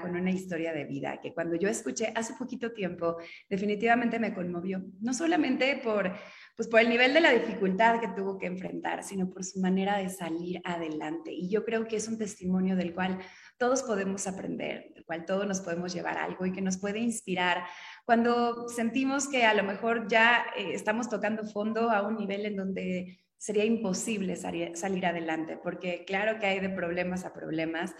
con 0.00 0.16
una 0.16 0.30
historia 0.30 0.72
de 0.72 0.84
vida 0.84 1.20
que 1.20 1.34
cuando 1.34 1.54
yo 1.56 1.68
escuché 1.68 2.10
hace 2.14 2.34
poquito 2.34 2.72
tiempo 2.72 3.18
definitivamente 3.50 4.18
me 4.18 4.32
conmovió, 4.32 4.82
no 5.00 5.12
solamente 5.12 5.80
por, 5.84 6.10
pues 6.56 6.68
por 6.68 6.80
el 6.80 6.88
nivel 6.88 7.12
de 7.12 7.20
la 7.20 7.32
dificultad 7.32 8.00
que 8.00 8.08
tuvo 8.08 8.38
que 8.38 8.46
enfrentar, 8.46 9.04
sino 9.04 9.28
por 9.28 9.44
su 9.44 9.60
manera 9.60 9.98
de 9.98 10.08
salir 10.08 10.60
adelante. 10.64 11.32
Y 11.32 11.50
yo 11.50 11.64
creo 11.64 11.86
que 11.86 11.96
es 11.96 12.08
un 12.08 12.16
testimonio 12.16 12.76
del 12.76 12.94
cual 12.94 13.18
todos 13.58 13.82
podemos 13.82 14.26
aprender, 14.26 14.90
del 14.94 15.04
cual 15.04 15.26
todos 15.26 15.46
nos 15.46 15.60
podemos 15.60 15.92
llevar 15.92 16.16
algo 16.16 16.46
y 16.46 16.52
que 16.52 16.62
nos 16.62 16.78
puede 16.78 17.00
inspirar 17.00 17.64
cuando 18.06 18.68
sentimos 18.68 19.28
que 19.28 19.44
a 19.44 19.52
lo 19.52 19.64
mejor 19.64 20.08
ya 20.08 20.46
eh, 20.56 20.72
estamos 20.72 21.10
tocando 21.10 21.44
fondo 21.44 21.90
a 21.90 22.06
un 22.06 22.16
nivel 22.16 22.46
en 22.46 22.56
donde 22.56 23.18
sería 23.38 23.64
imposible 23.64 24.34
salir, 24.36 25.06
adelante, 25.06 25.58
porque 25.62 26.04
claro 26.04 26.40
que 26.40 26.46
hay 26.46 26.60
de 26.60 26.70
problemas 26.70 27.24
a 27.24 27.32
problemas. 27.32 27.94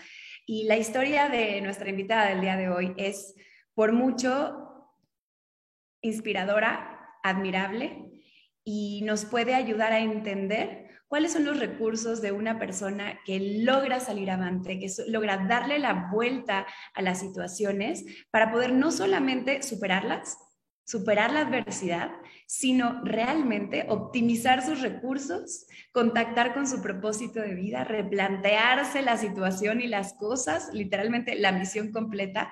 Y 0.50 0.64
la 0.64 0.78
historia 0.78 1.28
de 1.28 1.60
nuestra 1.60 1.90
invitada 1.90 2.30
del 2.30 2.40
día 2.40 2.56
de 2.56 2.70
hoy 2.70 2.94
es 2.96 3.34
por 3.74 3.92
mucho 3.92 4.88
inspiradora, 6.00 7.18
admirable 7.22 8.22
y 8.64 9.02
nos 9.02 9.26
puede 9.26 9.54
ayudar 9.54 9.92
a 9.92 9.98
entender 9.98 10.88
cuáles 11.06 11.34
son 11.34 11.44
los 11.44 11.60
recursos 11.60 12.22
de 12.22 12.32
una 12.32 12.58
persona 12.58 13.20
que 13.26 13.60
logra 13.62 14.00
salir 14.00 14.30
avante, 14.30 14.78
que 14.78 14.88
logra 15.08 15.36
darle 15.46 15.78
la 15.78 16.08
vuelta 16.10 16.66
a 16.94 17.02
las 17.02 17.20
situaciones 17.20 18.06
para 18.30 18.50
poder 18.50 18.72
no 18.72 18.90
solamente 18.90 19.62
superarlas, 19.62 20.38
superar 20.88 21.34
la 21.34 21.40
adversidad, 21.40 22.12
sino 22.46 23.04
realmente 23.04 23.84
optimizar 23.90 24.64
sus 24.64 24.80
recursos, 24.80 25.66
contactar 25.92 26.54
con 26.54 26.66
su 26.66 26.80
propósito 26.80 27.42
de 27.42 27.54
vida, 27.54 27.84
replantearse 27.84 29.02
la 29.02 29.18
situación 29.18 29.82
y 29.82 29.86
las 29.86 30.14
cosas, 30.14 30.70
literalmente 30.72 31.34
la 31.34 31.52
misión 31.52 31.92
completa, 31.92 32.50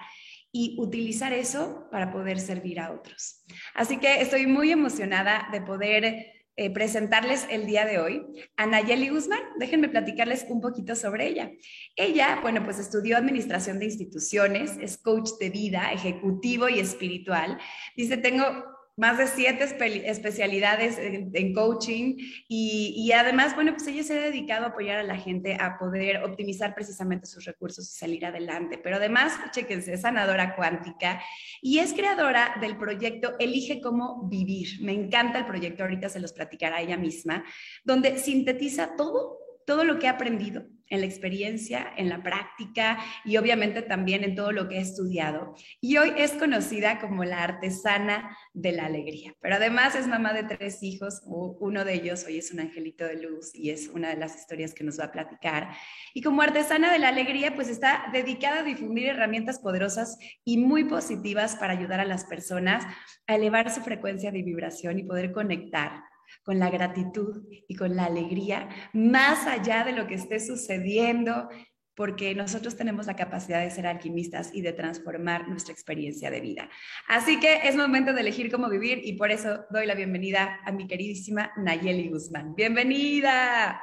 y 0.52 0.76
utilizar 0.78 1.32
eso 1.32 1.88
para 1.90 2.12
poder 2.12 2.38
servir 2.38 2.78
a 2.78 2.92
otros. 2.92 3.42
Así 3.74 3.96
que 3.96 4.20
estoy 4.20 4.46
muy 4.46 4.70
emocionada 4.70 5.48
de 5.50 5.62
poder 5.62 6.35
eh, 6.56 6.70
presentarles 6.70 7.46
el 7.50 7.66
día 7.66 7.84
de 7.84 7.98
hoy 7.98 8.26
a 8.56 8.66
Nayeli 8.66 9.08
Guzmán. 9.08 9.42
Déjenme 9.58 9.88
platicarles 9.88 10.46
un 10.48 10.60
poquito 10.60 10.94
sobre 10.94 11.26
ella. 11.26 11.50
Ella, 11.96 12.38
bueno, 12.40 12.64
pues 12.64 12.78
estudió 12.78 13.16
administración 13.16 13.78
de 13.78 13.84
instituciones, 13.86 14.72
es 14.80 14.96
coach 14.96 15.30
de 15.38 15.50
vida, 15.50 15.92
ejecutivo 15.92 16.68
y 16.68 16.80
espiritual. 16.80 17.58
Dice, 17.94 18.16
tengo 18.16 18.75
más 18.96 19.18
de 19.18 19.26
siete 19.26 19.64
especialidades 20.06 20.98
en, 20.98 21.52
coaching 21.52 22.16
y, 22.48 23.12
además, 23.12 23.54
bueno, 23.54 23.72
pues 23.74 23.86
ella 23.88 24.02
se 24.02 24.18
ha 24.18 24.22
dedicado 24.22 24.64
a 24.64 24.68
apoyar 24.68 24.98
a 24.98 25.02
la 25.02 25.16
gente 25.16 25.54
a 25.60 25.76
poder 25.78 26.24
optimizar 26.24 26.74
precisamente 26.74 27.26
sus 27.26 27.44
recursos 27.44 27.90
y 27.90 27.98
salir 27.98 28.24
adelante. 28.24 28.78
Pero 28.78 28.96
además, 28.96 29.34
chequense, 29.52 29.92
es 29.92 30.00
sanadora 30.00 30.56
cuántica 30.56 31.20
y 31.60 31.78
es 31.78 31.92
creadora 31.92 32.56
del 32.60 32.78
proyecto 32.78 33.34
Elige 33.38 33.80
cómo 33.82 34.28
vivir. 34.28 34.80
Me 34.80 34.92
encanta 34.92 35.38
el 35.38 35.46
proyecto, 35.46 35.82
ahorita 35.82 36.08
se 36.08 36.20
los 36.20 36.32
platicará 36.32 36.80
ella 36.80 36.96
misma, 36.96 37.44
donde 37.84 38.18
sintetiza 38.18 38.96
todo, 38.96 39.45
todo 39.66 39.84
lo 39.84 39.98
que 39.98 40.08
ha 40.08 40.12
aprendido 40.12 40.64
en 40.88 41.00
la 41.00 41.06
experiencia, 41.06 41.92
en 41.96 42.08
la 42.08 42.22
práctica 42.22 42.98
y 43.24 43.36
obviamente 43.36 43.82
también 43.82 44.24
en 44.24 44.34
todo 44.34 44.52
lo 44.52 44.68
que 44.68 44.76
he 44.76 44.80
estudiado. 44.80 45.54
Y 45.80 45.96
hoy 45.96 46.12
es 46.16 46.32
conocida 46.32 47.00
como 47.00 47.24
la 47.24 47.42
artesana 47.42 48.36
de 48.54 48.72
la 48.72 48.86
alegría, 48.86 49.34
pero 49.40 49.56
además 49.56 49.94
es 49.94 50.06
mamá 50.06 50.32
de 50.32 50.44
tres 50.44 50.82
hijos, 50.82 51.22
uno 51.24 51.84
de 51.84 51.94
ellos 51.94 52.24
hoy 52.24 52.38
es 52.38 52.52
un 52.52 52.60
angelito 52.60 53.04
de 53.04 53.20
luz 53.20 53.54
y 53.54 53.70
es 53.70 53.88
una 53.88 54.10
de 54.10 54.16
las 54.16 54.36
historias 54.36 54.74
que 54.74 54.84
nos 54.84 54.98
va 54.98 55.04
a 55.04 55.12
platicar. 55.12 55.70
Y 56.14 56.22
como 56.22 56.42
artesana 56.42 56.92
de 56.92 56.98
la 56.98 57.08
alegría, 57.08 57.54
pues 57.54 57.68
está 57.68 58.04
dedicada 58.12 58.60
a 58.60 58.64
difundir 58.64 59.06
herramientas 59.06 59.58
poderosas 59.58 60.18
y 60.44 60.58
muy 60.58 60.84
positivas 60.84 61.56
para 61.56 61.72
ayudar 61.72 62.00
a 62.00 62.04
las 62.04 62.24
personas 62.24 62.84
a 63.26 63.34
elevar 63.34 63.70
su 63.70 63.80
frecuencia 63.80 64.30
de 64.30 64.42
vibración 64.42 64.98
y 64.98 65.02
poder 65.02 65.32
conectar 65.32 66.04
con 66.42 66.58
la 66.58 66.70
gratitud 66.70 67.44
y 67.68 67.76
con 67.76 67.96
la 67.96 68.04
alegría, 68.04 68.68
más 68.92 69.46
allá 69.46 69.84
de 69.84 69.92
lo 69.92 70.06
que 70.06 70.14
esté 70.14 70.40
sucediendo, 70.40 71.48
porque 71.96 72.34
nosotros 72.34 72.76
tenemos 72.76 73.06
la 73.06 73.16
capacidad 73.16 73.62
de 73.62 73.70
ser 73.70 73.86
alquimistas 73.86 74.50
y 74.52 74.60
de 74.60 74.74
transformar 74.74 75.48
nuestra 75.48 75.72
experiencia 75.72 76.30
de 76.30 76.40
vida. 76.40 76.68
Así 77.08 77.40
que 77.40 77.66
es 77.66 77.74
momento 77.74 78.12
de 78.12 78.20
elegir 78.20 78.52
cómo 78.52 78.68
vivir 78.68 79.00
y 79.02 79.14
por 79.14 79.30
eso 79.30 79.64
doy 79.70 79.86
la 79.86 79.94
bienvenida 79.94 80.60
a 80.64 80.72
mi 80.72 80.86
queridísima 80.86 81.52
Nayeli 81.56 82.10
Guzmán. 82.10 82.54
Bienvenida. 82.54 83.80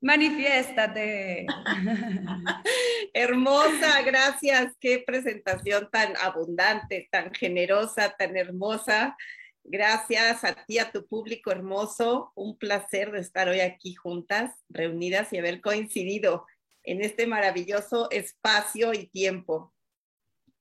Manifiéstate. 0.00 1.46
hermosa, 3.12 4.00
gracias. 4.06 4.74
Qué 4.80 5.02
presentación 5.06 5.90
tan 5.92 6.14
abundante, 6.16 7.08
tan 7.10 7.32
generosa, 7.34 8.14
tan 8.18 8.36
hermosa. 8.36 9.16
Gracias 9.72 10.42
a 10.42 10.64
ti, 10.66 10.80
a 10.80 10.90
tu 10.90 11.06
público 11.06 11.52
hermoso. 11.52 12.32
Un 12.34 12.58
placer 12.58 13.12
de 13.12 13.20
estar 13.20 13.48
hoy 13.48 13.60
aquí 13.60 13.94
juntas, 13.94 14.50
reunidas 14.68 15.32
y 15.32 15.38
haber 15.38 15.60
coincidido 15.60 16.44
en 16.82 17.02
este 17.02 17.28
maravilloso 17.28 18.10
espacio 18.10 18.92
y 18.92 19.06
tiempo. 19.06 19.72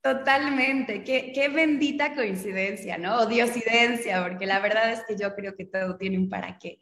Totalmente, 0.03 1.03
qué, 1.03 1.31
qué, 1.33 1.49
bendita 1.49 2.13
coincidencia, 2.13 2.99
¿no? 2.99 3.21
O 3.21 3.25
diosidencia, 3.25 4.23
porque 4.23 4.45
la 4.45 4.59
verdad 4.59 4.93
es 4.93 5.03
que 5.07 5.17
yo 5.17 5.33
creo 5.33 5.55
que 5.55 5.65
todo 5.65 5.97
tiene 5.97 6.19
un 6.19 6.29
para 6.29 6.59
qué. 6.59 6.77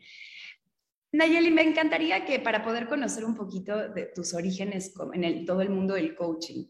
Nayeli, 1.14 1.50
me 1.50 1.62
encantaría 1.62 2.26
que 2.26 2.40
para 2.40 2.62
poder 2.62 2.90
conocer 2.90 3.24
un 3.24 3.36
poquito 3.36 3.88
de 3.88 4.08
tus 4.08 4.34
orígenes 4.34 4.94
en 5.14 5.24
el, 5.24 5.46
todo 5.46 5.62
el 5.62 5.70
mundo 5.70 5.94
del 5.94 6.14
coaching, 6.14 6.66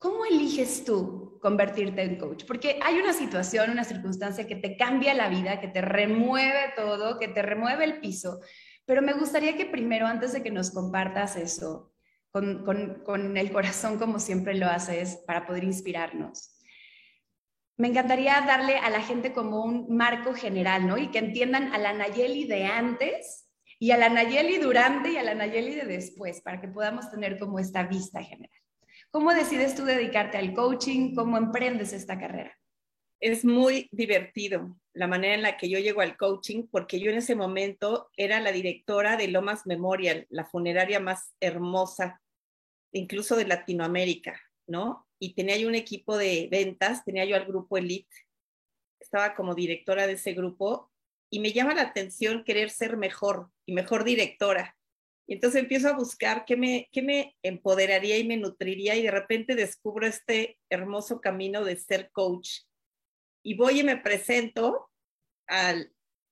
¿Cómo 0.00 0.24
eliges 0.24 0.82
tú 0.86 1.38
convertirte 1.42 2.00
en 2.02 2.16
coach? 2.16 2.44
Porque 2.46 2.80
hay 2.82 2.96
una 2.96 3.12
situación, 3.12 3.68
una 3.68 3.84
circunstancia 3.84 4.46
que 4.46 4.56
te 4.56 4.78
cambia 4.78 5.12
la 5.12 5.28
vida, 5.28 5.60
que 5.60 5.68
te 5.68 5.82
remueve 5.82 6.72
todo, 6.74 7.18
que 7.18 7.28
te 7.28 7.42
remueve 7.42 7.84
el 7.84 8.00
piso. 8.00 8.40
Pero 8.86 9.02
me 9.02 9.12
gustaría 9.12 9.58
que 9.58 9.66
primero, 9.66 10.06
antes 10.06 10.32
de 10.32 10.42
que 10.42 10.50
nos 10.50 10.70
compartas 10.70 11.36
eso, 11.36 11.92
con, 12.30 12.64
con 12.64 13.36
el 13.36 13.52
corazón 13.52 13.98
como 13.98 14.18
siempre 14.20 14.54
lo 14.54 14.68
haces, 14.68 15.22
para 15.26 15.46
poder 15.46 15.64
inspirarnos, 15.64 16.58
me 17.76 17.88
encantaría 17.88 18.40
darle 18.40 18.78
a 18.78 18.88
la 18.88 19.02
gente 19.02 19.34
como 19.34 19.62
un 19.62 19.94
marco 19.94 20.32
general, 20.32 20.86
¿no? 20.86 20.96
Y 20.96 21.10
que 21.10 21.18
entiendan 21.18 21.74
a 21.74 21.78
la 21.78 21.92
Nayeli 21.92 22.46
de 22.46 22.64
antes 22.64 23.50
y 23.78 23.90
a 23.90 23.98
la 23.98 24.08
Nayeli 24.08 24.56
durante 24.56 25.10
y 25.10 25.18
a 25.18 25.22
la 25.22 25.34
Nayeli 25.34 25.74
de 25.74 25.84
después, 25.84 26.40
para 26.40 26.58
que 26.58 26.68
podamos 26.68 27.10
tener 27.10 27.38
como 27.38 27.58
esta 27.58 27.82
vista 27.82 28.22
general. 28.22 28.60
¿Cómo 29.12 29.34
decides 29.34 29.74
tú 29.74 29.84
dedicarte 29.84 30.38
al 30.38 30.54
coaching? 30.54 31.16
¿Cómo 31.16 31.36
emprendes 31.36 31.92
esta 31.92 32.16
carrera? 32.16 32.56
Es 33.18 33.44
muy 33.44 33.88
divertido 33.90 34.78
la 34.92 35.08
manera 35.08 35.34
en 35.34 35.42
la 35.42 35.56
que 35.56 35.68
yo 35.68 35.80
llego 35.80 36.00
al 36.00 36.16
coaching, 36.16 36.68
porque 36.70 37.00
yo 37.00 37.10
en 37.10 37.18
ese 37.18 37.34
momento 37.34 38.08
era 38.16 38.38
la 38.38 38.52
directora 38.52 39.16
de 39.16 39.26
Lomas 39.26 39.66
Memorial, 39.66 40.26
la 40.30 40.44
funeraria 40.44 41.00
más 41.00 41.34
hermosa, 41.40 42.22
incluso 42.92 43.34
de 43.34 43.46
Latinoamérica, 43.46 44.40
¿no? 44.68 45.08
Y 45.18 45.34
tenía 45.34 45.56
yo 45.56 45.66
un 45.66 45.74
equipo 45.74 46.16
de 46.16 46.48
ventas, 46.48 47.04
tenía 47.04 47.24
yo 47.24 47.34
al 47.34 47.46
grupo 47.46 47.76
Elite, 47.76 48.14
estaba 49.00 49.34
como 49.34 49.56
directora 49.56 50.06
de 50.06 50.12
ese 50.12 50.34
grupo 50.34 50.92
y 51.30 51.40
me 51.40 51.52
llama 51.52 51.74
la 51.74 51.82
atención 51.82 52.44
querer 52.44 52.70
ser 52.70 52.96
mejor 52.96 53.50
y 53.66 53.72
mejor 53.72 54.04
directora. 54.04 54.76
Y 55.30 55.34
entonces 55.34 55.62
empiezo 55.62 55.88
a 55.88 55.92
buscar 55.92 56.44
qué 56.44 56.56
me, 56.56 56.88
qué 56.90 57.02
me 57.02 57.36
empoderaría 57.44 58.18
y 58.18 58.26
me 58.26 58.36
nutriría 58.36 58.96
y 58.96 59.04
de 59.04 59.12
repente 59.12 59.54
descubro 59.54 60.04
este 60.04 60.58
hermoso 60.68 61.20
camino 61.20 61.64
de 61.64 61.76
ser 61.76 62.10
coach. 62.10 62.62
Y 63.44 63.54
voy 63.54 63.78
y 63.78 63.84
me 63.84 63.96
presento 63.96 64.90
a 65.48 65.76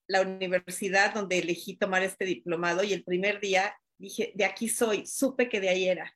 la 0.08 0.22
universidad 0.22 1.14
donde 1.14 1.38
elegí 1.38 1.76
tomar 1.76 2.02
este 2.02 2.24
diplomado 2.24 2.82
y 2.82 2.92
el 2.92 3.04
primer 3.04 3.38
día 3.38 3.72
dije, 3.98 4.32
de 4.34 4.44
aquí 4.44 4.68
soy, 4.68 5.06
supe 5.06 5.48
que 5.48 5.60
de 5.60 5.68
ahí 5.68 5.86
era. 5.86 6.12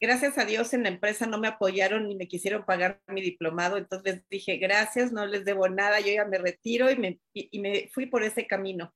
Gracias 0.00 0.38
a 0.38 0.46
Dios 0.46 0.72
en 0.72 0.84
la 0.84 0.88
empresa 0.88 1.26
no 1.26 1.38
me 1.38 1.48
apoyaron 1.48 2.08
ni 2.08 2.14
me 2.14 2.26
quisieron 2.26 2.64
pagar 2.64 3.02
mi 3.06 3.20
diplomado, 3.20 3.76
entonces 3.76 4.22
dije, 4.30 4.56
gracias, 4.56 5.12
no 5.12 5.26
les 5.26 5.44
debo 5.44 5.68
nada, 5.68 6.00
yo 6.00 6.10
ya 6.10 6.24
me 6.24 6.38
retiro 6.38 6.90
y 6.90 6.96
me, 6.96 7.20
y 7.34 7.60
me 7.60 7.90
fui 7.92 8.06
por 8.06 8.22
ese 8.22 8.46
camino 8.46 8.94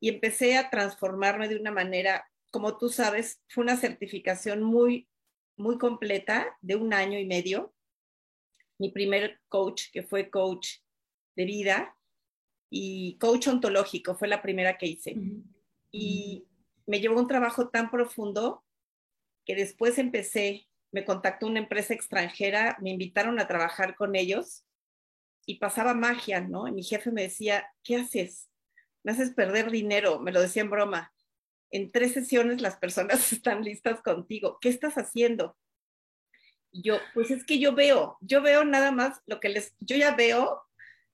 y 0.00 0.08
empecé 0.08 0.56
a 0.56 0.70
transformarme 0.70 1.48
de 1.48 1.56
una 1.56 1.70
manera, 1.70 2.28
como 2.50 2.78
tú 2.78 2.88
sabes, 2.88 3.40
fue 3.48 3.64
una 3.64 3.76
certificación 3.76 4.62
muy, 4.62 5.08
muy 5.56 5.78
completa 5.78 6.56
de 6.60 6.76
un 6.76 6.94
año 6.94 7.18
y 7.18 7.26
medio. 7.26 7.74
Mi 8.78 8.90
primer 8.90 9.40
coach, 9.48 9.90
que 9.92 10.02
fue 10.02 10.30
coach 10.30 10.68
de 11.34 11.44
vida, 11.44 11.94
y 12.70 13.16
coach 13.18 13.48
ontológico, 13.48 14.14
fue 14.14 14.28
la 14.28 14.42
primera 14.42 14.76
que 14.76 14.86
hice. 14.86 15.16
Y 15.90 16.46
me 16.86 17.00
llevó 17.00 17.18
un 17.18 17.28
trabajo 17.28 17.68
tan 17.68 17.90
profundo 17.90 18.64
que 19.44 19.54
después 19.54 19.98
empecé, 19.98 20.68
me 20.92 21.04
contactó 21.04 21.46
una 21.46 21.60
empresa 21.60 21.94
extranjera, 21.94 22.76
me 22.80 22.90
invitaron 22.90 23.40
a 23.40 23.48
trabajar 23.48 23.96
con 23.96 24.14
ellos 24.16 24.64
y 25.46 25.56
pasaba 25.56 25.94
magia, 25.94 26.40
¿no? 26.40 26.68
Y 26.68 26.72
mi 26.72 26.82
jefe 26.82 27.10
me 27.10 27.22
decía, 27.22 27.66
¿qué 27.82 27.96
haces? 27.96 28.47
Me 29.08 29.12
haces 29.12 29.30
perder 29.30 29.70
dinero, 29.70 30.18
me 30.18 30.32
lo 30.32 30.42
decía 30.42 30.60
en 30.60 30.68
broma. 30.68 31.14
en 31.70 31.90
tres 31.90 32.12
sesiones 32.12 32.60
las 32.60 32.76
personas 32.76 33.32
están 33.32 33.64
listas 33.64 34.02
contigo. 34.02 34.58
¿Qué 34.60 34.68
estás 34.68 34.98
haciendo? 34.98 35.56
yo, 36.70 36.98
pues 37.14 37.30
es 37.30 37.44
que 37.46 37.58
yo 37.58 37.74
veo, 37.74 38.18
yo 38.20 38.42
veo 38.42 38.66
nada 38.66 38.92
más 38.92 39.22
lo 39.24 39.40
que 39.40 39.48
les, 39.48 39.74
yo 39.80 39.96
ya 39.96 40.14
veo 40.14 40.62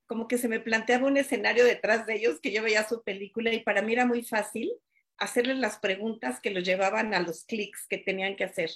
como 0.05 0.27
que 0.27 0.37
se 0.37 0.49
me 0.49 0.59
planteaba 0.59 1.07
un 1.07 1.15
escenario 1.15 1.63
detrás 1.63 2.05
de 2.05 2.15
ellos 2.15 2.41
que 2.41 2.51
yo 2.51 2.61
veía 2.61 2.85
su 2.85 3.01
película 3.01 3.53
y 3.53 3.63
para 3.63 3.81
mí 3.81 3.93
era 3.93 4.05
muy 4.05 4.23
fácil 4.23 4.73
hacerles 5.17 5.57
las 5.57 5.79
preguntas 5.79 6.41
que 6.41 6.51
los 6.51 6.65
llevaban 6.65 7.13
a 7.13 7.21
los 7.21 7.45
clics 7.45 7.87
que 7.87 7.97
tenían 7.97 8.35
que 8.35 8.43
hacer. 8.43 8.71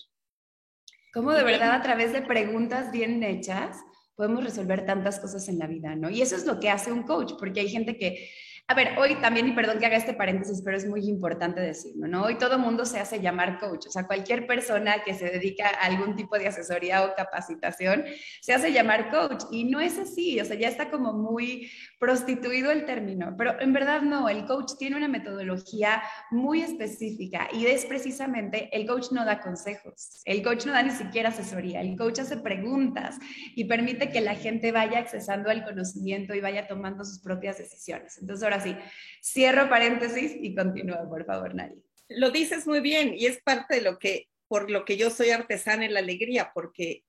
¿Cómo 1.14 1.34
de 1.34 1.44
verdad 1.44 1.74
a 1.74 1.82
través 1.82 2.14
de 2.14 2.22
preguntas 2.22 2.94
bien 2.94 3.22
hechas 3.22 3.78
podemos 4.16 4.46
resolver 4.46 4.86
tantas 4.86 5.20
cosas 5.20 5.50
en 5.50 5.60
la 5.60 5.68
vida, 5.68 5.96
¿no? 5.96 6.10
Y 6.10 6.22
eso 6.22 6.38
es 6.38 6.46
lo 6.46 6.62
que 6.62 6.70
hace 6.70 6.94
un 6.94 7.04
coach, 7.04 7.34
porque 7.38 7.60
hay 7.60 7.70
gente 7.70 7.98
que 7.98 8.32
a 8.70 8.76
ver, 8.76 9.00
hoy 9.00 9.16
también, 9.16 9.48
y 9.48 9.54
perdón 9.54 9.80
que 9.80 9.88
haga 9.88 9.98
este 9.98 10.14
paréntesis, 10.14 10.62
pero 10.64 10.78
es 10.78 10.86
muy 10.86 11.10
importante 11.10 11.60
decirlo, 11.60 12.08
¿no? 12.08 12.26
Hoy 12.26 12.38
todo 12.38 12.60
mundo 12.60 12.86
se 12.86 13.00
hace 13.00 13.20
llamar 13.20 13.58
coach, 13.58 13.88
o 13.88 13.90
sea, 13.90 14.06
cualquier 14.06 14.46
persona 14.46 15.04
que 15.04 15.16
se 15.16 15.26
dedica 15.26 15.70
a 15.70 15.88
algún 15.88 16.16
tipo 16.16 16.38
de 16.38 16.50
asesoría 16.50 17.04
o 17.04 17.16
capacitación 17.16 18.06
se 18.42 18.54
hace 18.54 18.72
llamar 18.72 19.10
coach, 19.10 19.46
y 19.50 19.64
no 19.64 19.82
es 19.82 19.98
así, 19.98 20.40
o 20.40 20.46
sea, 20.46 20.56
ya 20.56 20.68
está 20.68 20.92
como 20.92 21.14
muy 21.14 21.72
prostituido 22.00 22.72
el 22.72 22.86
término, 22.86 23.36
pero 23.38 23.60
en 23.60 23.74
verdad 23.74 24.02
no, 24.02 24.30
el 24.30 24.46
coach 24.46 24.72
tiene 24.80 24.96
una 24.96 25.10
metodología 25.10 26.02
muy 26.32 26.62
específica 26.62 27.50
y 27.52 27.66
es 27.66 27.86
precisamente, 27.86 28.70
el 28.72 28.88
coach 28.88 29.12
no 29.12 29.26
da 29.26 29.42
consejos, 29.42 30.22
el 30.24 30.42
coach 30.42 30.66
no 30.66 30.72
da 30.72 30.82
ni 30.82 30.92
siquiera 30.92 31.30
asesoría, 31.30 31.82
el 31.82 31.98
coach 31.98 32.20
hace 32.20 32.38
preguntas 32.38 33.18
y 33.54 33.66
permite 33.66 34.10
que 34.12 34.22
la 34.22 34.36
gente 34.36 34.72
vaya 34.72 35.00
accesando 35.00 35.50
al 35.50 35.66
conocimiento 35.66 36.34
y 36.34 36.40
vaya 36.40 36.68
tomando 36.68 37.04
sus 37.04 37.20
propias 37.20 37.58
decisiones. 37.58 38.18
Entonces, 38.18 38.44
ahora 38.44 38.62
sí, 38.62 38.76
cierro 39.22 39.70
paréntesis 39.70 40.34
y 40.40 40.56
continúa, 40.56 41.08
por 41.10 41.26
favor, 41.26 41.54
Nari. 41.54 41.84
Lo 42.08 42.32
dices 42.32 42.66
muy 42.66 42.80
bien 42.80 43.14
y 43.14 43.26
es 43.26 43.42
parte 43.42 43.76
de 43.76 43.82
lo 43.82 44.00
que, 44.00 44.30
por 44.48 44.72
lo 44.72 44.86
que 44.86 44.96
yo 44.96 45.10
soy 45.10 45.32
artesana 45.32 45.86
en 45.86 45.94
la 45.94 46.00
alegría, 46.00 46.52
porque 46.54 47.04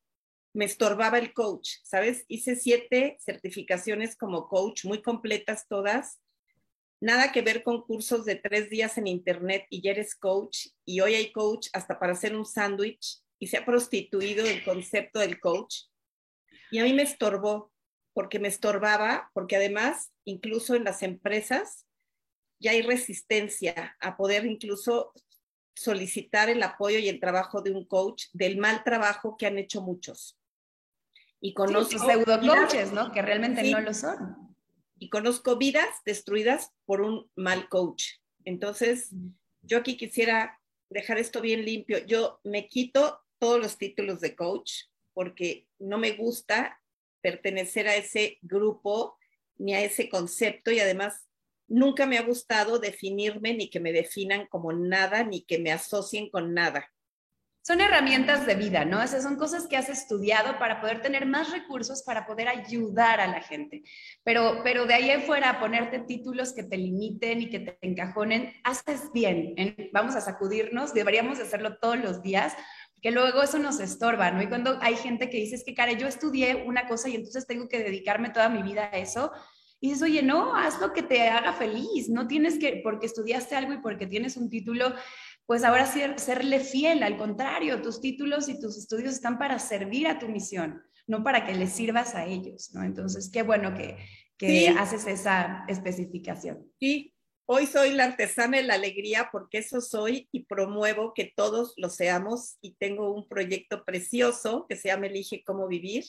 me 0.53 0.65
estorbaba 0.65 1.19
el 1.19 1.33
coach, 1.33 1.77
¿sabes? 1.83 2.25
Hice 2.29 2.57
siete 2.57 3.17
certificaciones 3.21 4.17
como 4.17 4.49
coach, 4.49 4.85
muy 4.85 5.03
completas 5.03 5.67
todas. 5.69 6.21
Nada 7.01 7.33
que 7.33 7.43
ver 7.43 7.63
con 7.63 7.83
cursos 7.83 8.25
de 8.25 8.37
tres 8.37 8.69
días 8.69 8.99
en 8.99 9.07
internet 9.07 9.67
y 9.71 9.81
ya 9.81 9.93
eres 9.93 10.15
coach 10.15 10.69
y 10.85 11.01
hoy 11.01 11.15
hay 11.15 11.33
coach 11.33 11.69
hasta 11.73 11.99
para 11.99 12.13
hacer 12.13 12.37
un 12.37 12.45
sándwich 12.45 13.23
y 13.39 13.47
se 13.47 13.57
ha 13.57 13.65
prostituido 13.65 14.45
el 14.45 14.63
concepto 14.65 15.21
del 15.21 15.41
coach. 15.41 15.85
Y 16.71 16.79
a 16.79 16.85
mí 16.85 16.93
me 16.93 17.03
estorbó, 17.03 17.73
porque 18.13 18.39
me 18.39 18.49
estorbaba, 18.49 19.31
porque 19.33 19.57
además, 19.57 20.13
incluso 20.25 20.75
en 20.75 20.85
las 20.85 21.03
empresas, 21.03 21.87
ya 22.61 22.73
hay 22.73 22.83
resistencia 22.83 23.97
a 24.01 24.17
poder 24.17 24.45
incluso 24.45 25.13
solicitar 25.75 26.51
el 26.51 26.63
apoyo 26.63 26.99
y 26.99 27.09
el 27.09 27.21
trabajo 27.21 27.63
de 27.63 27.71
un 27.71 27.87
coach 27.87 28.27
del 28.35 28.59
mal 28.59 28.85
trabajo 28.85 29.37
que 29.39 29.47
han 29.47 29.59
hecho 29.59 29.81
muchos. 29.81 30.40
Y 31.41 31.55
conozco 31.55 31.99
pseudo 31.99 32.41
coaches, 32.41 32.93
¿no? 32.93 33.11
Que 33.13 33.23
realmente 33.23 33.63
no 33.71 33.81
lo 33.81 33.95
son. 33.95 34.57
Y 34.99 35.09
conozco 35.09 35.57
vidas 35.57 35.89
destruidas 36.05 36.73
por 36.85 37.01
un 37.01 37.31
mal 37.35 37.69
coach. 37.69 38.05
Entonces, 38.45 39.11
yo 39.63 39.79
aquí 39.79 39.97
quisiera 39.97 40.61
dejar 40.91 41.19
esto 41.19 41.41
bien 41.41 41.65
limpio. 41.65 42.05
Yo 42.07 42.41
me 42.45 42.69
quito 42.69 43.21
todos 43.39 43.59
los 43.59 43.79
títulos 43.79 44.21
de 44.21 44.37
coach 44.37 44.73
porque 45.15 45.67
no 45.79 45.97
me 45.99 46.13
gusta 46.13 46.81
pertenecer 47.23 47.89
a 47.89 47.97
ese 47.97 48.39
grupo 48.43 49.17
ni 49.57 49.75
a 49.75 49.83
ese 49.83 50.09
concepto 50.09 50.71
y 50.71 50.81
además 50.81 51.27
nunca 51.69 52.07
me 52.07 52.19
ha 52.19 52.23
gustado 52.23 52.79
definirme 52.79 53.55
ni 53.55 53.71
que 53.71 53.81
me 53.81 53.93
definan 53.93 54.47
como 54.47 54.73
nada 54.73 55.23
ni 55.25 55.43
que 55.43 55.59
me 55.59 55.73
asocien 55.73 56.29
con 56.31 56.55
nada 56.55 56.91
son 57.63 57.81
herramientas 57.81 58.47
de 58.47 58.55
vida, 58.55 58.85
¿no? 58.85 59.03
Esas 59.03 59.23
son 59.23 59.37
cosas 59.37 59.67
que 59.67 59.77
has 59.77 59.89
estudiado 59.89 60.59
para 60.59 60.81
poder 60.81 61.03
tener 61.03 61.27
más 61.27 61.51
recursos, 61.51 62.03
para 62.03 62.27
poder 62.27 62.49
ayudar 62.49 63.21
a 63.21 63.27
la 63.27 63.43
gente. 63.43 63.83
Pero, 64.25 64.61
pero 64.65 64.87
de 64.87 64.95
ahí 64.95 65.11
afuera, 65.11 65.61
ponerte 65.61 66.01
títulos 66.01 66.55
que 66.55 66.63
te 66.63 66.79
limiten 66.79 67.43
y 67.43 67.51
que 67.51 67.61
te 67.61 67.79
encajonen, 67.83 68.53
haces 68.65 69.13
bien. 69.13 69.55
Vamos 69.93 70.17
a 70.17 70.21
sacudirnos, 70.21 70.95
deberíamos 70.95 71.39
hacerlo 71.39 71.77
todos 71.79 71.99
los 71.99 72.23
días, 72.23 72.55
que 73.03 73.11
luego 73.11 73.43
eso 73.43 73.59
nos 73.59 73.81
estorba, 73.81 74.31
¿no? 74.31 74.43
Y 74.43 74.49
cuando 74.49 74.79
hay 74.81 74.97
gente 74.97 75.31
que 75.31 75.39
dice, 75.39 75.57
es 75.57 75.65
que, 75.65 75.75
cara, 75.75 75.93
yo 75.93 76.07
estudié 76.07 76.65
una 76.67 76.87
cosa 76.87 77.09
y 77.09 77.15
entonces 77.15 77.47
tengo 77.47 77.69
que 77.69 77.79
dedicarme 77.79 78.31
toda 78.31 78.49
mi 78.49 78.63
vida 78.63 78.91
a 78.93 78.99
eso, 78.99 79.33
y 79.83 79.89
dices, 79.89 80.03
oye, 80.03 80.23
no, 80.23 80.55
haz 80.55 80.79
lo 80.79 80.93
que 80.93 81.03
te 81.03 81.29
haga 81.29 81.55
feliz, 81.55 82.11
no 82.11 82.27
tienes 82.27 82.59
que, 82.59 82.81
porque 82.85 83.07
estudiaste 83.07 83.57
algo 83.57 83.73
y 83.73 83.79
porque 83.79 84.07
tienes 84.07 84.37
un 84.37 84.51
título, 84.51 84.93
pues 85.51 85.65
ahora 85.65 85.85
serle 85.85 86.61
fiel, 86.61 87.03
al 87.03 87.17
contrario, 87.17 87.83
tus 87.83 88.01
títulos 88.01 88.49
y 88.49 88.61
tus 88.61 88.79
estudios 88.79 89.15
están 89.15 89.37
para 89.37 89.59
servir 89.59 90.07
a 90.07 90.21
tu 90.21 90.29
misión, 90.29 90.81
no 91.09 91.25
para 91.25 91.45
que 91.45 91.57
les 91.57 91.73
sirvas 91.73 92.15
a 92.15 92.25
ellos, 92.25 92.71
¿no? 92.73 92.85
Entonces, 92.85 93.29
qué 93.33 93.43
bueno 93.43 93.75
que, 93.75 93.97
que 94.39 94.69
haces 94.69 95.09
esa 95.09 95.65
especificación. 95.67 96.71
Sí, 96.79 97.17
hoy 97.47 97.67
soy 97.67 97.91
la 97.95 98.05
artesana 98.05 98.59
de 98.59 98.63
la 98.63 98.75
alegría 98.75 99.31
porque 99.33 99.59
eso 99.59 99.81
soy 99.81 100.29
y 100.31 100.45
promuevo 100.45 101.15
que 101.15 101.33
todos 101.35 101.75
lo 101.79 101.91
seamos 101.91 102.57
y 102.61 102.77
tengo 102.77 103.13
un 103.13 103.27
proyecto 103.27 103.85
precioso 103.85 104.67
que 104.69 104.77
se 104.77 104.87
llama 104.87 105.09
Elige 105.09 105.43
cómo 105.43 105.67
vivir 105.67 106.05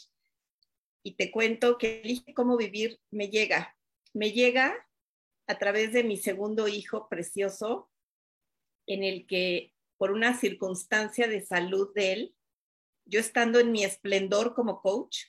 y 1.04 1.16
te 1.16 1.32
cuento 1.32 1.80
que 1.80 2.02
Elige 2.02 2.36
cómo 2.36 2.58
vivir 2.58 3.00
me 3.10 3.30
llega, 3.30 3.76
me 4.14 4.34
llega 4.34 4.76
a 5.48 5.58
través 5.58 5.94
de 5.94 6.04
mi 6.04 6.18
segundo 6.18 6.68
hijo 6.68 7.10
precioso, 7.10 7.91
en 8.88 9.04
el 9.04 9.28
que 9.28 9.74
por 9.98 10.12
una 10.12 10.38
circunstancia 10.38 11.28
de 11.28 11.46
salud 11.46 11.92
de 11.94 12.14
él, 12.14 12.36
yo 13.06 13.20
estando 13.20 13.60
en 13.60 13.72
mi 13.72 13.84
esplendor 13.84 14.54
como 14.54 14.82
coach, 14.82 15.26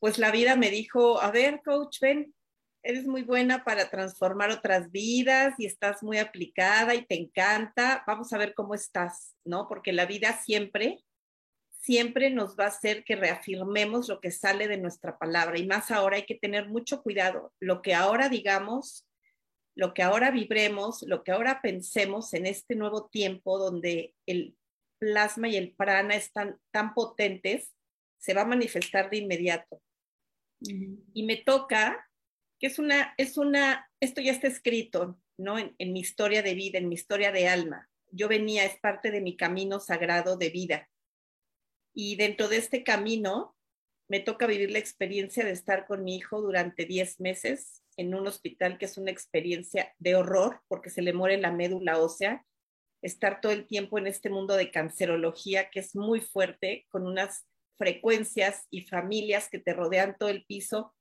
pues 0.00 0.18
la 0.18 0.30
vida 0.30 0.56
me 0.56 0.70
dijo, 0.70 1.20
a 1.20 1.30
ver, 1.30 1.62
coach, 1.64 1.98
ven, 2.00 2.34
eres 2.82 3.06
muy 3.06 3.22
buena 3.22 3.64
para 3.64 3.90
transformar 3.90 4.50
otras 4.50 4.90
vidas 4.90 5.54
y 5.58 5.66
estás 5.66 6.02
muy 6.02 6.18
aplicada 6.18 6.94
y 6.94 7.04
te 7.06 7.16
encanta, 7.16 8.04
vamos 8.06 8.32
a 8.32 8.38
ver 8.38 8.54
cómo 8.54 8.74
estás, 8.74 9.34
¿no? 9.44 9.66
Porque 9.66 9.92
la 9.92 10.06
vida 10.06 10.40
siempre, 10.40 11.04
siempre 11.80 12.30
nos 12.30 12.56
va 12.56 12.64
a 12.64 12.68
hacer 12.68 13.02
que 13.04 13.16
reafirmemos 13.16 14.08
lo 14.08 14.20
que 14.20 14.30
sale 14.30 14.68
de 14.68 14.78
nuestra 14.78 15.18
palabra 15.18 15.58
y 15.58 15.66
más 15.66 15.90
ahora 15.90 16.16
hay 16.16 16.26
que 16.26 16.36
tener 16.36 16.68
mucho 16.68 17.02
cuidado. 17.02 17.52
Lo 17.60 17.82
que 17.82 17.94
ahora 17.94 18.28
digamos 18.28 19.07
lo 19.78 19.94
que 19.94 20.02
ahora 20.02 20.32
vibremos, 20.32 21.02
lo 21.02 21.22
que 21.22 21.30
ahora 21.30 21.62
pensemos 21.62 22.34
en 22.34 22.46
este 22.46 22.74
nuevo 22.74 23.08
tiempo 23.08 23.58
donde 23.58 24.12
el 24.26 24.56
plasma 24.98 25.46
y 25.46 25.56
el 25.56 25.72
prana 25.72 26.16
están 26.16 26.58
tan 26.72 26.94
potentes, 26.94 27.72
se 28.18 28.34
va 28.34 28.40
a 28.40 28.46
manifestar 28.46 29.08
de 29.08 29.18
inmediato. 29.18 29.80
Y 31.14 31.22
me 31.22 31.36
toca, 31.36 32.04
que 32.58 32.66
es 32.66 32.80
una, 32.80 33.14
es 33.18 33.38
una, 33.38 33.88
esto 34.00 34.20
ya 34.20 34.32
está 34.32 34.48
escrito, 34.48 35.20
¿no? 35.38 35.60
En, 35.60 35.76
en 35.78 35.92
mi 35.92 36.00
historia 36.00 36.42
de 36.42 36.54
vida, 36.54 36.78
en 36.78 36.88
mi 36.88 36.96
historia 36.96 37.30
de 37.30 37.46
alma. 37.46 37.88
Yo 38.10 38.26
venía, 38.26 38.64
es 38.64 38.80
parte 38.80 39.12
de 39.12 39.20
mi 39.20 39.36
camino 39.36 39.78
sagrado 39.78 40.36
de 40.36 40.50
vida. 40.50 40.90
Y 41.94 42.16
dentro 42.16 42.48
de 42.48 42.56
este 42.56 42.82
camino, 42.82 43.56
me 44.08 44.18
toca 44.18 44.48
vivir 44.48 44.72
la 44.72 44.80
experiencia 44.80 45.44
de 45.44 45.52
estar 45.52 45.86
con 45.86 46.02
mi 46.02 46.16
hijo 46.16 46.40
durante 46.40 46.84
10 46.84 47.20
meses 47.20 47.84
en 47.98 48.14
un 48.14 48.26
hospital 48.26 48.78
que 48.78 48.86
es 48.86 48.96
una 48.96 49.10
experiencia 49.10 49.94
de 49.98 50.14
horror 50.14 50.62
porque 50.68 50.88
se 50.88 51.02
le 51.02 51.12
muere 51.12 51.36
la 51.36 51.52
médula 51.52 51.98
ósea, 51.98 52.46
estar 53.02 53.40
todo 53.40 53.52
el 53.52 53.66
tiempo 53.66 53.98
en 53.98 54.06
este 54.06 54.30
mundo 54.30 54.54
de 54.56 54.70
cancerología 54.70 55.68
que 55.68 55.80
es 55.80 55.94
muy 55.94 56.20
fuerte, 56.20 56.86
con 56.88 57.06
unas 57.06 57.46
frecuencias 57.76 58.66
y 58.70 58.82
familias 58.82 59.48
que 59.48 59.58
te 59.58 59.74
rodean 59.74 60.16
todo 60.18 60.28
el 60.30 60.44
piso, 60.44 60.94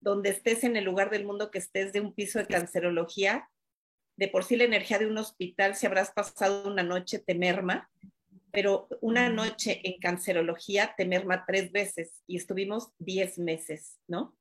donde 0.00 0.30
estés 0.30 0.62
en 0.62 0.76
el 0.76 0.84
lugar 0.84 1.10
del 1.10 1.24
mundo 1.24 1.50
que 1.50 1.58
estés 1.58 1.92
de 1.92 2.00
un 2.00 2.14
piso 2.14 2.38
de 2.38 2.46
cancerología, 2.46 3.48
de 4.16 4.28
por 4.28 4.44
sí 4.44 4.56
la 4.56 4.64
energía 4.64 4.98
de 4.98 5.06
un 5.06 5.16
hospital, 5.16 5.74
si 5.74 5.86
habrás 5.86 6.10
pasado 6.12 6.70
una 6.70 6.82
noche, 6.82 7.18
te 7.18 7.34
merma, 7.34 7.90
pero 8.50 8.88
una 9.00 9.30
noche 9.30 9.80
en 9.84 9.98
cancerología 9.98 10.94
te 10.96 11.06
merma 11.06 11.44
tres 11.46 11.72
veces 11.72 12.22
y 12.26 12.36
estuvimos 12.36 12.90
diez 12.98 13.38
meses, 13.38 13.98
¿no? 14.06 14.36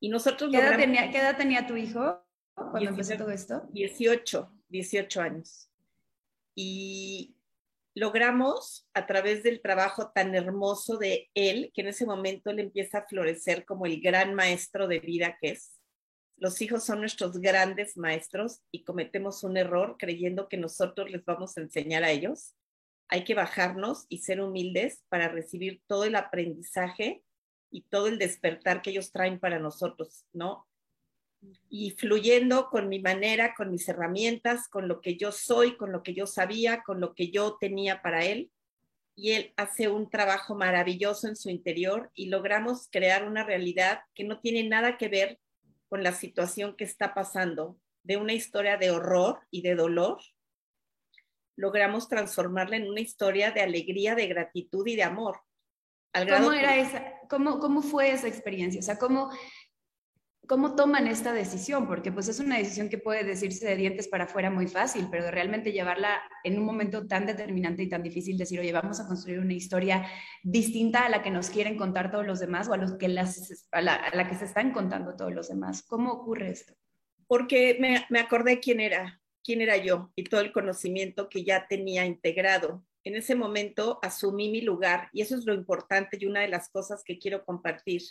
Y 0.00 0.08
nosotros... 0.08 0.50
¿Qué 0.50 0.58
edad, 0.58 0.76
tenía, 0.76 1.10
¿Qué 1.10 1.18
edad 1.18 1.36
tenía 1.36 1.66
tu 1.66 1.76
hijo 1.76 2.24
cuando 2.54 2.90
empezó 2.90 3.16
todo 3.16 3.30
esto? 3.30 3.68
18, 3.72 4.50
18 4.68 5.20
años. 5.20 5.70
Y 6.54 7.36
logramos 7.94 8.88
a 8.94 9.06
través 9.06 9.42
del 9.42 9.60
trabajo 9.60 10.10
tan 10.14 10.34
hermoso 10.34 10.96
de 10.96 11.30
él, 11.34 11.70
que 11.74 11.82
en 11.82 11.88
ese 11.88 12.06
momento 12.06 12.52
le 12.52 12.62
empieza 12.62 12.98
a 12.98 13.06
florecer 13.06 13.64
como 13.66 13.84
el 13.86 14.00
gran 14.00 14.34
maestro 14.34 14.88
de 14.88 15.00
vida 15.00 15.36
que 15.40 15.50
es. 15.50 15.78
Los 16.38 16.62
hijos 16.62 16.84
son 16.84 17.00
nuestros 17.00 17.38
grandes 17.38 17.98
maestros 17.98 18.62
y 18.70 18.84
cometemos 18.84 19.44
un 19.44 19.58
error 19.58 19.96
creyendo 19.98 20.48
que 20.48 20.56
nosotros 20.56 21.10
les 21.10 21.22
vamos 21.26 21.56
a 21.56 21.60
enseñar 21.60 22.02
a 22.02 22.10
ellos. 22.10 22.54
Hay 23.08 23.24
que 23.24 23.34
bajarnos 23.34 24.06
y 24.08 24.18
ser 24.18 24.40
humildes 24.40 25.02
para 25.10 25.28
recibir 25.28 25.82
todo 25.86 26.04
el 26.04 26.16
aprendizaje 26.16 27.22
y 27.70 27.82
todo 27.82 28.08
el 28.08 28.18
despertar 28.18 28.82
que 28.82 28.90
ellos 28.90 29.12
traen 29.12 29.38
para 29.38 29.58
nosotros, 29.58 30.26
¿no? 30.32 30.66
y 31.68 31.92
fluyendo 31.92 32.68
con 32.68 32.88
mi 32.88 33.00
manera, 33.00 33.54
con 33.54 33.70
mis 33.70 33.88
herramientas, 33.88 34.68
con 34.68 34.88
lo 34.88 35.00
que 35.00 35.16
yo 35.16 35.32
soy, 35.32 35.76
con 35.76 35.92
lo 35.92 36.02
que 36.02 36.14
yo 36.14 36.26
sabía, 36.26 36.82
con 36.82 37.00
lo 37.00 37.14
que 37.14 37.30
yo 37.30 37.56
tenía 37.58 38.02
para 38.02 38.24
él. 38.24 38.50
Y 39.16 39.32
él 39.32 39.52
hace 39.56 39.88
un 39.88 40.08
trabajo 40.08 40.54
maravilloso 40.54 41.28
en 41.28 41.36
su 41.36 41.50
interior 41.50 42.10
y 42.14 42.26
logramos 42.26 42.88
crear 42.90 43.26
una 43.26 43.44
realidad 43.44 44.00
que 44.14 44.24
no 44.24 44.40
tiene 44.40 44.68
nada 44.68 44.98
que 44.98 45.08
ver 45.08 45.38
con 45.88 46.02
la 46.02 46.12
situación 46.12 46.76
que 46.76 46.84
está 46.84 47.14
pasando, 47.14 47.78
de 48.02 48.16
una 48.16 48.32
historia 48.32 48.76
de 48.76 48.90
horror 48.90 49.40
y 49.50 49.62
de 49.62 49.74
dolor, 49.74 50.18
logramos 51.56 52.08
transformarla 52.08 52.76
en 52.76 52.88
una 52.88 53.00
historia 53.00 53.50
de 53.50 53.60
alegría, 53.60 54.14
de 54.14 54.26
gratitud 54.26 54.86
y 54.86 54.96
de 54.96 55.02
amor. 55.02 55.40
¿Cómo, 56.12 56.52
era 56.52 56.76
esa, 56.76 57.04
cómo, 57.28 57.60
¿Cómo 57.60 57.82
fue 57.82 58.10
esa 58.10 58.28
experiencia? 58.28 58.80
O 58.80 58.82
sea, 58.82 58.98
¿cómo, 58.98 59.30
¿cómo 60.50 60.74
toman 60.74 61.06
esta 61.06 61.32
decisión? 61.32 61.86
Porque 61.86 62.10
pues 62.10 62.26
es 62.26 62.40
una 62.40 62.58
decisión 62.58 62.88
que 62.88 62.98
puede 62.98 63.22
decirse 63.22 63.64
de 63.68 63.76
dientes 63.76 64.08
para 64.08 64.24
afuera 64.24 64.50
muy 64.50 64.66
fácil, 64.66 65.06
pero 65.08 65.22
de 65.22 65.30
realmente 65.30 65.70
llevarla 65.70 66.20
en 66.42 66.58
un 66.58 66.64
momento 66.64 67.06
tan 67.06 67.24
determinante 67.26 67.84
y 67.84 67.88
tan 67.88 68.02
difícil, 68.02 68.36
decir, 68.36 68.58
oye, 68.58 68.72
vamos 68.72 68.98
a 68.98 69.06
construir 69.06 69.38
una 69.38 69.52
historia 69.52 70.04
distinta 70.42 71.06
a 71.06 71.08
la 71.08 71.22
que 71.22 71.30
nos 71.30 71.50
quieren 71.50 71.76
contar 71.76 72.10
todos 72.10 72.26
los 72.26 72.40
demás 72.40 72.68
o 72.68 72.72
a, 72.72 72.78
los 72.78 72.98
que 72.98 73.06
las, 73.06 73.68
a, 73.70 73.80
la, 73.80 74.28
que 74.28 74.34
se 74.34 74.46
están 74.46 74.72
contando 74.72 75.14
todos 75.14 75.32
los 75.32 75.48
demás. 75.48 75.84
¿Cómo 75.84 76.10
ocurre 76.10 76.50
esto? 76.50 76.74
Porque 77.28 77.76
me, 77.80 78.04
me 78.10 78.18
acordé 78.18 78.58
quién 78.58 78.80
era, 78.80 79.20
quién 79.44 79.60
era 79.60 79.76
yo 79.76 80.10
y 80.16 80.24
todo 80.24 80.40
el 80.40 80.50
conocimiento 80.50 81.28
que 81.28 81.44
ya 81.44 81.68
tenía 81.68 82.04
integrado. 82.04 82.84
En 83.04 83.16
ese 83.16 83.34
momento 83.34 83.98
asumí 84.02 84.50
mi 84.50 84.60
lugar 84.60 85.08
y 85.12 85.22
eso 85.22 85.34
es 85.34 85.46
lo 85.46 85.54
importante 85.54 86.18
y 86.20 86.26
una 86.26 86.40
de 86.40 86.48
las 86.48 86.68
cosas 86.68 87.02
que 87.04 87.18
quiero 87.18 87.44
compartir 87.44 88.02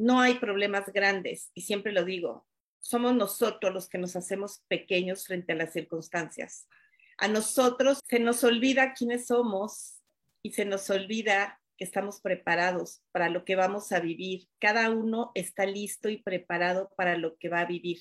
no 0.00 0.18
hay 0.18 0.38
problemas 0.38 0.90
grandes, 0.94 1.50
y 1.52 1.60
siempre 1.60 1.92
lo 1.92 2.06
digo, 2.06 2.46
somos 2.80 3.14
nosotros 3.14 3.74
los 3.74 3.86
que 3.90 3.98
nos 3.98 4.16
hacemos 4.16 4.62
pequeños 4.66 5.26
frente 5.26 5.52
a 5.52 5.56
las 5.56 5.74
circunstancias. 5.74 6.66
A 7.18 7.28
nosotros 7.28 8.00
se 8.08 8.18
nos 8.18 8.42
olvida 8.42 8.94
quiénes 8.94 9.26
somos 9.26 10.00
y 10.42 10.52
se 10.52 10.64
nos 10.64 10.88
olvida 10.88 11.60
que 11.76 11.84
estamos 11.84 12.22
preparados 12.22 13.02
para 13.12 13.28
lo 13.28 13.44
que 13.44 13.56
vamos 13.56 13.92
a 13.92 14.00
vivir. 14.00 14.48
Cada 14.58 14.88
uno 14.88 15.32
está 15.34 15.66
listo 15.66 16.08
y 16.08 16.16
preparado 16.16 16.90
para 16.96 17.18
lo 17.18 17.36
que 17.36 17.50
va 17.50 17.60
a 17.60 17.66
vivir. 17.66 17.98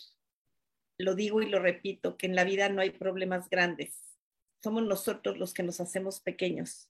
Lo 0.98 1.16
digo 1.16 1.42
y 1.42 1.50
lo 1.50 1.60
repito, 1.60 2.16
que 2.16 2.28
en 2.28 2.36
la 2.36 2.46
vida 2.46 2.70
no 2.70 2.82
hay 2.82 2.92
problemas 2.92 3.50
grandes. 3.50 4.09
Somos 4.64 4.84
nosotros 4.84 5.38
los 5.38 5.54
que 5.54 5.64
nos 5.64 5.80
hacemos 5.80 6.20
pequeños 6.20 6.90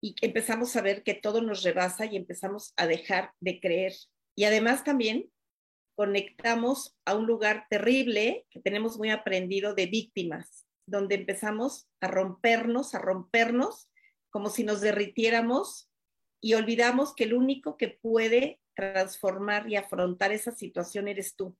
y 0.00 0.14
empezamos 0.20 0.76
a 0.76 0.82
ver 0.82 1.02
que 1.02 1.14
todo 1.14 1.40
nos 1.40 1.62
rebasa 1.62 2.06
y 2.06 2.16
empezamos 2.16 2.72
a 2.76 2.86
dejar 2.86 3.32
de 3.40 3.60
creer 3.60 3.94
y 4.36 4.44
además 4.44 4.84
también 4.84 5.30
conectamos 5.96 6.96
a 7.04 7.14
un 7.14 7.26
lugar 7.26 7.66
terrible 7.70 8.46
que 8.50 8.60
tenemos 8.60 8.98
muy 8.98 9.10
aprendido 9.10 9.74
de 9.74 9.86
víctimas, 9.86 10.66
donde 10.86 11.14
empezamos 11.14 11.88
a 12.00 12.08
rompernos, 12.08 12.94
a 12.94 12.98
rompernos 12.98 13.88
como 14.30 14.50
si 14.50 14.64
nos 14.64 14.80
derritiéramos 14.80 15.88
y 16.40 16.54
olvidamos 16.54 17.14
que 17.14 17.24
el 17.24 17.34
único 17.34 17.76
que 17.76 17.88
puede 17.88 18.60
transformar 18.74 19.70
y 19.70 19.76
afrontar 19.76 20.32
esa 20.32 20.50
situación 20.50 21.06
eres 21.06 21.36
tú. 21.36 21.56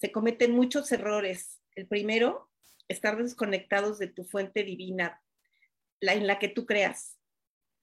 Se 0.00 0.10
cometen 0.10 0.52
muchos 0.52 0.90
errores. 0.90 1.60
El 1.76 1.86
primero, 1.86 2.47
estar 2.88 3.16
desconectados 3.16 3.98
de 3.98 4.08
tu 4.08 4.24
fuente 4.24 4.64
divina, 4.64 5.22
la 6.00 6.14
en 6.14 6.26
la 6.26 6.38
que 6.38 6.48
tú 6.48 6.66
creas. 6.66 7.18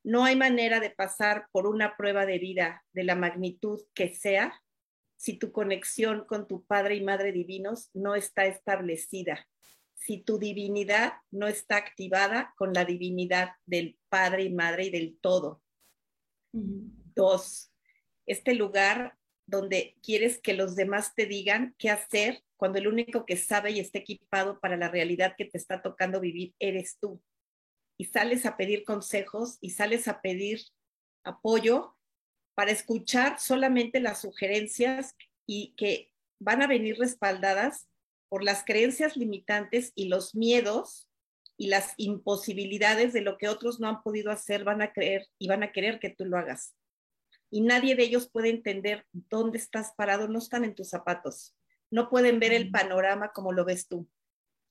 No 0.03 0.23
hay 0.23 0.35
manera 0.35 0.79
de 0.79 0.91
pasar 0.91 1.47
por 1.51 1.67
una 1.67 1.97
prueba 1.97 2.25
de 2.25 2.37
vida 2.37 2.83
de 2.93 3.03
la 3.03 3.15
magnitud 3.15 3.81
que 3.93 4.13
sea 4.13 4.61
si 5.17 5.37
tu 5.37 5.51
conexión 5.51 6.25
con 6.25 6.47
tu 6.47 6.65
Padre 6.65 6.95
y 6.95 7.03
Madre 7.03 7.31
divinos 7.31 7.89
no 7.93 8.15
está 8.15 8.45
establecida, 8.45 9.47
si 9.95 10.21
tu 10.21 10.37
divinidad 10.37 11.13
no 11.31 11.47
está 11.47 11.77
activada 11.77 12.53
con 12.57 12.73
la 12.73 12.85
divinidad 12.85 13.51
del 13.65 13.97
Padre 14.09 14.43
y 14.43 14.53
Madre 14.53 14.85
y 14.85 14.89
del 14.91 15.17
todo. 15.19 15.63
Dos, 16.51 17.71
este 18.25 18.53
lugar 18.53 19.17
donde 19.47 19.95
quieres 20.01 20.39
que 20.39 20.53
los 20.53 20.75
demás 20.75 21.13
te 21.15 21.25
digan 21.25 21.75
qué 21.77 21.89
hacer 21.89 22.43
cuando 22.57 22.79
el 22.79 22.87
único 22.87 23.25
que 23.25 23.37
sabe 23.37 23.71
y 23.71 23.79
está 23.79 23.99
equipado 23.99 24.59
para 24.59 24.77
la 24.77 24.89
realidad 24.89 25.35
que 25.37 25.45
te 25.45 25.57
está 25.57 25.81
tocando 25.81 26.19
vivir 26.19 26.53
eres 26.59 26.97
tú 26.99 27.21
y 27.97 28.05
sales 28.05 28.45
a 28.45 28.57
pedir 28.57 28.83
consejos 28.83 29.57
y 29.61 29.71
sales 29.71 30.07
a 30.07 30.21
pedir 30.21 30.61
apoyo 31.23 31.95
para 32.55 32.71
escuchar 32.71 33.39
solamente 33.39 33.99
las 33.99 34.21
sugerencias 34.21 35.15
y 35.45 35.73
que 35.75 36.11
van 36.39 36.61
a 36.61 36.67
venir 36.67 36.97
respaldadas 36.97 37.87
por 38.29 38.43
las 38.43 38.63
creencias 38.65 39.15
limitantes 39.15 39.91
y 39.95 40.07
los 40.07 40.35
miedos 40.35 41.07
y 41.57 41.67
las 41.67 41.93
imposibilidades 41.97 43.13
de 43.13 43.21
lo 43.21 43.37
que 43.37 43.47
otros 43.47 43.79
no 43.79 43.87
han 43.87 44.01
podido 44.01 44.31
hacer, 44.31 44.63
van 44.63 44.81
a 44.81 44.91
creer 44.91 45.27
y 45.39 45.47
van 45.47 45.63
a 45.63 45.71
querer 45.71 45.99
que 45.99 46.09
tú 46.09 46.25
lo 46.25 46.37
hagas. 46.37 46.75
Y 47.55 47.61
nadie 47.61 47.95
de 47.95 48.03
ellos 48.03 48.29
puede 48.29 48.49
entender 48.49 49.05
dónde 49.13 49.59
estás 49.59 49.93
parado, 49.95 50.27
no 50.27 50.39
están 50.39 50.65
en 50.65 50.75
tus 50.75 50.89
zapatos, 50.89 51.55
no 51.89 52.09
pueden 52.09 52.37
ver 52.37 52.51
el 52.51 52.69
panorama 52.69 53.31
como 53.31 53.53
lo 53.53 53.63
ves 53.63 53.87
tú. 53.87 54.09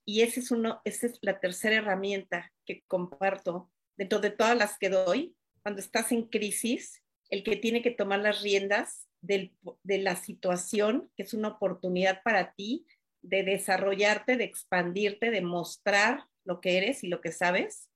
Y 0.05 0.21
ese 0.21 0.41
es 0.41 0.51
uno, 0.51 0.83
esa 0.85 1.07
es 1.07 1.19
la 1.23 1.41
tercera 1.41 1.77
herramienta 1.77 2.53
que 2.67 2.85
comparto 2.87 3.73
dentro 3.97 4.19
de 4.19 4.29
todas 4.29 4.59
las 4.59 4.77
que 4.77 4.91
doy. 4.91 5.35
Cuando 5.63 5.81
estás 5.81 6.13
en 6.13 6.25
crisis, 6.29 7.03
el 7.31 7.43
que 7.43 7.57
tiene 7.57 7.81
que 7.81 7.91
tomar 7.91 8.21
las 8.21 8.43
riendas 8.43 9.09
de 9.23 9.51
la 9.83 10.17
situación, 10.17 11.11
que 11.17 11.23
es 11.23 11.33
una 11.33 11.49
oportunidad 11.49 12.23
para 12.23 12.53
ti 12.53 12.85
de 13.23 13.45
desarrollarte, 13.45 14.37
de 14.37 14.45
expandirte, 14.45 15.31
de 15.31 15.41
mostrar 15.41 16.27
lo 16.45 16.61
que 16.61 16.77
eres 16.77 17.03
y 17.03 17.09
lo 17.09 17.23
que 17.23 17.33
sabes. 17.33 17.89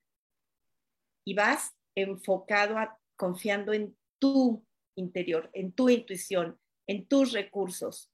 Y 1.27 1.35
vas 1.35 1.77
enfocado 1.95 2.79
a 2.79 2.99
confiando 3.17 3.75
en 3.75 3.95
tu 4.19 4.65
interior, 4.99 5.51
en 5.53 5.73
tu 5.73 5.89
intuición, 5.89 6.59
en 6.87 7.07
tus 7.07 7.33
recursos. 7.33 8.11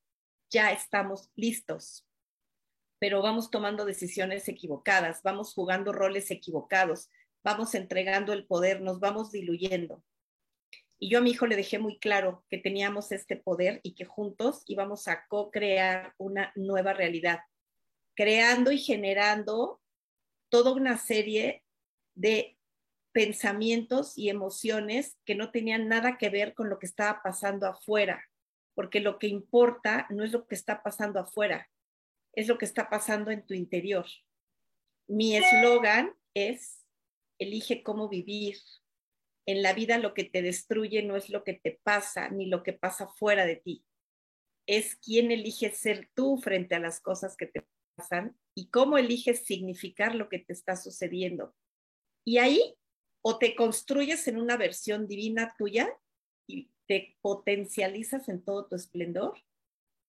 Ya 0.50 0.72
estamos 0.72 1.30
listos 1.34 2.06
pero 3.04 3.20
vamos 3.20 3.50
tomando 3.50 3.84
decisiones 3.84 4.48
equivocadas, 4.48 5.22
vamos 5.22 5.52
jugando 5.52 5.92
roles 5.92 6.30
equivocados, 6.30 7.10
vamos 7.44 7.74
entregando 7.74 8.32
el 8.32 8.46
poder, 8.46 8.80
nos 8.80 8.98
vamos 8.98 9.30
diluyendo. 9.30 10.02
Y 10.98 11.10
yo 11.10 11.18
a 11.18 11.20
mi 11.20 11.32
hijo 11.32 11.46
le 11.46 11.54
dejé 11.54 11.78
muy 11.78 11.98
claro 11.98 12.46
que 12.48 12.56
teníamos 12.56 13.12
este 13.12 13.36
poder 13.36 13.80
y 13.82 13.94
que 13.94 14.06
juntos 14.06 14.62
íbamos 14.66 15.06
a 15.06 15.26
co-crear 15.26 16.14
una 16.16 16.50
nueva 16.54 16.94
realidad, 16.94 17.40
creando 18.16 18.72
y 18.72 18.78
generando 18.78 19.82
toda 20.48 20.72
una 20.72 20.96
serie 20.96 21.62
de 22.14 22.56
pensamientos 23.14 24.18
y 24.18 24.28
emociones 24.28 25.16
que 25.24 25.36
no 25.36 25.52
tenían 25.52 25.88
nada 25.88 26.18
que 26.18 26.30
ver 26.30 26.52
con 26.52 26.68
lo 26.68 26.80
que 26.80 26.86
estaba 26.86 27.22
pasando 27.22 27.68
afuera, 27.68 28.28
porque 28.74 28.98
lo 28.98 29.20
que 29.20 29.28
importa 29.28 30.08
no 30.10 30.24
es 30.24 30.32
lo 30.32 30.46
que 30.48 30.56
está 30.56 30.82
pasando 30.82 31.20
afuera, 31.20 31.70
es 32.32 32.48
lo 32.48 32.58
que 32.58 32.64
está 32.64 32.90
pasando 32.90 33.30
en 33.30 33.46
tu 33.46 33.54
interior. 33.54 34.04
Mi 35.06 35.36
eslogan 35.36 36.12
es, 36.34 36.84
elige 37.38 37.84
cómo 37.84 38.08
vivir. 38.08 38.56
En 39.46 39.62
la 39.62 39.74
vida 39.74 39.98
lo 39.98 40.12
que 40.12 40.24
te 40.24 40.42
destruye 40.42 41.02
no 41.04 41.14
es 41.14 41.30
lo 41.30 41.44
que 41.44 41.54
te 41.54 41.78
pasa 41.84 42.30
ni 42.30 42.46
lo 42.46 42.64
que 42.64 42.72
pasa 42.72 43.06
fuera 43.06 43.46
de 43.46 43.56
ti. 43.56 43.84
Es 44.66 44.96
quién 44.96 45.30
eliges 45.30 45.76
ser 45.76 46.10
tú 46.14 46.38
frente 46.38 46.74
a 46.74 46.80
las 46.80 47.00
cosas 47.00 47.36
que 47.36 47.46
te 47.46 47.64
pasan 47.94 48.36
y 48.56 48.70
cómo 48.70 48.98
eliges 48.98 49.44
significar 49.44 50.16
lo 50.16 50.28
que 50.28 50.40
te 50.40 50.52
está 50.52 50.74
sucediendo. 50.74 51.54
Y 52.26 52.38
ahí 52.38 52.74
o 53.26 53.38
te 53.38 53.56
construyes 53.56 54.28
en 54.28 54.36
una 54.36 54.58
versión 54.58 55.08
divina 55.08 55.54
tuya 55.56 55.88
y 56.46 56.70
te 56.86 57.16
potencializas 57.22 58.28
en 58.28 58.44
todo 58.44 58.66
tu 58.66 58.76
esplendor, 58.76 59.38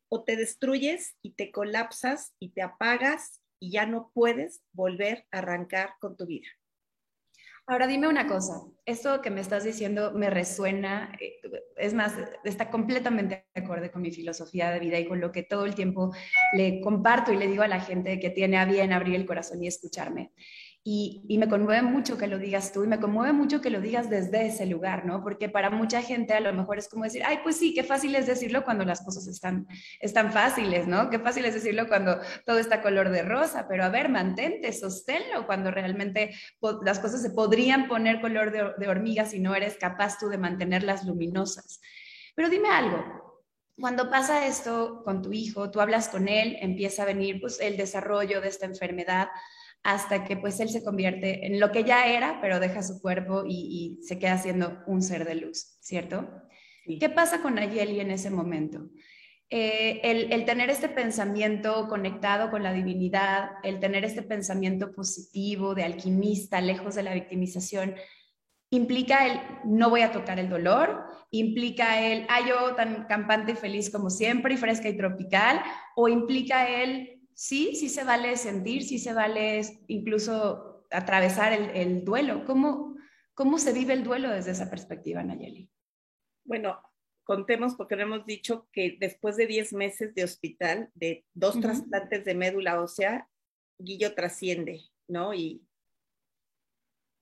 o 0.10 0.26
te 0.26 0.36
destruyes 0.36 1.16
y 1.22 1.32
te 1.32 1.50
colapsas 1.50 2.36
y 2.40 2.50
te 2.50 2.62
apagas 2.62 3.42
y 3.58 3.72
ya 3.72 3.86
no 3.86 4.12
puedes 4.14 4.62
volver 4.74 5.26
a 5.32 5.40
arrancar 5.40 5.94
con 6.00 6.18
tu 6.18 6.26
vida. 6.26 6.48
Ahora 7.68 7.88
dime 7.88 8.08
una 8.08 8.28
cosa, 8.28 8.62
esto 8.86 9.22
que 9.22 9.32
me 9.32 9.42
estás 9.42 9.64
diciendo 9.64 10.12
me 10.12 10.30
resuena, 10.30 11.18
eh, 11.20 11.40
es 11.78 11.96
más, 11.96 12.14
está 12.44 12.70
completamente 12.70 13.48
de 13.56 13.62
acuerdo 13.62 13.92
con 13.92 14.04
mi 14.04 14.12
filosofía 14.12 14.70
de 14.70 14.80
vida 14.80 15.00
y 15.00 15.08
con 15.08 15.20
lo 15.20 15.32
que 15.32 15.42
todo 15.42 15.66
el 15.66 15.74
tiempo 15.74 16.14
le 16.54 16.80
comparto 16.82 17.32
y 17.32 17.38
le 17.38 17.48
digo 17.48 17.64
a 17.64 17.68
la 17.68 17.80
gente 17.80 18.20
que 18.20 18.30
tiene 18.30 18.58
a 18.58 18.66
bien 18.66 18.94
abrir 18.94 19.16
el 19.16 19.26
corazón 19.26 19.64
y 19.64 19.68
escucharme. 19.68 20.32
Y, 20.88 21.26
me 21.40 21.50
conmueve 21.50 21.82
mucho 21.82 22.16
que 22.16 22.28
lo 22.28 22.38
digas 22.38 22.72
tú 22.72 22.84
y 22.84 22.88
me 22.88 23.00
conmueve 23.00 23.34
mucho 23.34 23.60
que 23.60 23.72
lo 23.72 23.82
digas 23.82 24.08
desde 24.08 24.46
ese 24.46 24.68
lugar, 24.68 25.04
¿no? 25.04 25.24
Porque 25.24 25.50
para 25.50 25.72
mucha 25.72 26.04
gente 26.04 26.36
a 26.36 26.40
lo 26.40 26.54
mejor 26.54 26.78
es 26.78 26.88
como 26.88 27.06
decir, 27.06 27.24
ay, 27.26 27.40
pues 27.42 27.58
sí, 27.58 27.74
qué 27.74 27.84
fácil 27.84 28.14
es 28.14 28.28
decirlo 28.28 28.64
cuando 28.64 28.86
las 28.86 29.04
cosas 29.04 29.26
están, 29.26 29.66
están 30.00 30.32
fáciles, 30.32 30.86
¿no? 30.86 31.10
Qué 31.10 31.18
fácil 31.18 31.44
es 31.46 31.56
decirlo 31.56 31.88
cuando 31.88 32.20
todo 32.46 32.60
está 32.60 32.84
color 32.84 33.10
de 33.10 33.24
rosa, 33.24 33.66
pero 33.68 33.84
a 33.84 33.90
ver, 33.90 34.10
mantente, 34.10 34.72
sosténlo 34.74 35.48
cuando 35.48 35.72
realmente 35.72 36.36
las 36.84 37.00
cosas 37.00 37.24
se 37.24 37.32
podrían 37.32 37.88
poner 37.88 38.22
color 38.22 38.52
de, 38.52 38.74
de 38.78 38.88
hormiga 38.88 39.26
si 39.26 39.40
no 39.40 39.56
eres 39.56 39.78
capaz 39.78 40.20
tú 40.20 40.30
de 40.30 40.38
mantenerlas 40.38 41.04
luminosas. 41.04 41.82
Pero 42.36 42.48
dime 42.48 42.70
algo, 42.70 43.04
cuando 43.76 44.12
pasa 44.12 44.46
esto 44.46 45.02
con 45.04 45.24
tu 45.24 45.34
hijo, 45.34 45.72
tú 45.72 45.82
hablas 45.82 46.10
con 46.10 46.28
él, 46.28 46.58
empieza 46.62 47.02
a 47.02 47.08
venir 47.08 47.42
pues, 47.42 47.60
el 47.60 47.76
desarrollo 47.76 48.40
de 48.40 48.50
esta 48.50 48.68
enfermedad 48.68 49.30
hasta 49.86 50.26
que 50.26 50.36
pues 50.36 50.60
él 50.60 50.70
se 50.70 50.84
convierte 50.84 51.46
en 51.46 51.60
lo 51.60 51.72
que 51.72 51.84
ya 51.84 52.08
era, 52.08 52.42
pero 52.42 52.60
deja 52.60 52.82
su 52.82 53.00
cuerpo 53.00 53.44
y, 53.48 54.00
se 54.02 54.18
queda 54.18 54.40
siendo 54.40 54.80
un 54.88 55.04
ser 55.04 55.26
de 55.26 55.36
luz, 55.36 55.78
¿cierto? 55.80 56.28
¿Qué 57.00 57.08
pasa 57.08 57.44
con 57.44 57.60
Ayeli 57.60 58.00
en 58.00 58.10
ese 58.10 58.32
momento? 58.32 58.90
Eh, 59.52 60.02
el, 60.04 60.34
el, 60.34 60.44
tener 60.46 60.72
este 60.72 60.90
pensamiento 60.90 61.88
conectado 61.88 62.50
con 62.50 62.64
la 62.64 62.74
divinidad, 62.74 63.52
el 63.62 63.80
tener 63.80 64.04
este 64.06 64.24
pensamiento 64.24 64.92
positivo 64.92 65.76
de 65.76 65.84
alquimista, 65.84 66.62
lejos 66.62 66.96
de 66.96 67.04
la 67.04 67.14
victimización, 67.14 67.94
implica 68.72 69.28
el 69.28 69.40
no 69.66 69.92
voy 69.92 70.02
a 70.02 70.12
tocar 70.12 70.40
el 70.40 70.50
dolor, 70.50 71.06
implica 71.30 72.02
el, 72.02 72.26
ah, 72.30 72.40
yo 72.48 72.74
tan 72.74 73.06
campante 73.06 73.52
y 73.52 73.56
feliz 73.56 73.92
como 73.92 74.10
siempre 74.10 74.56
y 74.56 74.58
fresca 74.58 74.90
y 74.90 74.98
tropical, 74.98 75.62
o 75.96 76.08
implica 76.08 76.68
el, 76.70 77.15
sí, 77.36 77.76
sí 77.76 77.90
se 77.90 78.04
vale 78.04 78.36
sentir, 78.38 78.84
sí 78.84 78.98
se 78.98 79.14
vale 79.14 79.62
incluso 79.88 80.88
atravesar 80.90 81.54
el, 81.54 82.04
duelo. 82.04 82.44
¿Cómo, 82.46 82.96
¿Cómo 83.36 83.60
se 83.60 83.74
vive 83.74 83.94
el 83.94 84.04
duelo 84.04 84.32
desde 84.32 84.52
esa 84.52 84.72
perspectiva, 84.72 85.22
Nayeli? 85.22 85.70
Bueno, 86.44 86.82
contemos 87.24 87.76
porque 87.76 87.96
no 87.96 88.04
hemos 88.04 88.26
dicho 88.26 88.68
que 88.72 88.98
después 89.00 89.38
de 89.38 89.46
10 89.46 89.74
meses 89.74 90.16
de 90.16 90.24
hospital, 90.24 90.90
de 90.96 91.26
dos 91.36 91.60
trasplantes 91.60 92.26
de 92.26 92.34
médula 92.34 92.82
ósea, 92.82 93.30
Guillo 93.78 94.16
trasciende, 94.16 94.82
¿no? 95.08 95.34
Y 95.34 95.62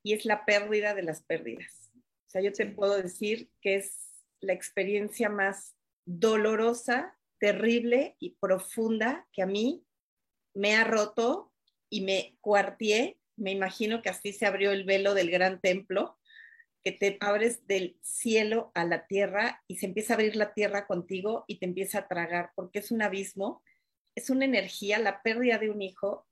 y 0.04 0.14
es 0.14 0.26
la 0.26 0.46
pérdida 0.46 0.94
de 0.94 1.04
las 1.04 1.24
pérdidas. 1.24 1.90
O 1.96 2.30
sea, 2.30 2.42
yo 2.42 2.52
te 2.52 2.66
puedo 2.66 3.02
decir 3.02 3.50
que 3.62 3.76
es 3.76 4.26
la 4.42 4.54
experiencia 4.54 5.30
más 5.30 5.76
dolorosa, 6.06 7.18
terrible 7.40 8.18
y 8.20 8.32
profunda 8.32 9.28
que 9.32 9.42
a 9.42 9.46
mí 9.46 9.86
me 10.54 10.76
ha 10.76 10.84
roto 10.84 11.52
y 11.90 12.02
me 12.02 12.38
cuartié. 12.42 13.20
Me 13.36 13.52
imagino 13.52 14.02
que 14.02 14.10
así 14.10 14.34
se 14.34 14.46
abrió 14.46 14.72
el 14.72 14.84
velo 14.84 15.14
del 15.14 15.32
gran 15.32 15.60
templo, 15.60 16.20
que 16.84 16.92
te 16.92 17.18
abres 17.22 17.66
del 17.68 17.98
cielo 18.02 18.72
a 18.76 18.86
la 18.86 19.08
tierra 19.08 19.64
y 19.68 19.78
se 19.78 19.88
empieza 19.88 20.14
a 20.14 20.16
abrir 20.16 20.36
la 20.36 20.54
tierra 20.54 20.86
contigo 20.86 21.46
y 21.48 21.60
te 21.60 21.66
empieza 21.66 22.00
a 22.00 22.08
tragar, 22.08 22.52
porque 22.56 22.80
es 22.80 22.92
un 22.92 23.02
abismo, 23.02 23.64
es 24.16 24.30
una 24.30 24.46
energía, 24.46 25.00
la 25.00 25.24
pérdida 25.24 25.58
de 25.58 25.70
un 25.70 25.82
hijo 25.82 26.28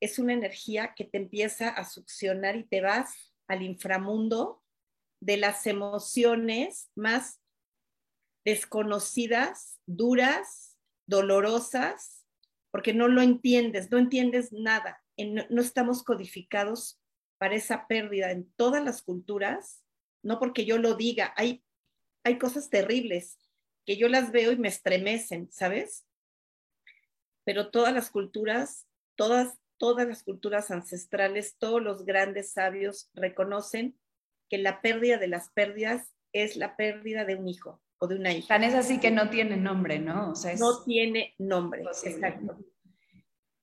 es 0.00 0.18
una 0.18 0.32
energía 0.32 0.94
que 0.94 1.04
te 1.04 1.18
empieza 1.18 1.68
a 1.68 1.84
succionar 1.84 2.56
y 2.56 2.64
te 2.64 2.80
vas 2.80 3.32
al 3.48 3.62
inframundo 3.62 4.62
de 5.20 5.38
las 5.38 5.66
emociones 5.66 6.90
más 6.94 7.40
desconocidas, 8.44 9.80
duras, 9.86 10.76
dolorosas, 11.06 12.15
porque 12.76 12.92
no 12.92 13.08
lo 13.08 13.22
entiendes, 13.22 13.90
no 13.90 13.96
entiendes 13.96 14.52
nada. 14.52 15.02
No 15.16 15.62
estamos 15.62 16.02
codificados 16.02 17.00
para 17.38 17.54
esa 17.54 17.86
pérdida 17.86 18.30
en 18.32 18.52
todas 18.52 18.84
las 18.84 19.00
culturas, 19.00 19.82
no 20.22 20.38
porque 20.38 20.66
yo 20.66 20.76
lo 20.76 20.94
diga, 20.94 21.32
hay, 21.38 21.64
hay 22.22 22.36
cosas 22.36 22.68
terribles 22.68 23.38
que 23.86 23.96
yo 23.96 24.10
las 24.10 24.30
veo 24.30 24.52
y 24.52 24.58
me 24.58 24.68
estremecen, 24.68 25.50
¿sabes? 25.50 26.06
Pero 27.44 27.70
todas 27.70 27.94
las 27.94 28.10
culturas, 28.10 28.86
todas 29.14 29.58
todas 29.78 30.06
las 30.06 30.22
culturas 30.22 30.70
ancestrales, 30.70 31.56
todos 31.56 31.82
los 31.82 32.04
grandes 32.04 32.52
sabios 32.52 33.08
reconocen 33.14 33.98
que 34.50 34.58
la 34.58 34.82
pérdida 34.82 35.16
de 35.16 35.28
las 35.28 35.48
pérdidas 35.48 36.12
es 36.34 36.56
la 36.56 36.76
pérdida 36.76 37.24
de 37.24 37.36
un 37.36 37.48
hijo 37.48 37.80
o 37.98 38.06
de 38.06 38.16
una 38.16 38.32
hija. 38.32 38.48
Tan 38.48 38.64
es 38.64 38.74
así 38.74 39.00
que 39.00 39.10
no 39.10 39.30
tiene 39.30 39.56
nombre, 39.56 39.98
¿no? 39.98 40.32
No 40.58 40.84
tiene 40.84 41.34
nombre, 41.38 41.82
exacto. 41.82 42.58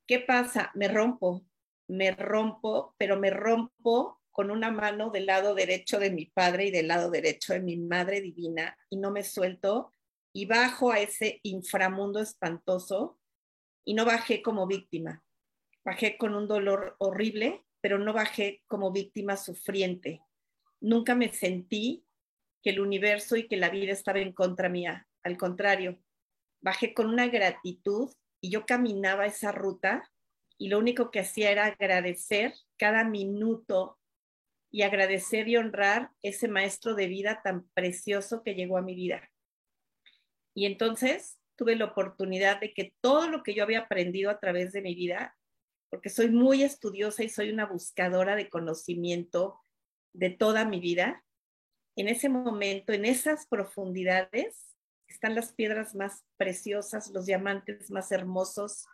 ¿Qué 0.07 0.19
pasa? 0.19 0.71
Me 0.75 0.87
rompo, 0.87 1.45
me 1.87 2.11
rompo, 2.11 2.95
pero 2.97 3.17
me 3.17 3.29
rompo 3.29 4.19
con 4.31 4.51
una 4.51 4.71
mano 4.71 5.11
del 5.11 5.27
lado 5.27 5.53
derecho 5.53 5.99
de 5.99 6.11
mi 6.11 6.25
padre 6.25 6.65
y 6.65 6.71
del 6.71 6.87
lado 6.87 7.11
derecho 7.11 7.53
de 7.53 7.61
mi 7.61 7.77
madre 7.77 8.19
divina 8.21 8.75
y 8.89 8.97
no 8.97 9.11
me 9.11 9.23
suelto 9.23 9.91
y 10.33 10.45
bajo 10.45 10.91
a 10.91 10.99
ese 10.99 11.39
inframundo 11.43 12.19
espantoso 12.19 13.19
y 13.85 13.93
no 13.93 14.05
bajé 14.05 14.41
como 14.41 14.65
víctima, 14.65 15.23
Bajé 15.85 16.17
con 16.17 16.33
un 16.33 16.47
dolor 16.47 16.95
horrible, 16.99 17.65
pero 17.81 17.99
no 17.99 18.13
bajé 18.13 18.63
como 18.67 18.91
víctima 18.91 19.35
sufriente. 19.35 20.21
Nunca 20.79 21.13
me 21.13 21.27
sentí 21.29 22.02
que 22.63 22.71
el 22.71 22.79
universo 22.79 23.35
y 23.35 23.47
que 23.47 23.57
la 23.57 23.69
vida 23.69 23.91
estaba 23.91 24.19
en 24.19 24.33
contra 24.33 24.69
mía. 24.69 25.07
Al 25.21 25.37
contrario, 25.37 25.99
bajé 26.61 26.93
con 26.93 27.07
una 27.07 27.27
gratitud 27.27 28.11
y 28.41 28.49
yo 28.49 28.65
caminaba 28.65 29.25
esa 29.25 29.51
ruta 29.51 30.09
y 30.57 30.69
lo 30.69 30.79
único 30.79 31.11
que 31.11 31.19
hacía 31.19 31.51
era 31.51 31.65
agradecer 31.65 32.53
cada 32.77 33.03
minuto 33.03 33.99
y 34.71 34.81
agradecer 34.81 35.47
y 35.47 35.57
honrar 35.57 36.09
ese 36.23 36.47
maestro 36.47 36.95
de 36.95 37.07
vida 37.07 37.41
tan 37.43 37.67
precioso 37.73 38.41
que 38.43 38.55
llegó 38.55 38.77
a 38.77 38.81
mi 38.81 38.95
vida. 38.95 39.29
Y 40.55 40.65
entonces 40.65 41.37
tuve 41.55 41.75
la 41.75 41.85
oportunidad 41.85 42.59
de 42.59 42.73
que 42.73 42.93
todo 43.01 43.29
lo 43.29 43.43
que 43.43 43.53
yo 43.53 43.63
había 43.63 43.81
aprendido 43.81 44.31
a 44.31 44.39
través 44.39 44.71
de 44.71 44.81
mi 44.81 44.95
vida 44.95 45.35
porque 45.93 46.09
soy 46.09 46.29
muy 46.29 46.63
estudiosa 46.63 47.23
y 47.23 47.29
soy 47.29 47.51
una 47.51 47.67
buscadora 47.67 48.35
de 48.35 48.49
conocimiento 48.49 49.61
de 50.11 50.31
toda 50.31 50.65
mi 50.65 50.79
vida. 50.79 51.23
En 51.95 52.07
ese 52.07 52.29
momento, 52.29 52.93
en 52.93 53.05
esas 53.05 53.47
profundidades, 53.47 54.75
están 55.07 55.35
las 55.35 55.53
piedras 55.53 55.95
más 55.95 56.23
preciosas, 56.37 57.09
los 57.11 57.25
diamantes 57.25 57.91
más 57.91 58.11
hermosos. 58.11 58.85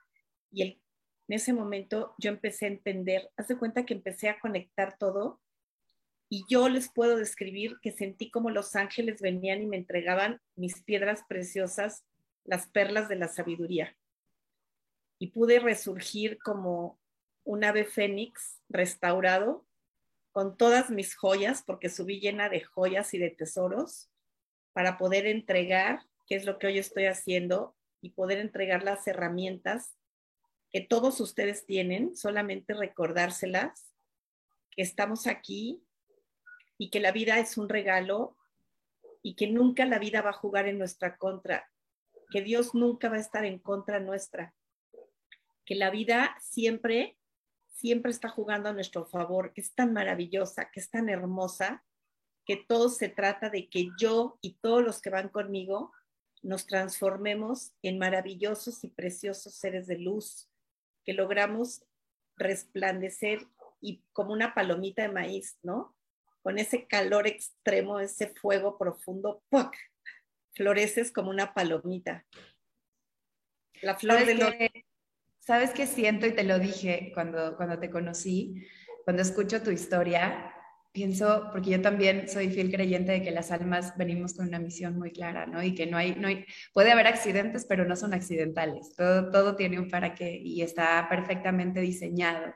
Y 0.52 0.64
en 0.64 0.80
ese 1.28 1.54
momento 1.54 2.14
yo 2.18 2.30
empecé 2.30 2.66
a 2.66 2.70
entender, 2.70 3.30
haz 3.38 3.48
cuenta 3.58 3.86
que 3.86 3.94
empecé 3.94 4.30
a 4.30 4.40
conectar 4.40 4.98
todo. 4.98 5.40
Y 6.30 6.44
yo 6.50 6.70
les 6.70 6.92
puedo 6.92 7.18
describir 7.18 7.78
que 7.82 7.92
sentí 7.92 8.30
como 8.30 8.50
los 8.52 8.76
ángeles 8.76 9.22
venían 9.22 9.62
y 9.62 9.66
me 9.66 9.78
entregaban 9.78 10.42
mis 10.56 10.84
piedras 10.84 11.24
preciosas, 11.28 12.04
las 12.44 12.68
perlas 12.68 13.10
de 13.10 13.16
la 13.16 13.28
sabiduría 13.28 13.96
y 15.20 15.28
pude 15.28 15.60
resurgir 15.60 16.40
como 16.40 16.98
un 17.44 17.64
ave 17.64 17.84
fénix 17.84 18.62
restaurado 18.70 19.66
con 20.32 20.58
todas 20.58 20.90
mis 20.90 21.16
joyas, 21.16 21.64
porque 21.66 21.90
subí 21.90 22.20
llena 22.20 22.50
de 22.50 22.62
joyas 22.62 23.14
y 23.14 23.18
de 23.18 23.30
tesoros, 23.30 24.10
para 24.74 24.98
poder 24.98 25.26
entregar, 25.26 26.02
que 26.28 26.36
es 26.36 26.46
lo 26.46 26.60
que 26.60 26.68
hoy 26.68 26.80
estoy 26.80 27.06
haciendo, 27.06 27.76
y 28.02 28.12
poder 28.12 28.40
entregar 28.40 28.84
las 28.84 29.08
herramientas 29.08 29.96
que 30.72 30.82
todos 30.82 31.20
ustedes 31.20 31.66
tienen, 31.66 32.16
solamente 32.16 32.74
recordárselas, 32.74 33.92
que 34.72 34.82
estamos 34.82 35.28
aquí 35.28 35.84
y 36.78 36.90
que 36.90 37.00
la 37.00 37.12
vida 37.12 37.40
es 37.40 37.58
un 37.58 37.70
regalo 37.70 38.38
y 39.22 39.36
que 39.36 39.48
nunca 39.48 39.86
la 39.86 40.00
vida 40.00 40.22
va 40.22 40.30
a 40.30 40.34
jugar 40.34 40.68
en 40.68 40.78
nuestra 40.78 41.18
contra, 41.18 41.70
que 42.30 42.42
Dios 42.42 42.74
nunca 42.76 43.10
va 43.10 43.18
a 43.18 43.22
estar 43.22 43.46
en 43.46 43.60
contra 43.60 44.00
nuestra, 44.00 44.54
que 45.66 45.76
la 45.76 45.90
vida 45.90 46.38
siempre, 46.40 47.18
siempre 47.80 48.12
está 48.12 48.30
jugando 48.30 48.70
a 48.70 48.74
nuestro 48.74 49.06
favor, 49.06 49.54
que 49.54 49.62
es 49.62 49.74
tan 49.74 49.94
maravillosa, 49.94 50.70
que 50.72 50.80
es 50.80 50.90
tan 50.90 51.10
hermosa, 51.10 51.84
que 52.46 52.58
todo 52.58 52.90
se 52.90 53.10
trata 53.10 53.50
de 53.50 53.70
que 53.70 53.90
yo 53.98 54.38
y 54.42 54.56
todos 54.56 54.84
los 54.84 55.02
que 55.02 55.10
van 55.10 55.30
conmigo 55.30 55.94
nos 56.42 56.66
transformemos 56.66 57.74
en 57.82 57.98
maravillosos 57.98 58.84
y 58.84 58.90
preciosos 58.90 59.56
seres 59.56 59.88
de 59.88 59.98
luz, 59.98 60.50
que 61.06 61.14
logramos 61.14 61.84
resplandecer 62.36 63.48
y 63.82 64.04
como 64.14 64.34
una 64.34 64.54
palomita 64.54 65.02
de 65.04 65.10
maíz, 65.10 65.58
¿no? 65.64 65.96
Con 66.42 66.58
ese 66.58 66.88
calor 66.88 67.28
extremo, 67.28 68.00
ese 68.00 68.28
fuego 68.28 68.78
profundo, 68.78 69.44
¡puc! 69.50 69.76
floreces 70.54 71.12
como 71.12 71.30
una 71.30 71.54
palomita. 71.54 72.26
La 73.82 73.96
flor 73.96 74.26
de 74.26 74.36
los 74.36 74.54
¿Sabes 75.50 75.72
qué 75.72 75.88
siento? 75.88 76.28
Y 76.28 76.34
te 76.34 76.44
lo 76.44 76.60
dije 76.60 77.10
cuando, 77.16 77.58
cuando 77.58 77.80
te 77.80 77.90
conocí, 77.90 78.68
cuando 79.04 79.24
escucho 79.24 79.64
tu 79.64 79.72
historia, 79.72 80.54
pienso, 80.92 81.50
porque 81.52 81.72
yo 81.72 81.82
también 81.82 82.30
soy 82.30 82.52
fiel 82.52 82.70
creyente 82.70 83.14
de 83.14 83.24
que 83.24 83.32
las 83.32 83.50
almas 83.50 83.98
venimos 83.98 84.36
con 84.36 84.48
una 84.48 84.60
misión 84.60 85.00
muy 85.00 85.12
clara, 85.12 85.48
¿no? 85.48 85.64
Y 85.64 85.74
que 85.74 85.88
no 85.88 85.98
hay, 85.98 86.14
no 86.14 86.28
hay 86.28 86.46
puede 86.72 86.92
haber 86.92 87.08
accidentes, 87.08 87.66
pero 87.66 87.84
no 87.84 87.96
son 87.96 88.14
accidentales. 88.14 88.94
Todo, 88.96 89.32
todo 89.32 89.56
tiene 89.56 89.80
un 89.80 89.90
para 89.90 90.14
qué 90.14 90.38
y 90.38 90.62
está 90.62 91.08
perfectamente 91.10 91.82
diseñado. 91.82 92.54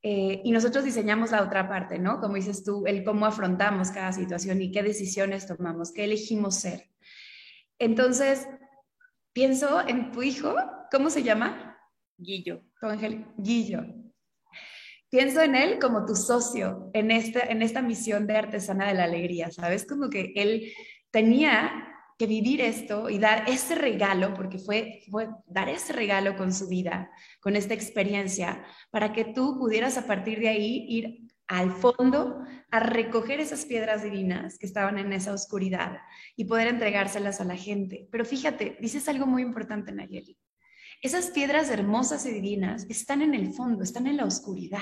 Eh, 0.00 0.40
y 0.44 0.52
nosotros 0.52 0.84
diseñamos 0.84 1.32
la 1.32 1.42
otra 1.42 1.68
parte, 1.68 1.98
¿no? 1.98 2.20
Como 2.20 2.36
dices 2.36 2.62
tú, 2.62 2.86
el 2.86 3.02
cómo 3.02 3.26
afrontamos 3.26 3.90
cada 3.90 4.12
situación 4.12 4.62
y 4.62 4.70
qué 4.70 4.84
decisiones 4.84 5.48
tomamos, 5.48 5.90
qué 5.92 6.04
elegimos 6.04 6.60
ser. 6.60 6.90
Entonces, 7.80 8.46
pienso 9.32 9.84
en 9.88 10.12
tu 10.12 10.22
hijo, 10.22 10.54
¿cómo 10.92 11.10
se 11.10 11.24
llama? 11.24 11.73
Guillo. 12.16 12.62
Ángel 12.80 13.26
Guillo. 13.36 13.82
Pienso 15.10 15.42
en 15.42 15.54
él 15.54 15.78
como 15.78 16.04
tu 16.06 16.16
socio 16.16 16.90
en 16.92 17.10
esta, 17.10 17.40
en 17.40 17.62
esta 17.62 17.82
misión 17.82 18.26
de 18.26 18.36
artesana 18.36 18.88
de 18.88 18.94
la 18.94 19.04
alegría, 19.04 19.50
¿sabes? 19.50 19.86
Como 19.86 20.10
que 20.10 20.32
él 20.34 20.72
tenía 21.10 21.94
que 22.18 22.26
vivir 22.26 22.60
esto 22.60 23.08
y 23.10 23.18
dar 23.18 23.48
ese 23.48 23.74
regalo, 23.74 24.34
porque 24.34 24.58
fue, 24.58 25.02
fue 25.10 25.28
dar 25.46 25.68
ese 25.68 25.92
regalo 25.92 26.36
con 26.36 26.52
su 26.52 26.68
vida, 26.68 27.10
con 27.40 27.56
esta 27.56 27.74
experiencia, 27.74 28.64
para 28.90 29.12
que 29.12 29.24
tú 29.24 29.58
pudieras 29.58 29.98
a 29.98 30.06
partir 30.06 30.40
de 30.40 30.48
ahí 30.48 30.86
ir 30.88 31.28
al 31.46 31.72
fondo 31.72 32.40
a 32.70 32.80
recoger 32.80 33.40
esas 33.40 33.66
piedras 33.66 34.02
divinas 34.02 34.58
que 34.58 34.66
estaban 34.66 34.98
en 34.98 35.12
esa 35.12 35.32
oscuridad 35.32 35.98
y 36.36 36.46
poder 36.46 36.68
entregárselas 36.68 37.40
a 37.40 37.44
la 37.44 37.56
gente. 37.56 38.08
Pero 38.10 38.24
fíjate, 38.24 38.78
dices 38.80 39.08
algo 39.08 39.26
muy 39.26 39.42
importante, 39.42 39.92
Nayeli. 39.92 40.38
Esas 41.02 41.30
piedras 41.30 41.70
hermosas 41.70 42.26
y 42.26 42.30
divinas 42.32 42.86
están 42.88 43.22
en 43.22 43.34
el 43.34 43.52
fondo, 43.52 43.82
están 43.82 44.06
en 44.06 44.16
la 44.16 44.24
oscuridad. 44.24 44.80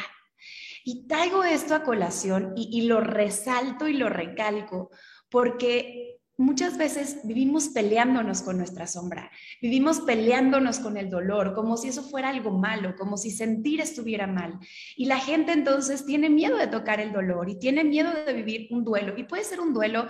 Y 0.84 1.06
traigo 1.06 1.44
esto 1.44 1.74
a 1.74 1.82
colación 1.82 2.52
y, 2.56 2.68
y 2.72 2.86
lo 2.86 3.00
resalto 3.00 3.86
y 3.88 3.94
lo 3.94 4.08
recalco 4.08 4.90
porque 5.30 6.20
muchas 6.42 6.76
veces 6.76 7.20
vivimos 7.24 7.68
peleándonos 7.68 8.42
con 8.42 8.58
nuestra 8.58 8.86
sombra, 8.86 9.30
vivimos 9.60 10.00
peleándonos 10.00 10.78
con 10.80 10.96
el 10.96 11.10
dolor, 11.10 11.54
como 11.54 11.76
si 11.76 11.88
eso 11.88 12.02
fuera 12.02 12.30
algo 12.30 12.50
malo, 12.50 12.94
como 12.96 13.16
si 13.16 13.30
sentir 13.30 13.80
estuviera 13.80 14.26
mal. 14.26 14.58
Y 14.96 15.06
la 15.06 15.18
gente 15.18 15.52
entonces 15.52 16.04
tiene 16.04 16.28
miedo 16.28 16.56
de 16.56 16.66
tocar 16.66 17.00
el 17.00 17.12
dolor 17.12 17.48
y 17.48 17.58
tiene 17.58 17.84
miedo 17.84 18.12
de 18.12 18.32
vivir 18.32 18.68
un 18.70 18.84
duelo. 18.84 19.14
Y 19.16 19.24
puede 19.24 19.44
ser 19.44 19.60
un 19.60 19.72
duelo, 19.72 20.08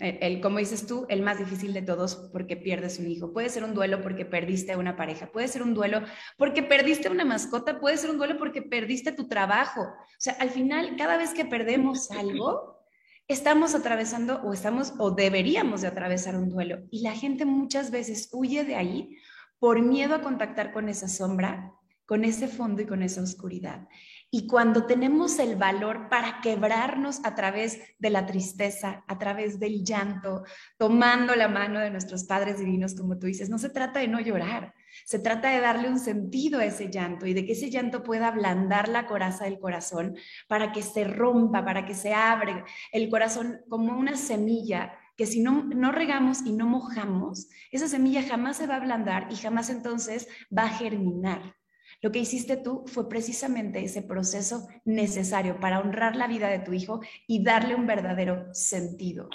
el, 0.00 0.40
como 0.40 0.58
dices 0.58 0.86
tú, 0.86 1.06
el 1.08 1.22
más 1.22 1.38
difícil 1.38 1.72
de 1.72 1.82
todos 1.82 2.16
porque 2.32 2.56
pierdes 2.56 2.98
un 2.98 3.08
hijo. 3.08 3.32
Puede 3.32 3.48
ser 3.48 3.64
un 3.64 3.74
duelo 3.74 4.00
porque 4.02 4.24
perdiste 4.24 4.76
una 4.76 4.96
pareja, 4.96 5.30
puede 5.30 5.48
ser 5.48 5.62
un 5.62 5.74
duelo 5.74 6.02
porque 6.36 6.62
perdiste 6.62 7.08
una 7.08 7.24
mascota, 7.24 7.80
puede 7.80 7.96
ser 7.96 8.10
un 8.10 8.18
duelo 8.18 8.38
porque 8.38 8.62
perdiste 8.62 9.12
tu 9.12 9.28
trabajo. 9.28 9.82
O 9.82 10.16
sea, 10.18 10.34
al 10.40 10.50
final, 10.50 10.96
cada 10.96 11.16
vez 11.16 11.34
que 11.34 11.44
perdemos 11.44 12.10
algo, 12.10 12.80
estamos 13.28 13.74
atravesando 13.74 14.40
o 14.42 14.52
estamos 14.52 14.94
o 14.98 15.12
deberíamos 15.12 15.82
de 15.82 15.88
atravesar 15.88 16.36
un 16.36 16.48
duelo 16.48 16.80
y 16.90 17.02
la 17.02 17.12
gente 17.12 17.44
muchas 17.44 17.90
veces 17.90 18.28
huye 18.32 18.64
de 18.64 18.74
ahí 18.74 19.16
por 19.60 19.80
miedo 19.82 20.14
a 20.14 20.22
contactar 20.22 20.72
con 20.72 20.88
esa 20.88 21.06
sombra, 21.06 21.72
con 22.06 22.24
ese 22.24 22.48
fondo 22.48 22.82
y 22.82 22.86
con 22.86 23.02
esa 23.02 23.22
oscuridad. 23.22 23.86
Y 24.32 24.46
cuando 24.46 24.86
tenemos 24.86 25.40
el 25.40 25.56
valor 25.56 26.08
para 26.08 26.40
quebrarnos 26.40 27.20
a 27.24 27.34
través 27.34 27.80
de 27.98 28.10
la 28.10 28.26
tristeza, 28.26 29.04
a 29.08 29.18
través 29.18 29.58
del 29.58 29.82
llanto, 29.82 30.44
tomando 30.78 31.34
la 31.34 31.48
mano 31.48 31.80
de 31.80 31.90
nuestros 31.90 32.24
padres 32.24 32.58
divinos, 32.58 32.94
como 32.94 33.18
tú 33.18 33.26
dices, 33.26 33.50
no 33.50 33.58
se 33.58 33.70
trata 33.70 33.98
de 33.98 34.06
no 34.06 34.20
llorar, 34.20 34.72
se 35.04 35.18
trata 35.18 35.50
de 35.50 35.60
darle 35.60 35.88
un 35.88 35.98
sentido 35.98 36.60
a 36.60 36.64
ese 36.64 36.90
llanto 36.90 37.26
y 37.26 37.34
de 37.34 37.44
que 37.44 37.52
ese 37.52 37.70
llanto 37.70 38.04
pueda 38.04 38.28
ablandar 38.28 38.88
la 38.88 39.06
coraza 39.06 39.46
del 39.46 39.58
corazón 39.58 40.16
para 40.46 40.70
que 40.70 40.82
se 40.82 41.02
rompa, 41.02 41.64
para 41.64 41.84
que 41.84 41.94
se 41.94 42.14
abre 42.14 42.62
el 42.92 43.10
corazón 43.10 43.62
como 43.68 43.98
una 43.98 44.16
semilla 44.16 44.92
que 45.16 45.26
si 45.26 45.40
no, 45.42 45.64
no 45.64 45.90
regamos 45.92 46.42
y 46.46 46.52
no 46.52 46.66
mojamos, 46.66 47.48
esa 47.72 47.88
semilla 47.88 48.22
jamás 48.22 48.56
se 48.56 48.66
va 48.66 48.74
a 48.74 48.78
ablandar 48.78 49.26
y 49.30 49.36
jamás 49.36 49.68
entonces 49.70 50.28
va 50.56 50.62
a 50.62 50.68
germinar. 50.68 51.59
Lo 52.02 52.10
que 52.10 52.20
hiciste 52.20 52.56
tú 52.56 52.84
fue 52.86 53.08
precisamente 53.08 53.84
ese 53.84 54.02
proceso 54.02 54.68
necesario 54.84 55.60
para 55.60 55.80
honrar 55.80 56.16
la 56.16 56.26
vida 56.26 56.48
de 56.48 56.60
tu 56.60 56.72
hijo 56.72 57.00
y 57.26 57.42
darle 57.44 57.74
un 57.74 57.86
verdadero 57.86 58.52
sentido. 58.54 59.28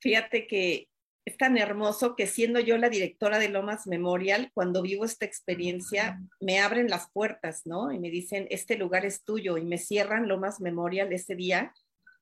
Fíjate 0.00 0.48
que 0.48 0.88
es 1.24 1.36
tan 1.36 1.56
hermoso 1.56 2.16
que 2.16 2.26
siendo 2.26 2.58
yo 2.58 2.76
la 2.76 2.88
directora 2.88 3.38
de 3.38 3.48
Lomas 3.48 3.86
Memorial, 3.86 4.50
cuando 4.52 4.82
vivo 4.82 5.04
esta 5.04 5.24
experiencia, 5.24 6.20
me 6.40 6.58
abren 6.58 6.90
las 6.90 7.08
puertas, 7.12 7.62
¿no? 7.64 7.92
Y 7.92 8.00
me 8.00 8.10
dicen, 8.10 8.48
este 8.50 8.76
lugar 8.76 9.06
es 9.06 9.22
tuyo 9.22 9.56
y 9.56 9.64
me 9.64 9.78
cierran 9.78 10.26
Lomas 10.26 10.60
Memorial 10.60 11.12
ese 11.12 11.36
día 11.36 11.72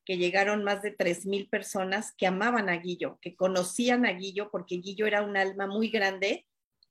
que 0.04 0.18
llegaron 0.18 0.64
más 0.64 0.82
de 0.82 0.94
3.000 0.94 1.48
personas 1.48 2.12
que 2.18 2.26
amaban 2.26 2.68
a 2.68 2.76
Guillo, 2.76 3.18
que 3.22 3.34
conocían 3.34 4.04
a 4.04 4.12
Guillo 4.12 4.50
porque 4.50 4.76
Guillo 4.76 5.06
era 5.06 5.22
un 5.22 5.38
alma 5.38 5.66
muy 5.66 5.88
grande 5.88 6.46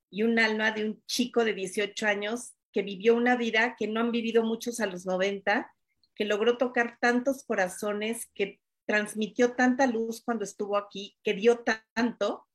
y 0.09 0.23
un 0.23 0.39
alma 0.39 0.71
de 0.71 0.85
un 0.85 1.03
chico 1.05 1.43
de 1.43 1.53
18 1.53 2.07
años 2.07 2.53
que 2.71 2.81
vivió 2.81 3.15
una 3.15 3.35
vida 3.35 3.75
que 3.77 3.87
no 3.87 3.99
han 3.99 4.11
vivido 4.11 4.43
muchos 4.43 4.79
a 4.79 4.85
los 4.85 5.05
90, 5.05 5.71
que 6.15 6.25
logró 6.25 6.57
tocar 6.57 6.97
tantos 6.99 7.43
corazones, 7.43 8.29
que 8.33 8.59
transmitió 8.85 9.53
tanta 9.53 9.87
luz 9.87 10.21
cuando 10.21 10.43
estuvo 10.43 10.77
aquí, 10.77 11.17
que 11.23 11.33
dio 11.33 11.63
tanto, 11.95 12.47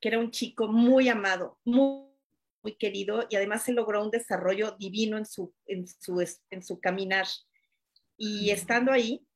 que 0.00 0.08
era 0.08 0.18
un 0.18 0.30
chico 0.30 0.68
muy 0.68 1.08
amado, 1.08 1.58
muy, 1.64 2.04
muy 2.62 2.76
querido 2.76 3.26
y 3.28 3.36
además 3.36 3.62
se 3.62 3.72
logró 3.72 4.02
un 4.02 4.10
desarrollo 4.10 4.72
divino 4.78 5.16
en 5.16 5.26
su, 5.26 5.54
en 5.66 5.86
su, 5.86 6.20
en 6.50 6.62
su 6.62 6.80
caminar. 6.80 7.26
Y 8.16 8.50
estando 8.50 8.92
ahí, 8.92 9.26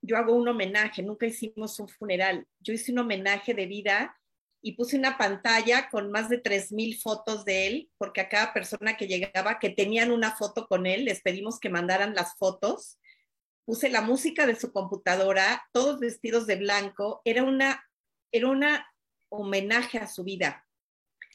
yo 0.00 0.16
hago 0.16 0.34
un 0.34 0.48
homenaje, 0.48 1.02
nunca 1.02 1.26
hicimos 1.26 1.78
un 1.80 1.88
funeral, 1.88 2.46
yo 2.60 2.72
hice 2.72 2.92
un 2.92 3.00
homenaje 3.00 3.52
de 3.52 3.66
vida 3.66 4.17
y 4.60 4.72
puse 4.72 4.98
una 4.98 5.16
pantalla 5.16 5.88
con 5.88 6.10
más 6.10 6.28
de 6.28 6.42
3.000 6.42 7.00
fotos 7.00 7.44
de 7.44 7.66
él, 7.66 7.90
porque 7.96 8.20
a 8.20 8.28
cada 8.28 8.52
persona 8.52 8.96
que 8.96 9.06
llegaba 9.06 9.58
que 9.58 9.70
tenían 9.70 10.10
una 10.10 10.34
foto 10.34 10.66
con 10.66 10.86
él, 10.86 11.04
les 11.04 11.20
pedimos 11.20 11.60
que 11.60 11.70
mandaran 11.70 12.14
las 12.14 12.36
fotos. 12.36 12.98
Puse 13.64 13.88
la 13.88 14.00
música 14.00 14.46
de 14.46 14.56
su 14.56 14.72
computadora, 14.72 15.68
todos 15.72 16.00
vestidos 16.00 16.46
de 16.46 16.56
blanco. 16.56 17.20
Era 17.24 17.44
una, 17.44 17.84
era 18.32 18.48
una 18.48 18.86
homenaje 19.28 19.98
a 19.98 20.06
su 20.06 20.24
vida. 20.24 20.66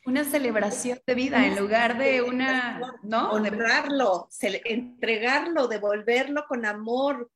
Una 0.05 0.25
celebración 0.25 0.99
de 1.07 1.15
vida 1.15 1.45
en 1.45 1.55
lugar 1.55 1.97
de 1.97 2.21
una, 2.21 2.97
¿no? 3.03 3.31
Honrarlo, 3.31 4.27
entregarlo, 4.41 5.69
devolverlo 5.69 6.43
con 6.45 6.65
amor, 6.65 7.31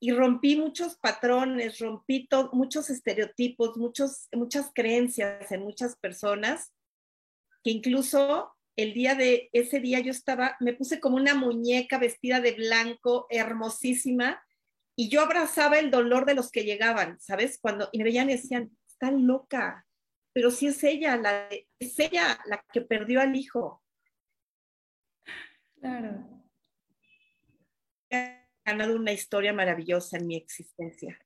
y 0.00 0.12
rompí 0.12 0.56
muchos 0.56 0.96
patrones, 0.96 1.78
rompí 1.78 2.28
muchos 2.52 2.90
estereotipos, 2.90 3.76
muchos, 3.76 4.28
muchas 4.32 4.70
creencias 4.72 5.50
en 5.50 5.62
muchas 5.62 5.96
personas, 5.96 6.72
que 7.64 7.70
incluso 7.70 8.54
el 8.76 8.94
día 8.94 9.16
de 9.16 9.50
ese 9.52 9.80
día 9.80 9.98
yo 9.98 10.12
estaba, 10.12 10.56
me 10.60 10.72
puse 10.72 11.00
como 11.00 11.16
una 11.16 11.34
muñeca 11.34 11.98
vestida 11.98 12.40
de 12.40 12.52
blanco, 12.52 13.26
hermosísima, 13.28 14.40
y 14.96 15.08
yo 15.08 15.20
abrazaba 15.20 15.78
el 15.78 15.90
dolor 15.90 16.26
de 16.26 16.34
los 16.34 16.50
que 16.50 16.64
llegaban, 16.64 17.18
¿sabes? 17.20 17.58
Cuando 17.60 17.88
y 17.92 17.98
me 17.98 18.04
veían 18.04 18.30
y 18.30 18.34
decían, 18.34 18.70
está 18.86 19.10
loca, 19.10 19.84
pero 20.32 20.50
si 20.52 20.68
es 20.68 20.82
ella, 20.84 21.16
la, 21.16 21.48
es 21.78 21.98
ella 21.98 22.38
la 22.46 22.64
que 22.72 22.82
perdió 22.82 23.20
al 23.20 23.34
hijo. 23.34 23.82
Claro 25.80 26.38
ganado 28.68 28.96
una 28.96 29.12
historia 29.12 29.52
maravillosa 29.52 30.16
en 30.16 30.26
mi 30.26 30.36
existencia. 30.36 31.18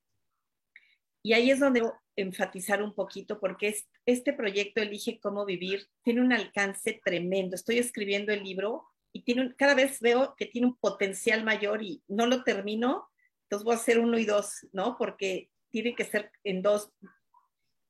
Y 1.22 1.34
ahí 1.34 1.50
es 1.50 1.60
donde 1.60 1.82
enfatizar 2.16 2.82
un 2.82 2.94
poquito 2.94 3.38
porque 3.38 3.76
este 4.06 4.32
proyecto 4.32 4.82
Elige 4.82 5.20
cómo 5.20 5.44
vivir 5.44 5.86
tiene 6.02 6.20
un 6.20 6.32
alcance 6.32 7.00
tremendo. 7.04 7.54
Estoy 7.54 7.78
escribiendo 7.78 8.32
el 8.32 8.42
libro 8.42 8.84
y 9.12 9.22
tiene 9.22 9.54
cada 9.56 9.74
vez 9.74 10.00
veo 10.00 10.34
que 10.36 10.46
tiene 10.46 10.66
un 10.66 10.76
potencial 10.76 11.44
mayor 11.44 11.82
y 11.82 12.02
no 12.08 12.26
lo 12.26 12.42
termino, 12.44 13.08
entonces 13.44 13.64
voy 13.64 13.74
a 13.74 13.76
hacer 13.76 13.98
uno 13.98 14.18
y 14.18 14.24
dos, 14.24 14.66
¿no? 14.72 14.96
Porque 14.96 15.50
tiene 15.70 15.94
que 15.94 16.04
ser 16.04 16.32
en 16.44 16.62
dos 16.62 16.90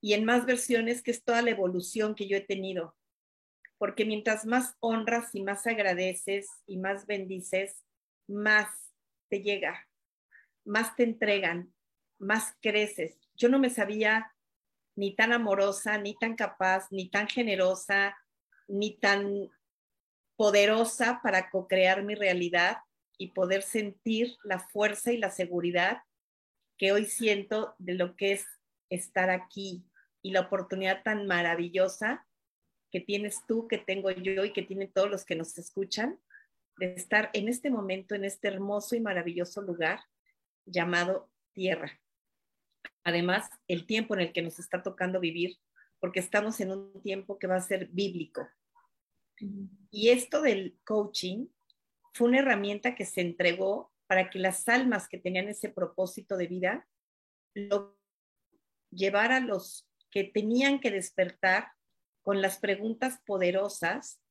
y 0.00 0.14
en 0.14 0.24
más 0.24 0.44
versiones, 0.44 1.02
que 1.02 1.12
es 1.12 1.22
toda 1.22 1.42
la 1.42 1.50
evolución 1.50 2.16
que 2.16 2.26
yo 2.26 2.36
he 2.36 2.40
tenido. 2.40 2.96
Porque 3.78 4.04
mientras 4.04 4.44
más 4.44 4.76
honras 4.80 5.34
y 5.34 5.42
más 5.42 5.66
agradeces 5.66 6.48
y 6.66 6.76
más 6.78 7.06
bendices, 7.06 7.84
más 8.26 8.91
te 9.32 9.40
llega, 9.40 9.88
más 10.62 10.94
te 10.94 11.04
entregan, 11.04 11.72
más 12.18 12.54
creces. 12.60 13.16
Yo 13.34 13.48
no 13.48 13.58
me 13.58 13.70
sabía 13.70 14.30
ni 14.94 15.16
tan 15.16 15.32
amorosa, 15.32 15.96
ni 15.96 16.14
tan 16.18 16.36
capaz, 16.36 16.88
ni 16.90 17.08
tan 17.08 17.28
generosa, 17.28 18.14
ni 18.68 18.98
tan 18.98 19.48
poderosa 20.36 21.20
para 21.22 21.48
co-crear 21.48 22.02
mi 22.02 22.14
realidad 22.14 22.80
y 23.16 23.28
poder 23.28 23.62
sentir 23.62 24.36
la 24.44 24.58
fuerza 24.58 25.12
y 25.12 25.16
la 25.16 25.30
seguridad 25.30 26.02
que 26.76 26.92
hoy 26.92 27.06
siento 27.06 27.74
de 27.78 27.94
lo 27.94 28.16
que 28.16 28.32
es 28.32 28.44
estar 28.90 29.30
aquí 29.30 29.82
y 30.20 30.32
la 30.32 30.40
oportunidad 30.40 31.02
tan 31.02 31.26
maravillosa 31.26 32.26
que 32.90 33.00
tienes 33.00 33.46
tú, 33.48 33.66
que 33.66 33.78
tengo 33.78 34.10
yo 34.10 34.44
y 34.44 34.52
que 34.52 34.60
tienen 34.60 34.92
todos 34.92 35.08
los 35.08 35.24
que 35.24 35.36
nos 35.36 35.56
escuchan 35.56 36.20
de 36.82 36.94
estar 36.94 37.30
en 37.32 37.48
este 37.48 37.70
momento, 37.70 38.16
en 38.16 38.24
este 38.24 38.48
hermoso 38.48 38.96
y 38.96 39.00
maravilloso 39.00 39.62
lugar 39.62 40.00
llamado 40.66 41.30
tierra. 41.52 42.00
Además, 43.04 43.48
el 43.68 43.86
tiempo 43.86 44.14
en 44.14 44.22
el 44.22 44.32
que 44.32 44.42
nos 44.42 44.58
está 44.58 44.82
tocando 44.82 45.20
vivir, 45.20 45.58
porque 46.00 46.18
estamos 46.18 46.58
en 46.58 46.72
un 46.72 47.00
tiempo 47.00 47.38
que 47.38 47.46
va 47.46 47.54
a 47.54 47.60
ser 47.60 47.86
bíblico. 47.86 48.48
Y 49.92 50.08
esto 50.08 50.42
del 50.42 50.76
coaching 50.82 51.46
fue 52.14 52.30
una 52.30 52.40
herramienta 52.40 52.96
que 52.96 53.04
se 53.04 53.20
entregó 53.20 53.92
para 54.08 54.28
que 54.28 54.40
las 54.40 54.68
almas 54.68 55.08
que 55.08 55.18
tenían 55.18 55.46
ese 55.46 55.68
propósito 55.68 56.36
de 56.36 56.48
vida 56.48 56.88
lo 57.54 57.96
llevara 58.90 59.36
a 59.36 59.40
los 59.40 59.88
que 60.10 60.24
tenían 60.24 60.80
que 60.80 60.90
despertar 60.90 61.68
con 62.22 62.42
las 62.42 62.58
preguntas 62.58 63.20
poderosas 63.24 64.21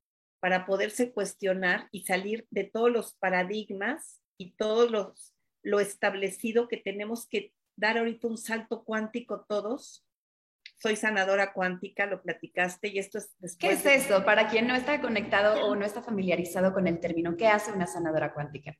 para 0.41 0.65
poderse 0.65 1.13
cuestionar 1.13 1.87
y 1.91 2.03
salir 2.03 2.47
de 2.49 2.63
todos 2.65 2.91
los 2.91 3.13
paradigmas 3.13 4.21
y 4.37 4.53
todo 4.53 4.89
los, 4.89 5.35
lo 5.61 5.79
establecido 5.79 6.67
que 6.67 6.77
tenemos 6.77 7.27
que 7.27 7.53
dar 7.75 7.99
ahorita 7.99 8.27
un 8.27 8.39
salto 8.39 8.83
cuántico 8.83 9.45
todos. 9.47 10.03
Soy 10.79 10.95
sanadora 10.95 11.53
cuántica, 11.53 12.07
lo 12.07 12.23
platicaste 12.23 12.87
y 12.87 12.97
esto 12.97 13.19
es 13.19 13.35
después. 13.37 13.57
¿Qué 13.83 13.91
es 13.93 14.05
eso? 14.05 14.25
Para 14.25 14.47
quien 14.47 14.67
no 14.67 14.75
está 14.75 14.99
conectado 14.99 15.63
o 15.67 15.75
no 15.75 15.85
está 15.85 16.01
familiarizado 16.01 16.73
con 16.73 16.87
el 16.87 16.99
término, 16.99 17.37
¿qué 17.37 17.47
hace 17.47 17.71
una 17.71 17.85
sanadora 17.85 18.33
cuántica? 18.33 18.75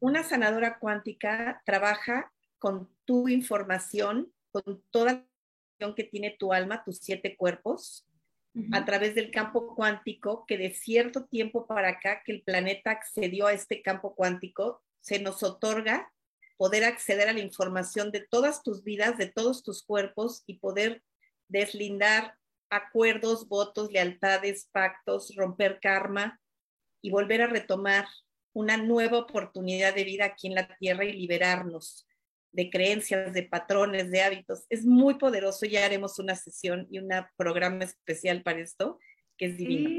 Una 0.00 0.22
sanadora 0.22 0.78
cuántica 0.78 1.62
trabaja 1.64 2.30
con 2.58 2.90
tu 3.06 3.28
información, 3.28 4.30
con 4.50 4.84
toda 4.90 5.06
la 5.06 5.12
información 5.12 5.94
que 5.94 6.04
tiene 6.04 6.36
tu 6.38 6.52
alma, 6.52 6.84
tus 6.84 6.98
siete 6.98 7.38
cuerpos, 7.38 8.06
a 8.72 8.84
través 8.84 9.14
del 9.14 9.30
campo 9.30 9.74
cuántico, 9.74 10.44
que 10.46 10.56
de 10.56 10.72
cierto 10.72 11.26
tiempo 11.26 11.66
para 11.66 11.90
acá 11.90 12.22
que 12.24 12.32
el 12.32 12.42
planeta 12.42 12.90
accedió 12.90 13.46
a 13.46 13.52
este 13.52 13.82
campo 13.82 14.14
cuántico, 14.14 14.82
se 15.00 15.18
nos 15.18 15.42
otorga 15.42 16.12
poder 16.56 16.84
acceder 16.84 17.28
a 17.28 17.32
la 17.32 17.40
información 17.40 18.10
de 18.10 18.20
todas 18.20 18.62
tus 18.62 18.82
vidas, 18.82 19.18
de 19.18 19.26
todos 19.26 19.62
tus 19.62 19.82
cuerpos 19.82 20.42
y 20.46 20.58
poder 20.58 21.02
deslindar 21.48 22.34
acuerdos, 22.70 23.48
votos, 23.48 23.92
lealtades, 23.92 24.68
pactos, 24.72 25.34
romper 25.36 25.78
karma 25.80 26.40
y 27.02 27.10
volver 27.10 27.42
a 27.42 27.46
retomar 27.46 28.06
una 28.52 28.78
nueva 28.78 29.18
oportunidad 29.18 29.94
de 29.94 30.04
vida 30.04 30.24
aquí 30.24 30.46
en 30.48 30.54
la 30.54 30.76
Tierra 30.78 31.04
y 31.04 31.12
liberarnos 31.12 32.06
de 32.56 32.70
creencias, 32.70 33.34
de 33.34 33.42
patrones, 33.42 34.10
de 34.10 34.22
hábitos. 34.22 34.64
Es 34.70 34.86
muy 34.86 35.14
poderoso. 35.18 35.66
Ya 35.66 35.84
haremos 35.84 36.18
una 36.18 36.34
sesión 36.34 36.88
y 36.90 36.98
un 36.98 37.10
programa 37.36 37.84
especial 37.84 38.42
para 38.42 38.60
esto, 38.60 38.98
que 39.36 39.46
es 39.46 39.58
divino. 39.58 39.90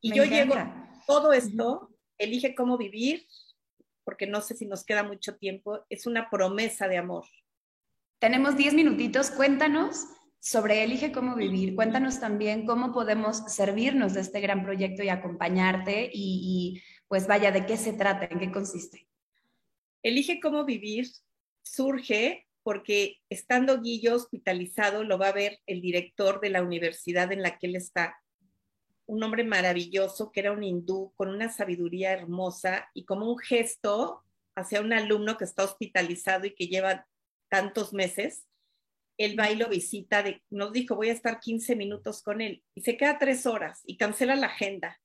y 0.00 0.12
yo 0.14 0.24
llego 0.24 0.54
todo 1.06 1.32
esto, 1.34 1.94
elige 2.16 2.54
cómo 2.54 2.78
vivir, 2.78 3.26
porque 4.04 4.26
no 4.26 4.40
sé 4.40 4.56
si 4.56 4.64
nos 4.64 4.82
queda 4.82 5.02
mucho 5.02 5.36
tiempo, 5.36 5.84
es 5.90 6.06
una 6.06 6.30
promesa 6.30 6.88
de 6.88 6.96
amor. 6.96 7.26
Tenemos 8.18 8.56
10 8.56 8.72
minutitos, 8.72 9.30
cuéntanos 9.30 10.06
sobre 10.40 10.84
Elige 10.84 11.12
cómo 11.12 11.34
vivir, 11.34 11.74
cuéntanos 11.74 12.18
también 12.18 12.64
cómo 12.64 12.92
podemos 12.92 13.38
servirnos 13.52 14.14
de 14.14 14.22
este 14.22 14.40
gran 14.40 14.64
proyecto 14.64 15.02
y 15.02 15.10
acompañarte 15.10 16.10
y, 16.12 16.12
y 16.14 16.82
pues 17.08 17.26
vaya, 17.26 17.52
¿de 17.52 17.66
qué 17.66 17.76
se 17.76 17.92
trata? 17.92 18.26
¿En 18.30 18.38
qué 18.38 18.50
consiste? 18.50 19.06
Elige 20.02 20.40
cómo 20.40 20.64
vivir 20.64 21.06
surge 21.72 22.46
porque 22.62 23.16
estando 23.30 23.80
Guillo 23.80 24.14
hospitalizado 24.14 25.04
lo 25.04 25.18
va 25.18 25.28
a 25.28 25.32
ver 25.32 25.58
el 25.66 25.80
director 25.80 26.40
de 26.40 26.50
la 26.50 26.62
universidad 26.62 27.32
en 27.32 27.42
la 27.42 27.58
que 27.58 27.66
él 27.66 27.76
está, 27.76 28.20
un 29.06 29.22
hombre 29.22 29.42
maravilloso 29.42 30.30
que 30.30 30.40
era 30.40 30.52
un 30.52 30.62
hindú 30.62 31.12
con 31.16 31.30
una 31.30 31.50
sabiduría 31.50 32.12
hermosa 32.12 32.90
y 32.92 33.04
como 33.04 33.30
un 33.30 33.38
gesto 33.38 34.22
hacia 34.54 34.80
un 34.80 34.92
alumno 34.92 35.38
que 35.38 35.44
está 35.44 35.64
hospitalizado 35.64 36.46
y 36.46 36.54
que 36.54 36.66
lleva 36.66 37.06
tantos 37.48 37.94
meses, 37.94 38.44
él 39.16 39.38
va 39.38 39.50
y 39.50 39.56
lo 39.56 39.68
visita, 39.68 40.22
nos 40.50 40.72
dijo, 40.72 40.94
voy 40.94 41.08
a 41.08 41.12
estar 41.12 41.40
15 41.40 41.74
minutos 41.74 42.22
con 42.22 42.40
él 42.40 42.62
y 42.74 42.82
se 42.82 42.96
queda 42.96 43.18
tres 43.18 43.46
horas 43.46 43.80
y 43.86 43.96
cancela 43.96 44.36
la 44.36 44.48
agenda 44.48 45.00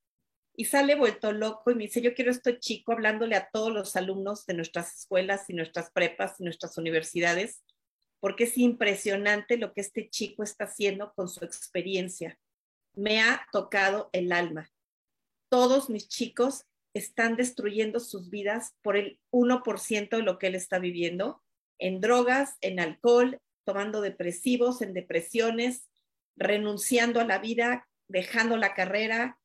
y 0.55 0.65
sale 0.65 0.95
vuelto 0.95 1.31
loco 1.31 1.71
y 1.71 1.75
me 1.75 1.83
dice, 1.83 2.01
yo 2.01 2.13
quiero 2.13 2.31
esto 2.31 2.51
chico 2.59 2.91
hablándole 2.91 3.35
a 3.35 3.49
todos 3.51 3.71
los 3.71 3.95
alumnos 3.95 4.45
de 4.45 4.53
nuestras 4.53 4.99
escuelas 4.99 5.49
y 5.49 5.53
nuestras 5.53 5.91
prepas 5.91 6.39
y 6.39 6.43
nuestras 6.43 6.77
universidades, 6.77 7.63
porque 8.19 8.45
es 8.45 8.57
impresionante 8.57 9.57
lo 9.57 9.73
que 9.73 9.81
este 9.81 10.09
chico 10.09 10.43
está 10.43 10.65
haciendo 10.65 11.11
con 11.15 11.27
su 11.27 11.43
experiencia. 11.43 12.39
Me 12.95 13.21
ha 13.21 13.45
tocado 13.51 14.09
el 14.13 14.31
alma. 14.31 14.69
Todos 15.49 15.89
mis 15.89 16.07
chicos 16.07 16.65
están 16.93 17.35
destruyendo 17.35 17.99
sus 17.99 18.29
vidas 18.29 18.75
por 18.83 18.95
el 18.95 19.19
1% 19.31 20.09
de 20.09 20.23
lo 20.23 20.37
que 20.37 20.47
él 20.47 20.55
está 20.55 20.77
viviendo, 20.77 21.41
en 21.79 21.99
drogas, 21.99 22.57
en 22.61 22.79
alcohol, 22.79 23.39
tomando 23.65 24.01
depresivos, 24.01 24.83
en 24.83 24.93
depresiones, 24.93 25.89
renunciando 26.35 27.19
a 27.19 27.25
la 27.25 27.39
vida, 27.39 27.87
dejando 28.07 28.57
la 28.57 28.75
carrera, 28.75 29.39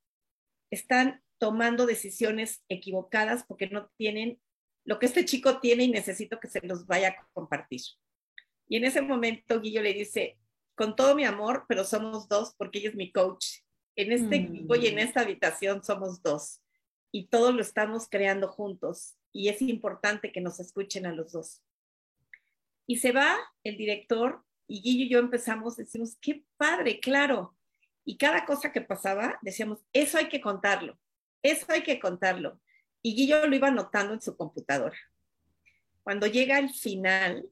están 0.70 1.22
tomando 1.38 1.86
decisiones 1.86 2.64
equivocadas 2.68 3.44
porque 3.46 3.68
no 3.68 3.90
tienen 3.96 4.40
lo 4.84 4.98
que 4.98 5.06
este 5.06 5.24
chico 5.24 5.60
tiene 5.60 5.84
y 5.84 5.90
necesito 5.90 6.40
que 6.40 6.48
se 6.48 6.60
los 6.66 6.86
vaya 6.86 7.08
a 7.08 7.28
compartir. 7.32 7.82
Y 8.68 8.76
en 8.76 8.84
ese 8.84 9.02
momento 9.02 9.60
Guillo 9.60 9.82
le 9.82 9.92
dice, 9.92 10.38
con 10.74 10.96
todo 10.96 11.14
mi 11.14 11.24
amor, 11.24 11.66
pero 11.68 11.84
somos 11.84 12.28
dos 12.28 12.54
porque 12.56 12.78
ella 12.78 12.90
es 12.90 12.94
mi 12.94 13.12
coach. 13.12 13.46
En 13.96 14.12
este 14.12 14.36
equipo 14.36 14.76
y 14.76 14.86
en 14.86 14.94
mm. 14.94 15.00
esta 15.00 15.20
habitación 15.20 15.82
somos 15.82 16.22
dos 16.22 16.60
y 17.10 17.26
todos 17.26 17.54
lo 17.54 17.60
estamos 17.60 18.08
creando 18.08 18.48
juntos 18.48 19.16
y 19.32 19.48
es 19.48 19.60
importante 19.60 20.30
que 20.30 20.40
nos 20.40 20.60
escuchen 20.60 21.04
a 21.04 21.12
los 21.12 21.32
dos. 21.32 21.62
Y 22.86 22.98
se 22.98 23.12
va 23.12 23.36
el 23.64 23.76
director 23.76 24.44
y 24.68 24.80
Guillo 24.80 25.04
y 25.04 25.08
yo 25.08 25.18
empezamos, 25.18 25.76
decimos, 25.76 26.16
qué 26.20 26.44
padre, 26.56 27.00
claro, 27.00 27.57
y 28.08 28.16
cada 28.16 28.46
cosa 28.46 28.72
que 28.72 28.80
pasaba, 28.80 29.38
decíamos, 29.42 29.80
eso 29.92 30.16
hay 30.16 30.30
que 30.30 30.40
contarlo, 30.40 30.98
eso 31.42 31.66
hay 31.68 31.82
que 31.82 32.00
contarlo. 32.00 32.58
Y 33.02 33.14
Guillo 33.14 33.46
lo 33.46 33.54
iba 33.54 33.68
anotando 33.68 34.14
en 34.14 34.22
su 34.22 34.34
computadora. 34.34 34.96
Cuando 36.02 36.26
llega 36.26 36.58
el 36.58 36.70
final, 36.70 37.46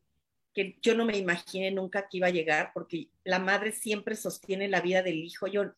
que 0.54 0.78
yo 0.80 0.94
no 0.94 1.04
me 1.04 1.18
imaginé 1.18 1.72
nunca 1.72 2.08
que 2.08 2.16
iba 2.16 2.28
a 2.28 2.30
llegar, 2.30 2.70
porque 2.72 3.10
la 3.22 3.38
madre 3.38 3.70
siempre 3.70 4.16
sostiene 4.16 4.66
la 4.68 4.80
vida 4.80 5.02
del 5.02 5.16
hijo. 5.16 5.46
Yo, 5.46 5.74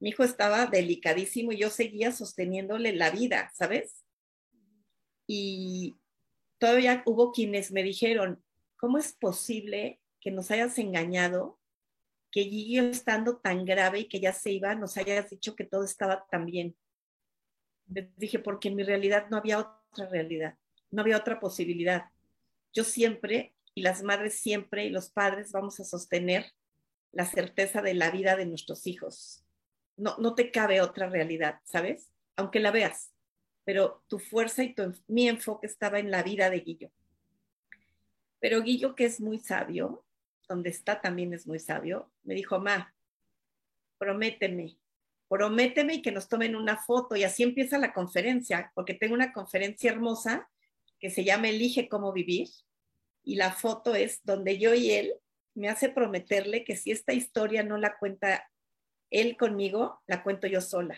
mi 0.00 0.08
hijo 0.08 0.24
estaba 0.24 0.64
delicadísimo 0.64 1.52
y 1.52 1.58
yo 1.58 1.68
seguía 1.68 2.10
sosteniéndole 2.10 2.94
la 2.94 3.10
vida, 3.10 3.52
¿sabes? 3.54 4.02
Y 5.26 5.94
todavía 6.56 7.02
hubo 7.04 7.32
quienes 7.32 7.70
me 7.70 7.82
dijeron, 7.82 8.42
¿cómo 8.78 8.96
es 8.96 9.12
posible 9.12 10.00
que 10.22 10.30
nos 10.30 10.50
hayas 10.50 10.78
engañado 10.78 11.55
que 12.36 12.44
Gigi 12.44 12.78
estando 12.78 13.38
tan 13.38 13.64
grave 13.64 14.00
y 14.00 14.08
que 14.08 14.20
ya 14.20 14.30
se 14.30 14.50
iba, 14.50 14.74
nos 14.74 14.98
hayas 14.98 15.30
dicho 15.30 15.56
que 15.56 15.64
todo 15.64 15.84
estaba 15.84 16.26
tan 16.30 16.44
bien. 16.44 16.76
Les 17.86 18.14
dije, 18.18 18.38
porque 18.38 18.68
en 18.68 18.76
mi 18.76 18.82
realidad 18.82 19.28
no 19.30 19.38
había 19.38 19.58
otra 19.58 20.06
realidad, 20.10 20.58
no 20.90 21.00
había 21.00 21.16
otra 21.16 21.40
posibilidad. 21.40 22.10
Yo 22.74 22.84
siempre, 22.84 23.54
y 23.74 23.80
las 23.80 24.02
madres 24.02 24.38
siempre, 24.38 24.84
y 24.84 24.90
los 24.90 25.08
padres 25.08 25.50
vamos 25.50 25.80
a 25.80 25.84
sostener 25.84 26.52
la 27.10 27.24
certeza 27.24 27.80
de 27.80 27.94
la 27.94 28.10
vida 28.10 28.36
de 28.36 28.44
nuestros 28.44 28.86
hijos. 28.86 29.42
No, 29.96 30.18
no 30.18 30.34
te 30.34 30.50
cabe 30.50 30.82
otra 30.82 31.08
realidad, 31.08 31.60
¿sabes? 31.64 32.12
Aunque 32.36 32.60
la 32.60 32.70
veas, 32.70 33.14
pero 33.64 34.04
tu 34.08 34.18
fuerza 34.18 34.62
y 34.62 34.74
mi 35.08 35.26
enfoque 35.26 35.68
estaba 35.68 36.00
en 36.00 36.10
la 36.10 36.22
vida 36.22 36.50
de 36.50 36.60
Guillo. 36.60 36.90
Pero 38.40 38.60
Guillo, 38.60 38.94
que 38.94 39.06
es 39.06 39.22
muy 39.22 39.38
sabio, 39.38 40.04
donde 40.48 40.70
está 40.70 41.00
también 41.00 41.32
es 41.34 41.46
muy 41.46 41.58
sabio, 41.58 42.10
me 42.22 42.34
dijo, 42.34 42.58
Ma, 42.58 42.94
prométeme, 43.98 44.78
prométeme 45.28 45.94
y 45.94 46.02
que 46.02 46.12
nos 46.12 46.28
tomen 46.28 46.56
una 46.56 46.76
foto. 46.76 47.16
Y 47.16 47.24
así 47.24 47.42
empieza 47.42 47.78
la 47.78 47.92
conferencia, 47.92 48.72
porque 48.74 48.94
tengo 48.94 49.14
una 49.14 49.32
conferencia 49.32 49.90
hermosa 49.90 50.48
que 50.98 51.10
se 51.10 51.24
llama 51.24 51.48
Elige 51.48 51.88
cómo 51.88 52.12
vivir. 52.12 52.48
Y 53.22 53.36
la 53.36 53.52
foto 53.52 53.94
es 53.94 54.20
donde 54.24 54.58
yo 54.58 54.74
y 54.74 54.90
él 54.92 55.14
me 55.54 55.68
hace 55.68 55.88
prometerle 55.88 56.64
que 56.64 56.76
si 56.76 56.92
esta 56.92 57.12
historia 57.12 57.62
no 57.62 57.78
la 57.78 57.98
cuenta 57.98 58.48
él 59.10 59.36
conmigo, 59.36 60.00
la 60.06 60.22
cuento 60.22 60.46
yo 60.46 60.60
sola. 60.60 60.96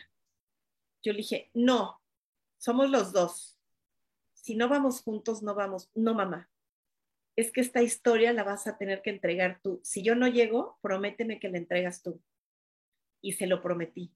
Yo 1.03 1.13
le 1.13 1.19
dije, 1.19 1.51
no, 1.55 2.01
somos 2.59 2.91
los 2.91 3.13
dos. 3.13 3.59
Si 4.35 4.57
no 4.57 4.69
vamos 4.69 5.03
juntos, 5.03 5.43
no 5.43 5.55
vamos. 5.55 5.91
No, 5.95 6.15
mamá, 6.15 6.51
es 7.39 7.53
que 7.53 7.61
esta 7.61 7.83
historia 7.83 8.33
la 8.33 8.43
vas 8.43 8.67
a 8.67 8.77
tener 8.77 9.01
que 9.01 9.11
entregar 9.11 9.61
tú. 9.63 9.81
Si 9.85 10.03
yo 10.03 10.17
no 10.17 10.27
llego, 10.27 10.77
prométeme 10.83 11.39
que 11.39 11.49
la 11.49 11.59
entregas 11.59 12.03
tú. 12.03 12.21
Y 13.21 13.35
se 13.35 13.47
lo 13.47 13.63
prometí. 13.63 14.13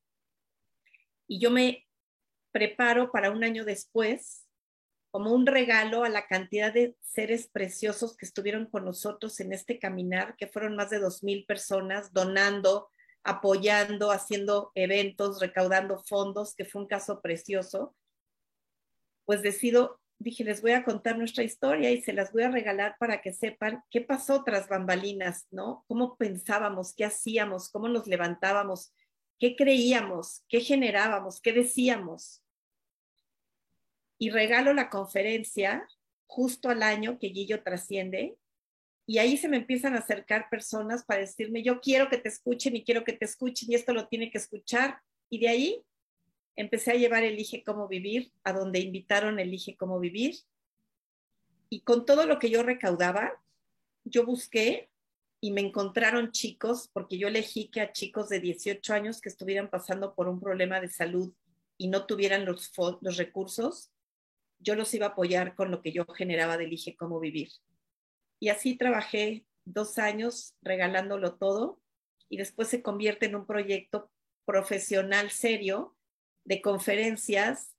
Y 1.29 1.39
yo 1.39 1.53
me 1.53 1.87
preparo 2.51 3.13
para 3.13 3.31
un 3.31 3.45
año 3.45 3.65
después 3.65 4.45
como 5.13 5.33
un 5.33 5.47
regalo 5.47 6.03
a 6.03 6.09
la 6.09 6.27
cantidad 6.27 6.75
de 6.75 6.97
seres 7.01 7.47
preciosos 7.47 8.17
que 8.17 8.27
estuvieron 8.27 8.67
con 8.67 8.85
nosotros 8.85 9.39
en 9.39 9.53
este 9.53 9.79
caminar, 9.79 10.35
que 10.37 10.49
fueron 10.49 10.75
más 10.75 10.91
de 10.91 10.99
dos 10.99 11.23
mil 11.23 11.47
personas 11.47 12.13
donando, 12.13 12.91
apoyando, 13.23 14.11
haciendo 14.11 14.73
eventos, 14.75 15.41
recaudando 15.41 16.03
fondos, 16.09 16.57
que 16.57 16.65
fue 16.65 16.83
un 16.83 16.89
caso 16.89 17.21
precioso. 17.21 17.95
Pues 19.27 19.43
decido 19.43 20.02
dije, 20.23 20.45
les 20.45 20.63
voy 20.63 20.73
a 20.73 20.85
contar 20.85 21.19
nuestra 21.19 21.45
historia 21.45 21.91
y 21.91 22.03
se 22.03 22.13
las 22.13 22.33
voy 22.33 22.43
a 22.45 22.51
regalar 22.51 22.97
para 22.99 23.21
que 23.21 23.33
sepan 23.33 23.83
qué 23.91 24.01
pasó 24.01 24.45
tras 24.45 24.69
bambalinas, 24.69 25.47
¿no? 25.51 25.85
Cómo 25.89 26.17
pensábamos, 26.17 26.95
qué 26.95 27.05
hacíamos, 27.05 27.71
cómo 27.71 27.89
nos 27.89 28.07
levantábamos, 28.07 28.93
qué 29.39 29.57
creíamos, 29.57 30.45
qué 30.49 30.61
generábamos, 30.61 31.41
qué 31.41 31.53
decíamos. 31.53 32.43
Y 34.19 34.31
regalo 34.31 34.73
la 34.73 34.89
conferencia 34.89 35.87
justo 36.27 36.71
al 36.71 36.83
año 36.83 37.19
que 37.19 37.29
Guillo 37.29 37.63
trasciende 37.63 38.39
y 39.07 39.19
ahí 39.19 39.37
se 39.37 39.49
me 39.49 39.57
empiezan 39.57 39.95
a 39.95 39.99
acercar 39.99 40.49
personas 40.49 41.05
para 41.05 41.21
decirme, 41.21 41.63
yo 41.63 41.81
quiero 41.81 42.09
que 42.09 42.19
te 42.19 42.29
escuchen 42.29 42.77
y 42.77 42.85
quiero 42.85 43.05
que 43.05 43.13
te 43.13 43.25
escuchen 43.25 43.71
y 43.71 43.75
esto 43.75 43.93
lo 43.93 44.07
tiene 44.07 44.31
que 44.31 44.39
escuchar. 44.39 45.01
Y 45.29 45.41
de 45.41 45.49
ahí 45.49 45.83
empecé 46.57 46.93
a 46.93 46.97
llevar 46.97 47.25
Elige 47.25 47.63
cómo 47.65 47.89
vivir, 47.89 48.33
a 48.45 48.53
donde 48.53 48.81
invitaron 48.81 49.39
Elige 49.39 49.77
cómo 49.77 49.99
vivir. 49.99 50.37
Y 51.69 51.81
con 51.81 52.05
todo 52.05 52.27
lo 52.27 52.39
que 52.39 52.51
yo 52.51 52.63
recaudaba, 52.63 53.43
yo 54.05 54.27
busqué 54.27 54.91
y 55.41 55.51
me 55.51 55.61
encontraron 55.61 56.31
chicos, 56.31 56.89
porque 56.93 57.19
yo 57.19 57.29
elegí 57.29 57.69
que 57.69 57.81
a 57.81 57.93
chicos 57.93 58.29
de 58.29 58.41
18 58.41 58.95
años 58.95 59.21
que 59.21 59.29
estuvieran 59.29 59.71
pasando 59.71 60.15
por 60.15 60.29
un 60.29 60.41
problema 60.41 60.81
de 60.81 60.89
salud 60.89 61.33
y 61.79 61.89
no 61.89 62.07
tuvieran 62.07 62.45
los, 62.45 62.71
los 63.01 63.17
recursos, 63.17 63.91
yo 64.61 64.77
los 64.77 64.95
iba 64.95 65.07
a 65.07 65.11
apoyar 65.11 65.57
con 65.57 65.71
lo 65.71 65.83
que 65.83 65.93
yo 65.93 66.07
generaba 66.07 66.57
de 66.57 66.65
Elige 66.65 66.95
Cómo 66.95 67.19
Vivir. 67.19 67.51
Y 68.39 68.51
así 68.51 68.77
trabajé 68.77 69.45
dos 69.65 69.99
años 69.99 70.55
regalándolo 70.63 71.35
todo 71.35 71.81
y 72.29 72.37
después 72.37 72.69
se 72.69 72.83
convierte 72.83 73.27
en 73.27 73.35
un 73.35 73.47
proyecto 73.47 74.11
profesional 74.45 75.31
serio 75.31 75.97
de 76.45 76.61
conferencias 76.61 77.75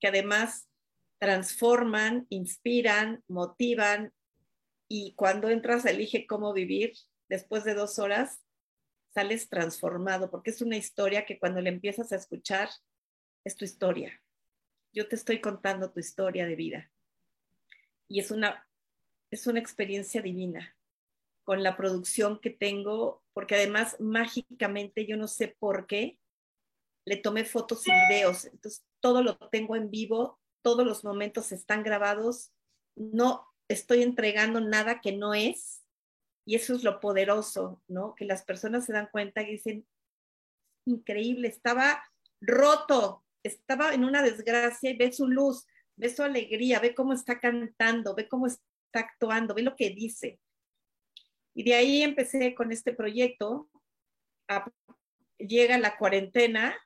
que 0.00 0.08
además 0.08 0.68
transforman, 1.18 2.26
inspiran, 2.28 3.22
motivan 3.28 4.12
y 4.88 5.14
cuando 5.14 5.48
entras 5.48 5.84
Elige 5.84 6.26
cómo 6.26 6.52
vivir, 6.52 6.92
después 7.28 7.64
de 7.64 7.74
dos 7.74 7.98
horas, 7.98 8.42
sales 9.14 9.48
transformado 9.48 10.30
porque 10.30 10.50
es 10.50 10.60
una 10.60 10.76
historia 10.76 11.24
que 11.24 11.38
cuando 11.38 11.60
le 11.60 11.70
empiezas 11.70 12.12
a 12.12 12.16
escuchar, 12.16 12.68
es 13.44 13.56
tu 13.56 13.64
historia. 13.64 14.20
Yo 14.92 15.08
te 15.08 15.16
estoy 15.16 15.40
contando 15.40 15.90
tu 15.90 16.00
historia 16.00 16.46
de 16.46 16.56
vida. 16.56 16.90
Y 18.08 18.20
es 18.20 18.30
una, 18.30 18.68
es 19.30 19.46
una 19.46 19.58
experiencia 19.58 20.22
divina 20.22 20.76
con 21.44 21.62
la 21.62 21.76
producción 21.76 22.40
que 22.40 22.50
tengo, 22.50 23.22
porque 23.32 23.54
además 23.54 23.96
mágicamente 24.00 25.06
yo 25.06 25.16
no 25.16 25.28
sé 25.28 25.56
por 25.58 25.86
qué 25.86 26.18
le 27.06 27.16
tomé 27.16 27.44
fotos 27.44 27.86
y 27.86 27.92
videos, 27.92 28.44
entonces 28.44 28.84
todo 29.00 29.22
lo 29.22 29.36
tengo 29.50 29.76
en 29.76 29.90
vivo, 29.90 30.40
todos 30.62 30.84
los 30.84 31.04
momentos 31.04 31.52
están 31.52 31.84
grabados, 31.84 32.52
no 32.96 33.46
estoy 33.68 34.02
entregando 34.02 34.60
nada 34.60 35.00
que 35.00 35.12
no 35.12 35.32
es, 35.32 35.84
y 36.44 36.56
eso 36.56 36.74
es 36.74 36.82
lo 36.82 37.00
poderoso, 37.00 37.82
¿no? 37.88 38.14
Que 38.14 38.24
las 38.24 38.44
personas 38.44 38.84
se 38.84 38.92
dan 38.92 39.08
cuenta 39.10 39.42
y 39.42 39.52
dicen, 39.52 39.86
increíble, 40.84 41.48
estaba 41.48 42.02
roto, 42.40 43.24
estaba 43.44 43.94
en 43.94 44.04
una 44.04 44.22
desgracia 44.22 44.90
y 44.90 44.96
ve 44.96 45.12
su 45.12 45.28
luz, 45.28 45.66
ve 45.96 46.14
su 46.14 46.22
alegría, 46.22 46.80
ve 46.80 46.94
cómo 46.94 47.12
está 47.12 47.40
cantando, 47.40 48.14
ve 48.14 48.28
cómo 48.28 48.46
está 48.46 48.60
actuando, 48.92 49.54
ve 49.54 49.62
lo 49.62 49.76
que 49.76 49.90
dice. 49.90 50.40
Y 51.54 51.64
de 51.64 51.74
ahí 51.74 52.02
empecé 52.02 52.54
con 52.54 52.70
este 52.70 52.92
proyecto. 52.92 53.70
llega 55.38 55.78
la 55.78 55.96
cuarentena 55.96 56.76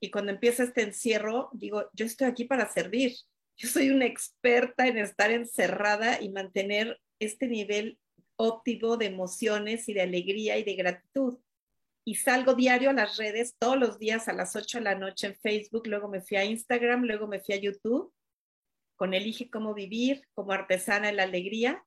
y 0.00 0.10
cuando 0.10 0.32
empieza 0.32 0.64
este 0.64 0.82
encierro, 0.82 1.50
digo, 1.52 1.88
yo 1.92 2.06
estoy 2.06 2.26
aquí 2.26 2.44
para 2.44 2.70
servir. 2.70 3.14
Yo 3.56 3.68
soy 3.68 3.90
una 3.90 4.06
experta 4.06 4.86
en 4.86 4.98
estar 4.98 5.30
encerrada 5.30 6.20
y 6.20 6.28
mantener 6.28 7.00
este 7.20 7.46
nivel 7.46 7.98
óptimo 8.36 8.96
de 8.96 9.06
emociones 9.06 9.88
y 9.88 9.94
de 9.94 10.02
alegría 10.02 10.58
y 10.58 10.64
de 10.64 10.74
gratitud. 10.74 11.38
Y 12.04 12.16
salgo 12.16 12.54
diario 12.54 12.90
a 12.90 12.94
las 12.94 13.16
redes 13.16 13.54
todos 13.58 13.78
los 13.78 13.98
días 13.98 14.28
a 14.28 14.32
las 14.32 14.56
8 14.56 14.78
de 14.78 14.84
la 14.84 14.94
noche 14.94 15.28
en 15.28 15.36
Facebook, 15.36 15.86
luego 15.86 16.08
me 16.08 16.20
fui 16.20 16.36
a 16.36 16.44
Instagram, 16.44 17.04
luego 17.04 17.26
me 17.26 17.40
fui 17.40 17.54
a 17.54 17.60
YouTube 17.60 18.12
con 18.96 19.14
Elige 19.14 19.50
cómo 19.50 19.74
vivir, 19.74 20.22
como 20.34 20.52
artesana 20.52 21.08
en 21.08 21.16
la 21.16 21.24
alegría 21.24 21.84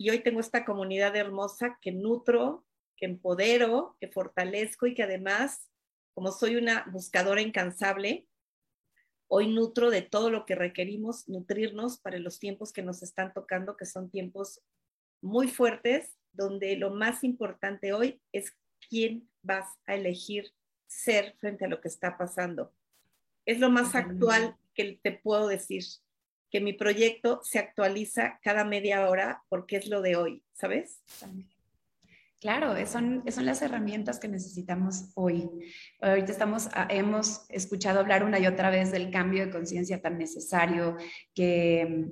y 0.00 0.08
hoy 0.08 0.20
tengo 0.20 0.40
esta 0.40 0.64
comunidad 0.64 1.14
hermosa 1.14 1.78
que 1.82 1.92
nutro, 1.92 2.64
que 2.96 3.04
empodero, 3.04 3.96
que 4.00 4.08
fortalezco 4.08 4.86
y 4.86 4.94
que 4.94 5.02
además, 5.02 5.69
como 6.14 6.32
soy 6.32 6.56
una 6.56 6.86
buscadora 6.90 7.40
incansable, 7.40 8.26
hoy 9.28 9.46
nutro 9.48 9.90
de 9.90 10.02
todo 10.02 10.30
lo 10.30 10.44
que 10.44 10.54
requerimos 10.54 11.28
nutrirnos 11.28 11.98
para 11.98 12.18
los 12.18 12.38
tiempos 12.38 12.72
que 12.72 12.82
nos 12.82 13.02
están 13.02 13.32
tocando, 13.32 13.76
que 13.76 13.86
son 13.86 14.10
tiempos 14.10 14.60
muy 15.22 15.48
fuertes, 15.48 16.16
donde 16.32 16.76
lo 16.76 16.90
más 16.90 17.22
importante 17.24 17.92
hoy 17.92 18.20
es 18.32 18.56
quién 18.88 19.28
vas 19.42 19.66
a 19.86 19.94
elegir 19.94 20.52
ser 20.86 21.36
frente 21.38 21.64
a 21.64 21.68
lo 21.68 21.80
que 21.80 21.88
está 21.88 22.18
pasando. 22.18 22.74
Es 23.46 23.60
lo 23.60 23.70
más 23.70 23.94
actual 23.94 24.56
que 24.74 24.98
te 25.02 25.12
puedo 25.12 25.46
decir 25.46 25.84
que 26.50 26.60
mi 26.60 26.72
proyecto 26.72 27.40
se 27.44 27.58
actualiza 27.58 28.40
cada 28.42 28.64
media 28.64 29.08
hora 29.08 29.44
porque 29.48 29.76
es 29.76 29.86
lo 29.86 30.02
de 30.02 30.16
hoy, 30.16 30.42
¿sabes? 30.52 31.00
Claro, 32.40 32.74
son, 32.86 33.22
son 33.30 33.44
las 33.44 33.60
herramientas 33.60 34.18
que 34.18 34.26
necesitamos 34.26 35.10
hoy. 35.14 35.46
Ahorita 36.00 36.32
estamos, 36.32 36.68
ah, 36.72 36.88
hemos 36.88 37.44
escuchado 37.50 38.00
hablar 38.00 38.24
una 38.24 38.38
y 38.38 38.46
otra 38.46 38.70
vez 38.70 38.90
del 38.90 39.10
cambio 39.10 39.44
de 39.44 39.52
conciencia 39.52 40.00
tan 40.00 40.16
necesario 40.16 40.96
que, 41.34 42.06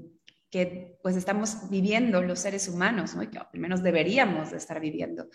que 0.51 0.99
pues 1.03 1.17
estamos 1.17 1.71
viviendo 1.71 2.21
los 2.23 2.41
seres 2.41 2.69
humanos, 2.69 3.15
¿no? 3.15 3.29
que 3.31 3.39
al 3.39 3.47
menos 3.59 3.83
deberíamos 3.83 4.51
de 4.51 4.59
estar 4.59 4.81
viviendo. 4.81 5.29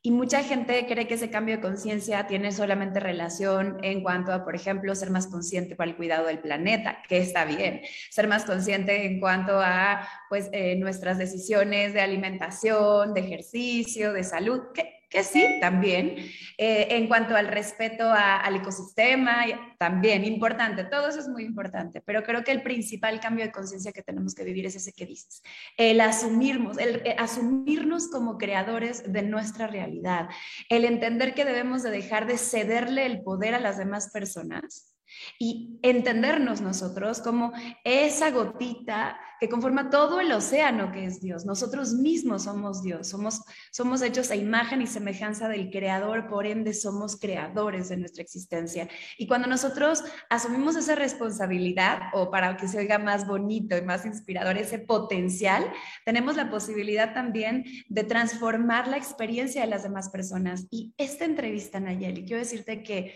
Y 0.00 0.12
mucha 0.12 0.44
gente 0.44 0.86
cree 0.86 1.08
que 1.08 1.14
ese 1.14 1.28
cambio 1.28 1.56
de 1.56 1.60
conciencia 1.60 2.28
tiene 2.28 2.52
solamente 2.52 3.00
relación 3.00 3.78
en 3.82 4.02
cuanto 4.02 4.32
a, 4.32 4.44
por 4.44 4.54
ejemplo, 4.54 4.94
ser 4.94 5.10
más 5.10 5.26
consciente 5.26 5.74
para 5.74 5.90
el 5.90 5.96
cuidado 5.96 6.28
del 6.28 6.38
planeta, 6.38 7.02
que 7.08 7.18
está 7.18 7.44
bien, 7.44 7.80
ser 8.10 8.28
más 8.28 8.44
consciente 8.44 9.06
en 9.06 9.18
cuanto 9.18 9.60
a 9.60 10.08
pues, 10.28 10.50
eh, 10.52 10.76
nuestras 10.76 11.18
decisiones 11.18 11.94
de 11.94 12.00
alimentación, 12.00 13.12
de 13.12 13.20
ejercicio, 13.20 14.12
de 14.12 14.22
salud, 14.22 14.62
que 15.08 15.24
sí, 15.24 15.58
también. 15.60 16.16
Eh, 16.58 16.88
en 16.90 17.08
cuanto 17.08 17.34
al 17.34 17.48
respeto 17.48 18.10
al 18.12 18.56
ecosistema, 18.56 19.44
también 19.78 20.24
importante, 20.24 20.84
todo 20.84 21.08
eso 21.08 21.20
es 21.20 21.28
muy 21.28 21.44
importante, 21.44 22.00
pero 22.00 22.22
creo 22.22 22.44
que 22.44 22.50
el 22.52 22.62
principal 22.62 23.20
cambio 23.20 23.44
de 23.44 23.52
conciencia 23.52 23.92
que 23.92 24.02
tenemos 24.02 24.34
que 24.34 24.44
vivir 24.44 24.66
es 24.66 24.76
ese 24.76 24.92
que 24.92 25.06
dices, 25.06 25.42
el 25.76 26.00
asumirnos, 26.00 26.78
el, 26.78 27.02
el, 27.06 27.14
asumirnos 27.18 28.08
como 28.08 28.38
creadores 28.38 29.10
de 29.10 29.22
nuestra 29.22 29.66
realidad, 29.66 30.28
el 30.68 30.84
entender 30.84 31.34
que 31.34 31.44
debemos 31.44 31.82
de 31.82 31.90
dejar 31.90 32.26
de 32.26 32.38
cederle 32.38 33.06
el 33.06 33.22
poder 33.22 33.54
a 33.54 33.60
las 33.60 33.78
demás 33.78 34.10
personas 34.12 34.94
y 35.38 35.78
entendernos 35.82 36.60
nosotros 36.60 37.20
como 37.20 37.52
esa 37.84 38.30
gotita 38.30 39.18
que 39.40 39.48
conforma 39.48 39.90
todo 39.90 40.20
el 40.20 40.32
océano 40.32 40.92
que 40.92 41.04
es 41.04 41.20
Dios. 41.20 41.44
Nosotros 41.44 41.94
mismos 41.94 42.44
somos 42.44 42.82
Dios, 42.82 43.08
somos, 43.08 43.42
somos 43.70 44.02
hechos 44.02 44.30
a 44.30 44.36
imagen 44.36 44.82
y 44.82 44.86
semejanza 44.86 45.48
del 45.48 45.70
Creador, 45.70 46.28
por 46.28 46.46
ende 46.46 46.74
somos 46.74 47.18
creadores 47.18 47.88
de 47.88 47.96
nuestra 47.96 48.22
existencia. 48.22 48.88
Y 49.16 49.26
cuando 49.26 49.48
nosotros 49.48 50.04
asumimos 50.28 50.76
esa 50.76 50.94
responsabilidad, 50.94 52.00
o 52.12 52.30
para 52.30 52.56
que 52.56 52.68
se 52.68 52.78
oiga 52.78 52.98
más 52.98 53.26
bonito 53.26 53.76
y 53.76 53.82
más 53.82 54.04
inspirador, 54.04 54.56
ese 54.58 54.78
potencial, 54.78 55.70
tenemos 56.04 56.36
la 56.36 56.50
posibilidad 56.50 57.14
también 57.14 57.64
de 57.88 58.04
transformar 58.04 58.88
la 58.88 58.96
experiencia 58.96 59.62
de 59.62 59.68
las 59.68 59.82
demás 59.82 60.10
personas. 60.10 60.66
Y 60.70 60.94
esta 60.96 61.24
entrevista, 61.24 61.80
Nayeli, 61.80 62.24
quiero 62.24 62.40
decirte 62.40 62.82
que 62.82 63.14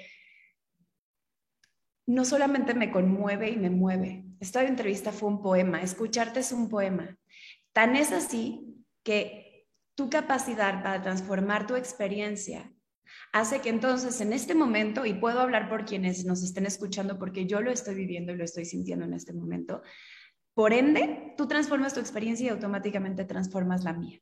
no 2.07 2.25
solamente 2.25 2.75
me 2.75 2.91
conmueve 2.91 3.51
y 3.51 3.57
me 3.57 3.71
mueve. 3.71 4.25
Esta 4.43 4.65
entrevista 4.65 5.13
fue 5.13 5.29
un 5.29 5.41
poema, 5.41 5.83
escucharte 5.83 6.41
es 6.41 6.51
un 6.51 6.69
poema. 6.69 7.17
Tan 7.73 7.95
es 7.95 8.11
así 8.11 8.75
que 9.05 9.69
tu 9.95 10.11
capacidad 10.11 10.83
para 10.83 11.01
transformar 11.01 11.69
tu 11.69 11.77
experiencia 11.77 12.69
hace 13.33 13.61
que 13.61 13.69
entonces 13.69 14.21
en 14.21 14.33
este 14.33 14.57
momento, 14.57 15.07
y 15.07 15.15
puedo 15.15 15.39
hablar 15.39 15.69
por 15.69 15.85
quienes 15.85 16.25
nos 16.25 16.43
estén 16.43 16.67
escuchando 16.67 17.21
porque 17.21 17.47
yo 17.47 17.61
lo 17.61 17.71
estoy 17.71 17.95
viviendo 17.95 18.33
y 18.33 18.37
lo 18.37 18.43
estoy 18.43 18.65
sintiendo 18.65 19.05
en 19.05 19.15
este 19.15 19.33
momento, 19.33 19.81
por 20.55 20.73
ende, 20.73 21.35
tú 21.37 21.47
transformas 21.47 21.95
tu 21.95 22.01
experiencia 22.01 22.47
y 22.47 22.51
automáticamente 22.51 23.25
transformas 23.25 23.85
la 23.85 23.93
mía, 23.93 24.19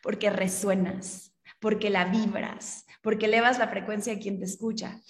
porque 0.00 0.30
resuenas, 0.30 1.34
porque 1.58 1.90
la 1.90 2.04
vibras, 2.04 2.86
porque 3.02 3.26
elevas 3.26 3.58
la 3.58 3.66
frecuencia 3.66 4.12
a 4.12 4.18
quien 4.20 4.38
te 4.38 4.44
escucha 4.44 5.00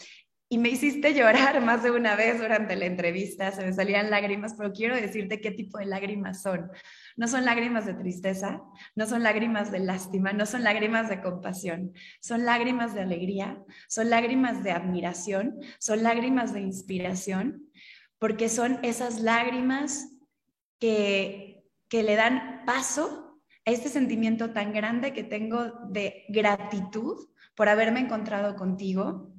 y 0.48 0.58
me 0.58 0.68
hiciste 0.68 1.12
llorar 1.12 1.60
más 1.60 1.82
de 1.82 1.90
una 1.90 2.14
vez 2.14 2.38
durante 2.40 2.76
la 2.76 2.86
entrevista, 2.86 3.50
se 3.50 3.64
me 3.64 3.72
salían 3.72 4.10
lágrimas, 4.10 4.54
pero 4.56 4.72
quiero 4.72 4.94
decirte 4.94 5.40
qué 5.40 5.50
tipo 5.50 5.78
de 5.78 5.86
lágrimas 5.86 6.40
son. 6.42 6.70
No 7.16 7.26
son 7.26 7.44
lágrimas 7.44 7.84
de 7.84 7.94
tristeza, 7.94 8.62
no 8.94 9.06
son 9.06 9.24
lágrimas 9.24 9.72
de 9.72 9.80
lástima, 9.80 10.32
no 10.32 10.46
son 10.46 10.62
lágrimas 10.62 11.08
de 11.08 11.20
compasión, 11.20 11.92
son 12.20 12.44
lágrimas 12.44 12.94
de 12.94 13.00
alegría, 13.00 13.60
son 13.88 14.08
lágrimas 14.08 14.62
de 14.62 14.70
admiración, 14.70 15.58
son 15.80 16.04
lágrimas 16.04 16.52
de 16.54 16.60
inspiración, 16.60 17.68
porque 18.18 18.48
son 18.48 18.78
esas 18.84 19.20
lágrimas 19.20 20.12
que, 20.78 21.64
que 21.88 22.04
le 22.04 22.14
dan 22.14 22.62
paso 22.64 23.42
a 23.64 23.72
este 23.72 23.88
sentimiento 23.88 24.52
tan 24.52 24.72
grande 24.72 25.12
que 25.12 25.24
tengo 25.24 25.72
de 25.88 26.24
gratitud 26.28 27.16
por 27.56 27.68
haberme 27.68 27.98
encontrado 27.98 28.54
contigo, 28.54 29.35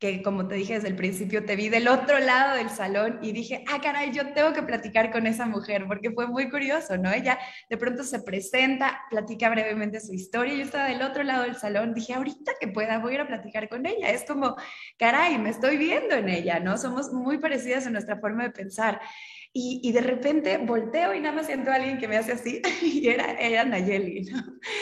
que 0.00 0.22
como 0.22 0.48
te 0.48 0.54
dije 0.54 0.74
desde 0.74 0.88
el 0.88 0.96
principio, 0.96 1.44
te 1.44 1.56
vi 1.56 1.68
del 1.68 1.86
otro 1.86 2.18
lado 2.18 2.56
del 2.56 2.70
salón 2.70 3.18
y 3.20 3.32
dije, 3.32 3.62
ah, 3.68 3.82
caray, 3.82 4.10
yo 4.12 4.32
tengo 4.32 4.54
que 4.54 4.62
platicar 4.62 5.12
con 5.12 5.26
esa 5.26 5.44
mujer, 5.44 5.84
porque 5.86 6.10
fue 6.10 6.26
muy 6.26 6.48
curioso, 6.48 6.96
¿no? 6.96 7.12
Ella 7.12 7.38
de 7.68 7.76
pronto 7.76 8.02
se 8.02 8.20
presenta, 8.20 9.02
platica 9.10 9.50
brevemente 9.50 10.00
su 10.00 10.14
historia, 10.14 10.54
yo 10.54 10.62
estaba 10.62 10.86
del 10.86 11.02
otro 11.02 11.22
lado 11.22 11.42
del 11.42 11.56
salón, 11.56 11.92
dije, 11.92 12.14
ahorita 12.14 12.52
que 12.58 12.68
pueda, 12.68 12.98
voy 12.98 13.12
a 13.12 13.14
ir 13.16 13.20
a 13.20 13.26
platicar 13.26 13.68
con 13.68 13.84
ella. 13.84 14.08
Es 14.08 14.24
como, 14.24 14.56
caray, 14.96 15.36
me 15.36 15.50
estoy 15.50 15.76
viendo 15.76 16.14
en 16.14 16.30
ella, 16.30 16.60
¿no? 16.60 16.78
Somos 16.78 17.12
muy 17.12 17.36
parecidas 17.36 17.84
en 17.84 17.92
nuestra 17.92 18.18
forma 18.18 18.44
de 18.44 18.50
pensar. 18.50 19.02
Y, 19.52 19.90
de 19.90 20.00
repente 20.00 20.58
volteo 20.58 21.12
y 21.12 21.18
nada 21.18 21.34
más 21.34 21.46
siento 21.46 21.72
a 21.72 21.74
alguien 21.74 21.98
que 21.98 22.06
me 22.06 22.16
hace 22.16 22.32
así 22.32 22.62
y 22.82 23.08
era, 23.08 23.32
era 23.32 23.64
Nayeli, 23.64 24.30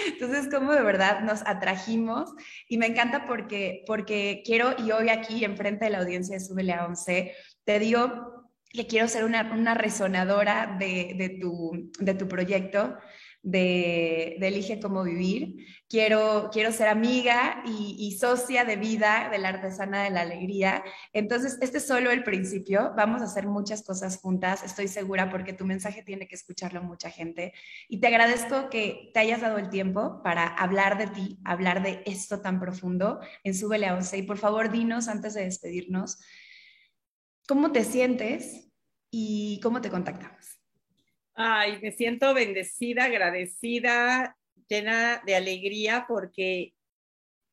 Entonces, 0.08 0.52
como 0.52 0.72
de 0.72 0.82
verdad 0.82 1.20
nos 1.20 1.40
atrajimos 1.46 2.34
y 2.68 2.76
me 2.76 2.86
encanta 2.86 3.24
porque, 3.24 3.82
porque 3.86 4.42
quiero, 4.44 4.74
y 4.78 4.92
hoy 4.92 5.08
aquí 5.08 5.42
enfrente 5.42 5.86
de 5.86 5.92
la 5.92 6.00
audiencia 6.00 6.36
de 6.36 6.44
Súbele 6.44 6.74
a 6.74 6.84
11, 6.84 7.32
te 7.64 7.78
digo 7.78 8.38
que 8.70 8.86
quiero 8.86 9.08
ser 9.08 9.24
una, 9.24 9.50
una 9.52 9.72
resonadora 9.72 10.76
de, 10.78 11.14
de, 11.16 11.38
tu, 11.40 11.90
de 11.98 12.12
tu 12.12 12.28
proyecto, 12.28 12.98
de, 13.42 14.36
Elige 14.40 14.80
cómo 14.80 15.02
vivir. 15.04 15.66
Quiero, 15.88 16.50
quiero 16.52 16.72
ser 16.72 16.88
amiga 16.88 17.62
y, 17.66 18.16
socia 18.18 18.64
de 18.64 18.76
vida 18.76 19.28
de 19.30 19.38
la 19.38 19.50
artesana 19.50 20.02
de 20.04 20.10
la 20.10 20.22
alegría. 20.22 20.82
Entonces, 21.12 21.58
este 21.60 21.78
es 21.78 21.86
solo 21.86 22.10
el 22.10 22.24
principio. 22.24 22.92
Vamos 22.96 23.20
a 23.22 23.24
hacer 23.24 23.46
muchas 23.46 23.82
cosas 23.82 24.18
juntas, 24.18 24.62
estoy 24.64 24.88
segura, 24.88 25.30
porque 25.30 25.52
tu 25.52 25.64
mensaje 25.64 26.02
tiene 26.02 26.26
que 26.26 26.34
escucharlo 26.34 26.82
mucha 26.82 27.10
gente. 27.10 27.52
Y 27.88 28.00
te 28.00 28.08
agradezco 28.08 28.68
que 28.70 29.10
te 29.14 29.20
hayas 29.20 29.40
dado 29.40 29.58
el 29.58 29.70
tiempo 29.70 30.22
para 30.22 30.46
hablar 30.46 30.98
de 30.98 31.06
ti, 31.06 31.38
hablar 31.44 31.82
de 31.82 32.02
esto 32.06 32.40
tan 32.40 32.60
profundo 32.60 33.20
en 33.44 33.54
Súbele 33.54 33.86
a 33.86 33.94
11. 33.94 34.18
Y 34.18 34.22
por 34.22 34.38
favor, 34.38 34.70
dinos 34.70 35.08
antes 35.08 35.34
de 35.34 35.44
despedirnos, 35.44 36.18
¿cómo 37.46 37.72
te 37.72 37.84
sientes 37.84 38.70
y 39.10 39.60
cómo 39.62 39.80
te 39.80 39.90
contactamos? 39.90 40.57
Ay, 41.40 41.78
me 41.80 41.92
siento 41.92 42.34
bendecida, 42.34 43.04
agradecida, 43.04 44.36
llena 44.68 45.22
de 45.24 45.36
alegría 45.36 46.04
porque 46.08 46.74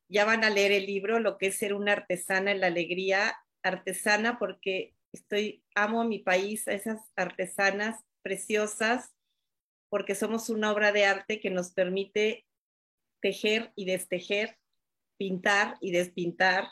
ya 0.10 0.26
van 0.26 0.44
a 0.44 0.50
leer 0.50 0.72
el 0.72 0.88
libro, 0.88 1.20
lo 1.20 1.38
que 1.38 1.48
es 1.48 1.58
ser 1.60 1.76
una 1.76 1.92
artesana 1.92 2.52
en 2.52 2.62
la 2.62 2.68
alegría, 2.68 3.38
artesana 3.62 4.40
porque 4.40 4.96
estoy, 5.14 5.64
amo 5.76 6.02
a 6.02 6.08
mi 6.08 6.18
país, 6.18 6.68
a 6.68 6.74
esas 6.74 7.00
artesanas 7.16 8.04
preciosas, 8.24 9.14
porque 9.90 10.16
somos 10.16 10.50
una 10.50 10.72
obra 10.72 10.92
de 10.92 11.06
arte 11.06 11.40
que 11.40 11.52
nos 11.52 11.72
permite 11.72 12.48
tejer 13.22 13.72
y 13.76 13.86
destejer, 13.86 14.58
pintar 15.20 15.78
y 15.80 15.92
despintar, 15.92 16.70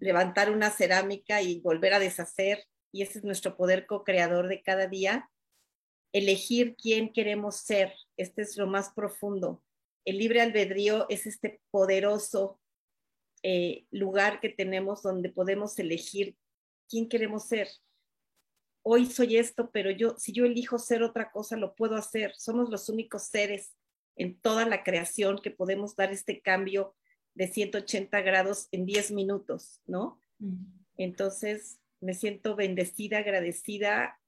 levantar 0.00 0.50
una 0.50 0.70
cerámica 0.70 1.42
y 1.42 1.60
volver 1.60 1.94
a 1.94 2.00
deshacer, 2.00 2.64
y 2.90 3.02
ese 3.02 3.18
es 3.18 3.24
nuestro 3.24 3.56
poder 3.56 3.86
co-creador 3.86 4.48
de 4.48 4.60
cada 4.64 4.88
día 4.88 5.30
elegir 6.14 6.76
quién 6.76 7.12
queremos 7.12 7.56
ser. 7.56 7.92
Este 8.16 8.42
es 8.42 8.56
lo 8.56 8.66
más 8.66 8.90
profundo. 8.94 9.62
El 10.06 10.18
libre 10.18 10.40
albedrío 10.40 11.06
es 11.10 11.26
este 11.26 11.60
poderoso 11.70 12.60
eh, 13.42 13.84
lugar 13.90 14.40
que 14.40 14.48
tenemos 14.48 15.02
donde 15.02 15.28
podemos 15.28 15.78
elegir 15.78 16.36
quién 16.88 17.08
queremos 17.08 17.48
ser. 17.48 17.68
Hoy 18.82 19.06
soy 19.06 19.38
esto, 19.38 19.70
pero 19.72 19.90
yo, 19.90 20.14
si 20.16 20.32
yo 20.32 20.44
elijo 20.44 20.78
ser 20.78 21.02
otra 21.02 21.32
cosa, 21.32 21.56
lo 21.56 21.74
puedo 21.74 21.96
hacer. 21.96 22.32
Somos 22.36 22.70
los 22.70 22.88
únicos 22.88 23.24
seres 23.24 23.74
en 24.14 24.38
toda 24.38 24.66
la 24.66 24.84
creación 24.84 25.40
que 25.42 25.50
podemos 25.50 25.96
dar 25.96 26.12
este 26.12 26.40
cambio 26.40 26.94
de 27.34 27.48
180 27.48 28.20
grados 28.20 28.68
en 28.70 28.86
10 28.86 29.10
minutos, 29.10 29.80
¿no? 29.86 30.20
Entonces, 30.96 31.80
me 32.00 32.14
siento 32.14 32.54
bendecida, 32.54 33.18
agradecida 33.18 34.20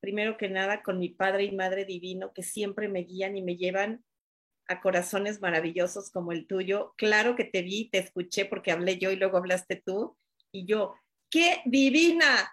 primero 0.00 0.36
que 0.36 0.48
nada 0.48 0.82
con 0.82 0.98
mi 0.98 1.10
Padre 1.10 1.44
y 1.44 1.52
Madre 1.52 1.84
Divino, 1.84 2.32
que 2.32 2.42
siempre 2.42 2.88
me 2.88 3.00
guían 3.00 3.36
y 3.36 3.42
me 3.42 3.56
llevan 3.56 4.04
a 4.66 4.80
corazones 4.80 5.40
maravillosos 5.40 6.10
como 6.10 6.32
el 6.32 6.46
tuyo. 6.46 6.94
Claro 6.96 7.36
que 7.36 7.44
te 7.44 7.62
vi, 7.62 7.90
te 7.90 7.98
escuché 7.98 8.44
porque 8.44 8.72
hablé 8.72 8.98
yo 8.98 9.10
y 9.10 9.16
luego 9.16 9.36
hablaste 9.36 9.76
tú. 9.84 10.16
Y 10.52 10.66
yo, 10.66 10.94
¡qué 11.30 11.60
divina! 11.64 12.52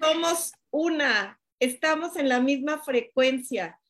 Somos 0.00 0.52
una, 0.70 1.40
estamos 1.58 2.16
en 2.16 2.28
la 2.28 2.40
misma 2.40 2.82
frecuencia. 2.82 3.80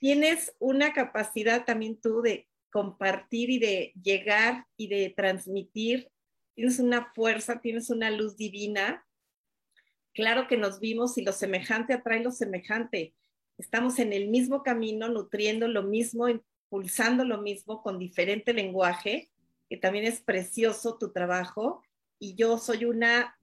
Tienes 0.00 0.54
una 0.58 0.92
capacidad 0.92 1.64
también 1.64 2.00
tú 2.00 2.22
de 2.22 2.48
compartir 2.70 3.50
y 3.50 3.58
de 3.58 3.92
llegar 4.00 4.66
y 4.76 4.88
de 4.88 5.12
transmitir. 5.16 6.10
Tienes 6.54 6.78
una 6.78 7.12
fuerza, 7.12 7.60
tienes 7.60 7.90
una 7.90 8.10
luz 8.10 8.36
divina 8.36 9.04
Claro 10.18 10.48
que 10.48 10.56
nos 10.56 10.80
vimos 10.80 11.16
y 11.16 11.22
lo 11.22 11.30
semejante 11.30 11.92
atrae 11.92 12.20
lo 12.24 12.32
semejante. 12.32 13.14
Estamos 13.56 14.00
en 14.00 14.12
el 14.12 14.26
mismo 14.26 14.64
camino, 14.64 15.08
nutriendo 15.08 15.68
lo 15.68 15.84
mismo, 15.84 16.28
impulsando 16.28 17.24
lo 17.24 17.40
mismo 17.40 17.84
con 17.84 18.00
diferente 18.00 18.52
lenguaje, 18.52 19.30
que 19.70 19.76
también 19.76 20.06
es 20.06 20.20
precioso 20.20 20.98
tu 20.98 21.12
trabajo. 21.12 21.84
Y 22.18 22.34
yo 22.34 22.58
soy 22.58 22.84
una, 22.84 23.38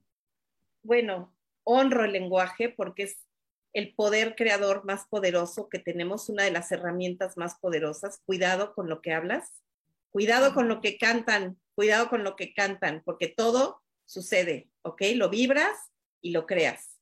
bueno, 0.82 1.34
honro 1.64 2.04
el 2.04 2.12
lenguaje 2.12 2.68
porque 2.68 3.04
es 3.04 3.26
el 3.72 3.94
poder 3.94 4.36
creador 4.36 4.84
más 4.84 5.06
poderoso 5.06 5.70
que 5.70 5.78
tenemos, 5.78 6.28
una 6.28 6.42
de 6.42 6.50
las 6.50 6.70
herramientas 6.72 7.38
más 7.38 7.58
poderosas. 7.58 8.20
Cuidado 8.26 8.74
con 8.74 8.90
lo 8.90 9.00
que 9.00 9.14
hablas, 9.14 9.62
cuidado 10.10 10.52
con 10.52 10.68
lo 10.68 10.82
que 10.82 10.98
cantan, 10.98 11.58
cuidado 11.74 12.10
con 12.10 12.22
lo 12.22 12.36
que 12.36 12.52
cantan, 12.52 13.00
porque 13.02 13.28
todo 13.28 13.80
sucede, 14.04 14.68
¿ok? 14.82 15.00
Lo 15.14 15.30
vibras 15.30 15.90
y 16.20 16.30
lo 16.30 16.46
creas. 16.46 16.96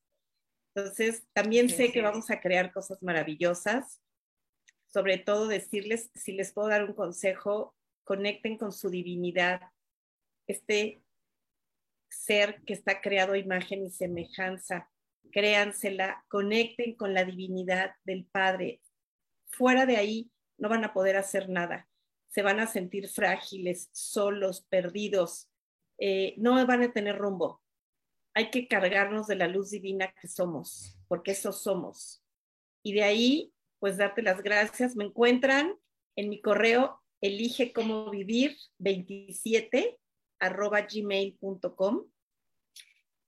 Entonces, 0.74 1.24
también 1.32 1.68
sé 1.68 1.92
que 1.92 2.02
vamos 2.02 2.30
a 2.30 2.40
crear 2.40 2.72
cosas 2.72 3.02
maravillosas. 3.02 4.00
Sobre 4.88 5.18
todo 5.18 5.46
decirles, 5.46 6.10
si 6.14 6.32
les 6.32 6.52
puedo 6.52 6.68
dar 6.68 6.84
un 6.84 6.94
consejo, 6.94 7.76
conecten 8.04 8.58
con 8.58 8.72
su 8.72 8.90
divinidad, 8.90 9.60
este 10.46 11.02
ser 12.08 12.62
que 12.64 12.74
está 12.74 13.00
creado 13.00 13.32
a 13.32 13.38
imagen 13.38 13.84
y 13.84 13.90
semejanza, 13.90 14.90
créansela, 15.32 16.24
conecten 16.28 16.94
con 16.94 17.14
la 17.14 17.24
divinidad 17.24 17.94
del 18.04 18.26
Padre. 18.26 18.80
Fuera 19.46 19.86
de 19.86 19.96
ahí 19.96 20.30
no 20.58 20.68
van 20.68 20.84
a 20.84 20.92
poder 20.92 21.16
hacer 21.16 21.48
nada, 21.48 21.88
se 22.28 22.42
van 22.42 22.60
a 22.60 22.66
sentir 22.66 23.08
frágiles, 23.08 23.88
solos, 23.92 24.64
perdidos, 24.68 25.48
eh, 25.98 26.34
no 26.36 26.64
van 26.66 26.82
a 26.82 26.92
tener 26.92 27.16
rumbo 27.16 27.63
hay 28.34 28.50
que 28.50 28.68
cargarnos 28.68 29.28
de 29.28 29.36
la 29.36 29.48
luz 29.48 29.70
divina 29.70 30.12
que 30.20 30.28
somos, 30.28 30.98
porque 31.08 31.30
eso 31.30 31.52
somos. 31.52 32.22
Y 32.82 32.92
de 32.92 33.04
ahí, 33.04 33.54
pues 33.78 33.96
darte 33.96 34.20
las 34.22 34.42
gracias. 34.42 34.96
Me 34.96 35.04
encuentran 35.04 35.74
en 36.16 36.28
mi 36.28 36.40
correo 36.40 37.00
elige 37.20 37.72
cómo 37.72 38.10
vivir 38.10 38.56
27 38.78 39.96
arroba 40.40 40.80
gmail.com. 40.82 42.06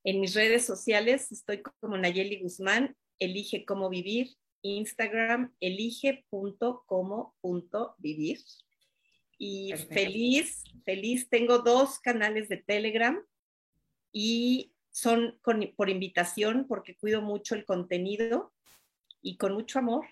En 0.05 0.21
mis 0.21 0.35
redes 0.35 0.67
sociales 0.67 1.33
estoy 1.33 1.63
como 1.81 1.97
Nayeli 1.97 2.43
Guzmán, 2.43 2.95
elige 3.19 3.65
cómo 3.65 3.89
vivir, 3.89 4.37
Instagram 4.63 5.55
elige.como.vivir. 5.61 8.39
Y 9.39 9.73
feliz, 9.91 10.65
feliz, 10.85 11.29
tengo 11.29 11.59
dos 11.59 11.99
canales 11.99 12.49
de 12.49 12.59
Telegram 12.59 13.21
y 14.13 14.73
son 14.97 15.39
por 15.77 15.91
invitación 15.91 16.65
porque 16.67 16.97
cuido 16.97 17.21
mucho 17.21 17.55
el 17.55 17.67
contenido 17.67 18.55
y 19.21 19.37
con 19.37 19.53
mucho 19.53 19.79
amor. 19.79 20.07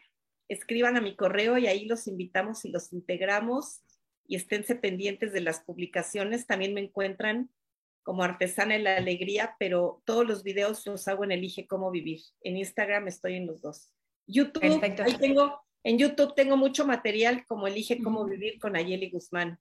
Escriban 0.46 0.98
a 0.98 1.00
mi 1.00 1.16
correo 1.16 1.56
y 1.56 1.66
ahí 1.66 1.86
los 1.86 2.06
invitamos 2.06 2.66
y 2.66 2.68
los 2.70 2.92
integramos 2.92 3.80
y 4.26 4.36
esténse 4.36 4.74
pendientes 4.74 5.32
de 5.32 5.40
las 5.40 5.60
publicaciones. 5.60 6.46
También 6.46 6.74
me 6.74 6.82
encuentran 6.82 7.48
como 8.02 8.24
artesana 8.24 8.76
en 8.76 8.84
la 8.84 8.98
alegría, 8.98 9.56
pero 9.58 10.02
todos 10.04 10.26
los 10.26 10.42
videos 10.42 10.84
los 10.84 11.08
hago 11.08 11.24
en 11.24 11.32
Elige 11.32 11.66
Cómo 11.66 11.90
Vivir. 11.90 12.20
En 12.42 12.58
Instagram 12.58 13.08
estoy 13.08 13.36
en 13.36 13.46
los 13.46 13.62
dos. 13.62 13.88
YouTube, 14.26 14.82
ahí 14.82 15.16
tengo, 15.16 15.62
en 15.82 15.96
YouTube 15.96 16.34
tengo 16.34 16.58
mucho 16.58 16.86
material 16.86 17.46
como 17.46 17.66
Elige 17.66 18.02
Cómo 18.02 18.26
Vivir 18.26 18.58
con 18.58 18.76
Ayeli 18.76 19.08
Guzmán. 19.08 19.58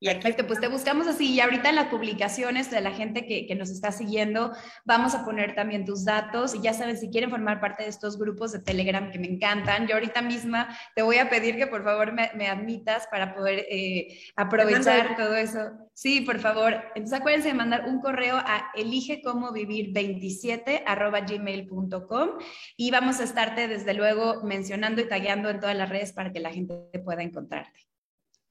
Perfecto, 0.00 0.46
pues 0.46 0.60
te 0.60 0.68
buscamos 0.68 1.06
así 1.06 1.32
y 1.32 1.40
ahorita 1.40 1.70
en 1.70 1.76
las 1.76 1.86
publicaciones 1.86 2.70
de 2.70 2.82
la 2.82 2.92
gente 2.92 3.26
que, 3.26 3.46
que, 3.46 3.54
nos 3.54 3.70
está 3.70 3.90
siguiendo 3.90 4.52
vamos 4.84 5.14
a 5.14 5.24
poner 5.24 5.54
también 5.54 5.86
tus 5.86 6.04
datos 6.04 6.54
y 6.54 6.60
ya 6.60 6.74
saben 6.74 6.98
si 6.98 7.08
quieren 7.08 7.30
formar 7.30 7.58
parte 7.60 7.84
de 7.84 7.88
estos 7.88 8.18
grupos 8.18 8.52
de 8.52 8.58
Telegram 8.58 9.10
que 9.10 9.18
me 9.18 9.28
encantan, 9.28 9.86
yo 9.86 9.94
ahorita 9.94 10.20
misma 10.20 10.76
te 10.94 11.00
voy 11.02 11.16
a 11.16 11.30
pedir 11.30 11.56
que 11.56 11.66
por 11.66 11.82
favor 11.84 12.12
me, 12.12 12.30
me 12.34 12.48
admitas 12.48 13.06
para 13.10 13.34
poder 13.34 13.64
eh, 13.70 14.18
aprovechar 14.36 15.16
todo 15.16 15.34
eso. 15.36 15.70
Sí, 15.94 16.20
por 16.22 16.40
favor. 16.40 16.74
Entonces 16.94 17.20
acuérdense 17.20 17.48
de 17.48 17.54
mandar 17.54 17.86
un 17.86 18.00
correo 18.00 18.36
a 18.36 18.72
eligecomovivir27 18.74 20.82
arroba 20.86 21.20
gmail.com 21.20 22.30
y 22.76 22.90
vamos 22.90 23.20
a 23.20 23.24
estarte 23.24 23.68
desde 23.68 23.94
luego 23.94 24.42
mencionando 24.42 25.00
y 25.00 25.08
tagueando 25.08 25.48
en 25.50 25.60
todas 25.60 25.76
las 25.76 25.88
redes 25.88 26.12
para 26.12 26.32
que 26.32 26.40
la 26.40 26.52
gente 26.52 26.74
pueda 27.04 27.22
encontrarte. 27.22 27.86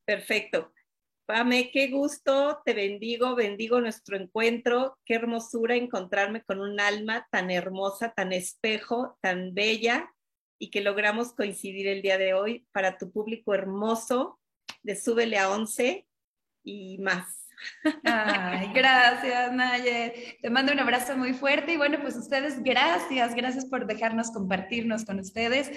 Perfecto. 0.06 0.72
Pame, 1.26 1.72
qué 1.72 1.88
gusto, 1.88 2.62
te 2.66 2.74
bendigo, 2.74 3.34
bendigo 3.34 3.80
nuestro 3.80 4.18
encuentro, 4.18 4.98
qué 5.06 5.16
hermosura 5.16 5.76
encontrarme 5.76 6.44
con 6.44 6.60
un 6.60 6.82
alma 6.82 7.28
tan 7.32 7.50
hermosa, 7.50 8.12
tan 8.14 8.34
espejo, 8.34 9.18
tan 9.22 9.54
bella 9.54 10.14
y 10.60 10.70
que 10.70 10.82
logramos 10.82 11.34
coincidir 11.34 11.88
el 11.88 12.02
día 12.02 12.18
de 12.18 12.34
hoy 12.34 12.68
para 12.74 12.98
tu 12.98 13.10
público 13.10 13.54
hermoso 13.54 14.38
de 14.82 14.98
Súbele 14.98 15.38
a 15.38 15.50
11 15.50 16.06
y 16.66 16.98
más. 16.98 17.48
Gracias, 18.74 19.54
Naye. 19.54 20.38
Te 20.42 20.50
mando 20.50 20.74
un 20.74 20.80
abrazo 20.80 21.16
muy 21.16 21.34
fuerte 21.34 21.74
y 21.74 21.78
bueno, 21.78 22.00
pues 22.02 22.18
ustedes, 22.18 22.62
gracias, 22.62 23.34
gracias 23.34 23.66
por 23.66 23.88
dejarnos 23.88 24.32
compartirnos 24.32 25.06
con 25.06 25.20
ustedes 25.20 25.72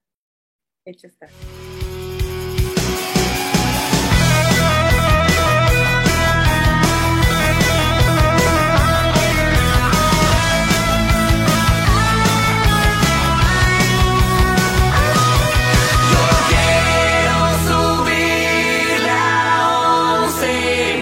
Hecho 0.85 1.07
está. 1.07 1.29